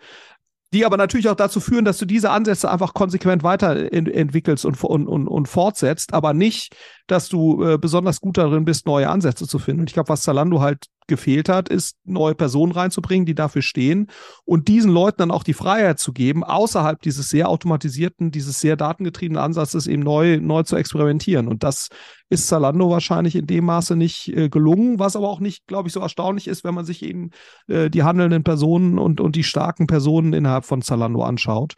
[0.75, 5.07] die aber natürlich auch dazu führen, dass du diese Ansätze einfach konsequent weiterentwickelst und, und,
[5.07, 9.59] und, und fortsetzt, aber nicht, dass du äh, besonders gut darin bist, neue Ansätze zu
[9.59, 9.81] finden.
[9.81, 14.09] Und ich glaube, was Zalando halt gefehlt hat, ist neue Personen reinzubringen, die dafür stehen
[14.45, 18.77] und diesen Leuten dann auch die Freiheit zu geben, außerhalb dieses sehr automatisierten, dieses sehr
[18.77, 21.49] datengetriebenen Ansatzes eben neu, neu zu experimentieren.
[21.49, 21.89] Und das
[22.29, 25.93] ist Zalando wahrscheinlich in dem Maße nicht äh, gelungen, was aber auch nicht, glaube ich,
[25.93, 27.31] so erstaunlich ist, wenn man sich eben
[27.69, 31.75] äh, die handelnden Personen und, und die starken Personen innerhalb von Zalando anschaut.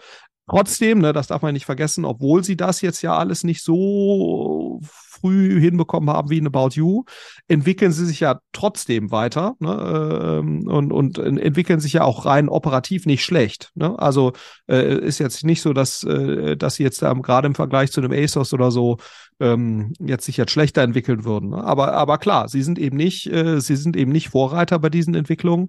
[0.49, 4.81] Trotzdem, ne, das darf man nicht vergessen, obwohl sie das jetzt ja alles nicht so
[5.21, 7.05] früh hinbekommen haben wie in About You,
[7.49, 12.49] entwickeln sie sich ja trotzdem weiter ne, ähm, und, und entwickeln sich ja auch rein
[12.49, 13.71] operativ nicht schlecht.
[13.75, 13.99] Ne?
[13.99, 14.33] Also
[14.69, 18.01] äh, ist jetzt nicht so, dass, äh, dass sie jetzt ähm, gerade im Vergleich zu
[18.01, 18.99] einem ASOS oder so
[19.41, 21.51] ähm, jetzt sich jetzt schlechter entwickeln würden.
[21.51, 21.65] Ne?
[21.65, 25.15] Aber, aber klar, sie sind eben nicht, äh, sie sind eben nicht Vorreiter bei diesen
[25.15, 25.67] Entwicklungen.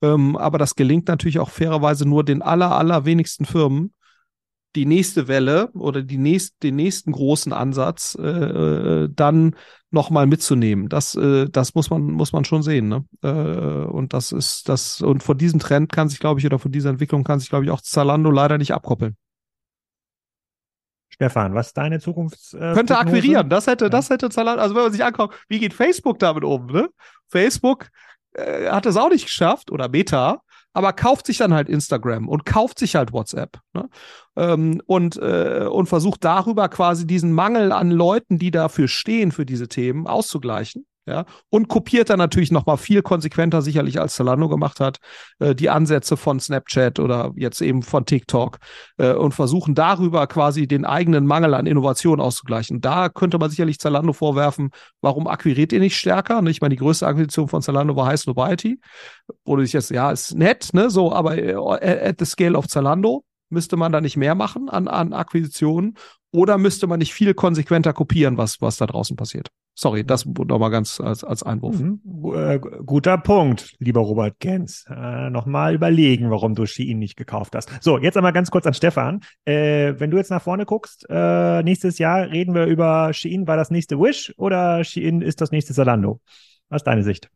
[0.00, 3.92] Ähm, aber das gelingt natürlich auch fairerweise nur den aller, aller wenigsten Firmen
[4.74, 9.56] die nächste Welle oder die nächst, den nächsten großen Ansatz äh, äh, dann
[9.90, 10.88] nochmal mitzunehmen.
[10.88, 12.88] Das, äh, das muss man, muss man schon sehen.
[12.88, 13.04] Ne?
[13.22, 16.72] Äh, und das ist das, und von diesem Trend kann sich, glaube ich, oder von
[16.72, 19.16] dieser Entwicklung kann sich, glaube ich, auch Zalando leider nicht abkoppeln.
[21.10, 22.54] Stefan, was ist deine Zukunft?
[22.54, 23.50] Äh, Könnte akquirieren.
[23.50, 23.88] Das hätte, ja.
[23.90, 26.88] das hätte Zalando, also wenn man sich anguckt, wie geht Facebook damit um, ne?
[27.28, 27.88] Facebook
[28.32, 30.40] äh, hat es auch nicht geschafft oder Meta
[30.72, 33.88] aber kauft sich dann halt Instagram und kauft sich halt WhatsApp ne?
[34.36, 39.46] ähm, und, äh, und versucht darüber quasi diesen Mangel an Leuten, die dafür stehen, für
[39.46, 40.86] diese Themen auszugleichen.
[41.04, 44.98] Ja, und kopiert dann natürlich noch mal viel konsequenter sicherlich als Zalando gemacht hat,
[45.40, 48.58] äh, die Ansätze von Snapchat oder jetzt eben von TikTok
[48.98, 52.80] äh, und versuchen darüber quasi den eigenen Mangel an Innovation auszugleichen.
[52.80, 56.40] Da könnte man sicherlich Zalando vorwerfen, warum akquiriert ihr nicht stärker?
[56.46, 58.78] Ich meine, die größte Akquisition von Zalando war High Snobiety,
[59.44, 62.68] wo du dich jetzt, ja, ist nett, ne, so, aber äh, at the scale of
[62.68, 65.94] Zalando müsste man da nicht mehr machen an, an Akquisitionen
[66.32, 69.48] oder müsste man nicht viel konsequenter kopieren, was, was da draußen passiert?
[69.74, 71.78] Sorry, das nochmal ganz als, als Einwurf.
[71.78, 72.00] Mhm.
[72.34, 74.84] Äh, guter Punkt, lieber Robert Gens.
[74.88, 77.70] Äh, nochmal überlegen, warum du Shein nicht gekauft hast.
[77.80, 79.20] So, jetzt einmal ganz kurz an Stefan.
[79.46, 83.56] Äh, wenn du jetzt nach vorne guckst, äh, nächstes Jahr reden wir über Shein, war
[83.56, 86.20] das nächste Wish oder Shein ist das nächste Zalando?
[86.68, 87.30] Was ist deine Sicht?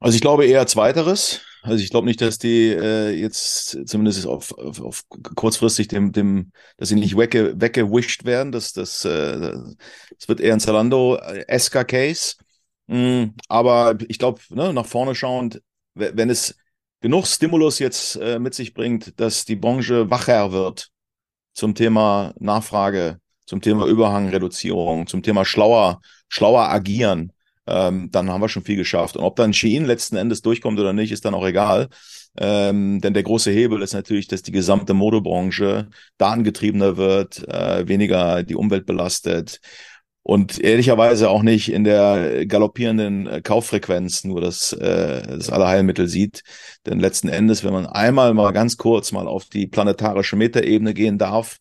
[0.00, 1.40] Also ich glaube eher zweiteres.
[1.66, 5.02] Also ich glaube nicht, dass die äh, jetzt zumindest auf, auf, auf
[5.34, 8.52] kurzfristig dem, dem, dass sie nicht wegge, weggewischt werden.
[8.52, 9.52] Das, das, äh,
[10.16, 12.36] das wird eher ein Zalando-esker Case.
[12.86, 15.60] Mm, aber ich glaube, ne, nach vorne schauend,
[15.94, 16.56] wenn es
[17.00, 20.90] genug Stimulus jetzt äh, mit sich bringt, dass die Branche wacher wird
[21.52, 27.32] zum Thema Nachfrage, zum Thema Überhangreduzierung, zum Thema schlauer, schlauer agieren,
[27.66, 29.16] ähm, dann haben wir schon viel geschafft.
[29.16, 31.88] Und ob dann Shein letzten Endes durchkommt oder nicht, ist dann auch egal.
[32.38, 35.88] Ähm, denn der große Hebel ist natürlich, dass die gesamte Modebranche
[36.18, 39.60] datengetriebener wird, äh, weniger die Umwelt belastet
[40.28, 46.42] und ehrlicherweise auch nicht in der galoppierenden Kauffrequenz nur das, äh, das Allerheilmittel sieht.
[46.84, 51.16] Denn letzten Endes, wenn man einmal mal ganz kurz mal auf die planetarische Metaebene gehen
[51.16, 51.58] darf,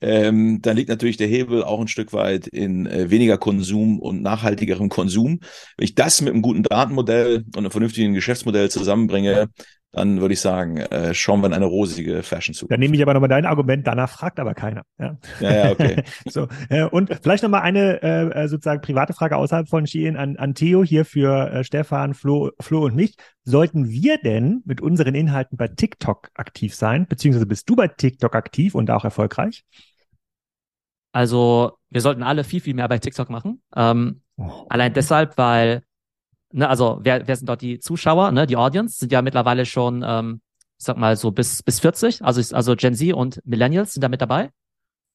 [0.00, 4.22] ähm, dann liegt natürlich der Hebel auch ein Stück weit in äh, weniger Konsum und
[4.22, 5.40] nachhaltigerem Konsum.
[5.76, 9.48] Wenn ich das mit einem guten Datenmodell und einem vernünftigen Geschäftsmodell zusammenbringe,
[9.96, 12.66] dann würde ich sagen, äh, schauen wir in eine rosige Fashion zu.
[12.66, 14.82] Dann nehme ich aber nochmal dein Argument, danach fragt aber keiner.
[14.98, 16.02] Ja, ja, ja okay.
[16.26, 20.36] so, äh, und vielleicht nochmal eine äh, äh, sozusagen private Frage außerhalb von Shein an,
[20.36, 23.14] an Theo hier für äh, Stefan, Flo, Flo und mich.
[23.44, 27.06] Sollten wir denn mit unseren Inhalten bei TikTok aktiv sein?
[27.06, 29.64] Beziehungsweise bist du bei TikTok aktiv und auch erfolgreich?
[31.12, 33.62] Also wir sollten alle viel, viel mehr bei TikTok machen.
[33.74, 34.66] Ähm, oh.
[34.68, 35.85] Allein deshalb, weil
[36.56, 40.02] ne, also wer, wer sind dort die Zuschauer, ne, die Audience sind ja mittlerweile schon,
[40.06, 40.40] ähm,
[40.78, 44.08] ich sag mal so bis, bis 40, also, also Gen Z und Millennials sind da
[44.08, 44.50] mit dabei.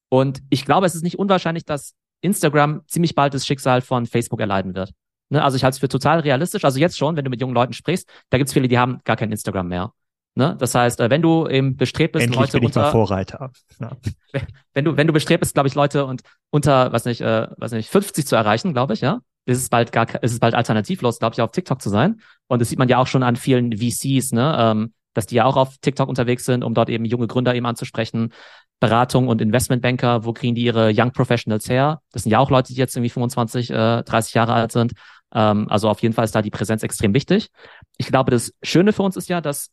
[0.10, 4.40] Und ich glaube, es ist nicht unwahrscheinlich, dass Instagram ziemlich bald das Schicksal von Facebook
[4.40, 4.92] erleiden wird.
[5.30, 6.66] Ne, also ich halte es für total realistisch.
[6.66, 9.00] Also jetzt schon, wenn du mit jungen Leuten sprichst, da gibt es viele, die haben
[9.04, 9.94] gar kein Instagram mehr.
[10.36, 10.56] Ne?
[10.60, 13.52] Das heißt, äh, wenn du eben bestrebt bist, Endlich Leute bin ich unter, mal Vorreiter.
[13.80, 13.92] Ja.
[14.74, 17.74] Wenn du, wenn du bestrebt bist, glaube ich, Leute und unter, was nicht, äh, was
[17.74, 21.20] nicht, 50 zu erreichen, glaube ich, ja, ist es bald gar, ist es bald alternativlos,
[21.20, 22.22] glaube ich, auf TikTok zu sein.
[22.48, 25.46] Und das sieht man ja auch schon an vielen VCs, ne, ähm, dass die ja
[25.46, 28.34] auch auf TikTok unterwegs sind, um dort eben junge Gründer eben anzusprechen.
[28.80, 32.02] Beratung und Investmentbanker, wo kriegen die ihre Young Professionals her?
[32.12, 34.94] Das sind ja auch Leute, die jetzt irgendwie 25, äh, 30 Jahre alt sind.
[35.34, 37.50] Ähm, also auf jeden Fall ist da die Präsenz extrem wichtig.
[37.98, 39.70] Ich glaube, das Schöne für uns ist ja, dass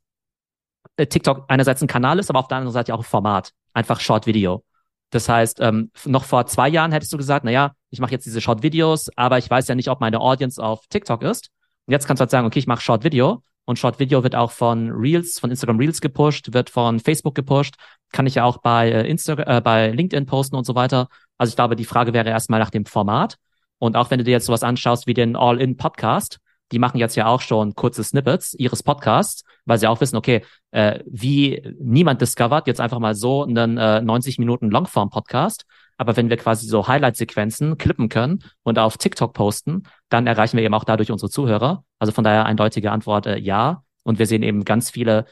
[0.96, 3.52] äh, TikTok einerseits ein Kanal ist, aber auf der anderen Seite auch ein Format.
[3.72, 4.62] Einfach Short Video.
[5.10, 8.26] Das heißt, ähm, noch vor zwei Jahren hättest du gesagt, na ja, ich mache jetzt
[8.26, 11.48] diese Short Videos, aber ich weiß ja nicht, ob meine Audience auf TikTok ist.
[11.86, 14.34] Und jetzt kannst du halt sagen, okay, ich mache Short Video, Und Short Video wird
[14.34, 17.74] auch von Reels, von Instagram Reels gepusht, wird von Facebook gepusht.
[18.12, 21.08] Kann ich ja auch bei äh, Instagram, äh, bei LinkedIn posten und so weiter.
[21.36, 23.36] Also ich glaube, die Frage wäre erstmal nach dem Format.
[23.78, 26.38] Und auch wenn du dir jetzt sowas anschaust wie den All-In-Podcast,
[26.72, 30.42] die machen jetzt ja auch schon kurze Snippets ihres Podcasts, weil sie auch wissen, okay,
[30.70, 35.64] äh, wie niemand discovert jetzt einfach mal so einen äh, 90 Minuten Longform-Podcast.
[35.96, 40.64] Aber wenn wir quasi so Highlight-Sequenzen klippen können und auf TikTok posten, dann erreichen wir
[40.64, 41.84] eben auch dadurch unsere Zuhörer.
[41.98, 43.82] Also von daher eindeutige Antwort äh, ja.
[44.04, 45.26] Und wir sehen eben ganz viele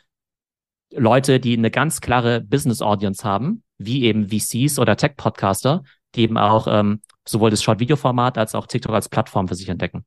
[0.93, 5.83] Leute, die eine ganz klare Business-Audience haben, wie eben VCs oder Tech-Podcaster,
[6.15, 10.05] die eben auch ähm, sowohl das Short-Video-Format als auch TikTok als Plattform für sich entdecken.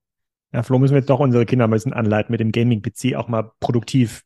[0.52, 3.28] Ja, Flo, müssen wir jetzt doch unsere Kinder ein bisschen anleiten, mit dem Gaming-PC auch
[3.28, 4.24] mal produktiv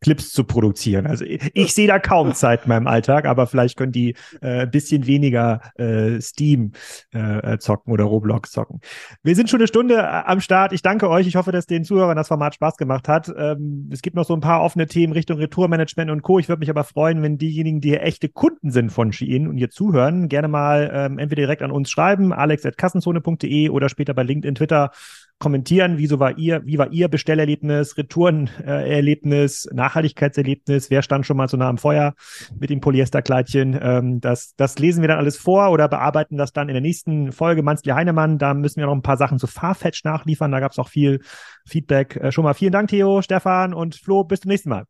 [0.00, 1.06] Clips zu produzieren.
[1.06, 4.66] Also ich, ich sehe da kaum Zeit in meinem Alltag, aber vielleicht können die äh,
[4.66, 6.72] bisschen weniger äh, Steam
[7.12, 8.80] äh, zocken oder Roblox zocken.
[9.22, 10.72] Wir sind schon eine Stunde äh, am Start.
[10.72, 11.26] Ich danke euch.
[11.26, 13.32] Ich hoffe, dass den Zuhörern das Format Spaß gemacht hat.
[13.36, 16.38] Ähm, es gibt noch so ein paar offene Themen Richtung Retourmanagement und Co.
[16.38, 19.70] Ich würde mich aber freuen, wenn diejenigen, die echte Kunden sind von Shein und hier
[19.70, 24.92] zuhören, gerne mal ähm, entweder direkt an uns schreiben, alex.kassenzone.de oder später bei LinkedIn, Twitter
[25.38, 31.48] kommentieren, wie so war ihr, wie war ihr Bestellerlebnis, Retourenerlebnis, Nachhaltigkeitserlebnis, wer stand schon mal
[31.48, 32.14] so nah am Feuer
[32.58, 33.78] mit dem Polyesterkleidchen.
[33.80, 37.32] Ähm, das, das lesen wir dann alles vor oder bearbeiten das dann in der nächsten
[37.32, 38.38] Folge Manzli Heinemann.
[38.38, 40.52] Da müssen wir noch ein paar Sachen zu Farfetch nachliefern.
[40.52, 41.20] Da gab es auch viel
[41.66, 42.16] Feedback.
[42.16, 44.24] Äh, schon mal vielen Dank, Theo, Stefan und Flo.
[44.24, 44.84] Bis zum nächsten Mal.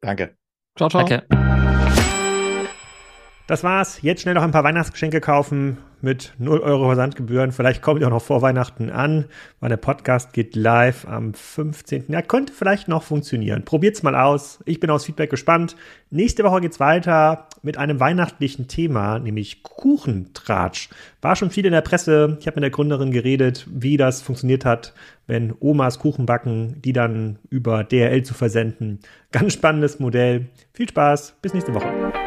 [0.00, 0.36] Danke.
[0.76, 1.04] Ciao, ciao.
[1.04, 1.26] Danke.
[3.48, 4.02] Das war's.
[4.02, 7.50] Jetzt schnell noch ein paar Weihnachtsgeschenke kaufen mit 0 Euro Versandgebühren.
[7.50, 9.24] Vielleicht kommt ihr auch noch vor Weihnachten an,
[9.58, 12.04] weil der Podcast geht live am 15.
[12.06, 13.64] Ja, könnte vielleicht noch funktionieren.
[13.64, 14.60] Probiert's mal aus.
[14.66, 15.74] Ich bin aufs Feedback gespannt.
[16.10, 20.90] Nächste Woche geht's weiter mit einem weihnachtlichen Thema, nämlich Kuchentratsch.
[21.22, 22.38] War schon viel in der Presse.
[22.38, 24.94] Ich habe mit der Gründerin geredet, wie das funktioniert hat,
[25.26, 29.00] wenn Omas Kuchen backen, die dann über DRL zu versenden.
[29.32, 30.46] Ganz spannendes Modell.
[30.72, 31.34] Viel Spaß.
[31.42, 32.25] Bis nächste Woche.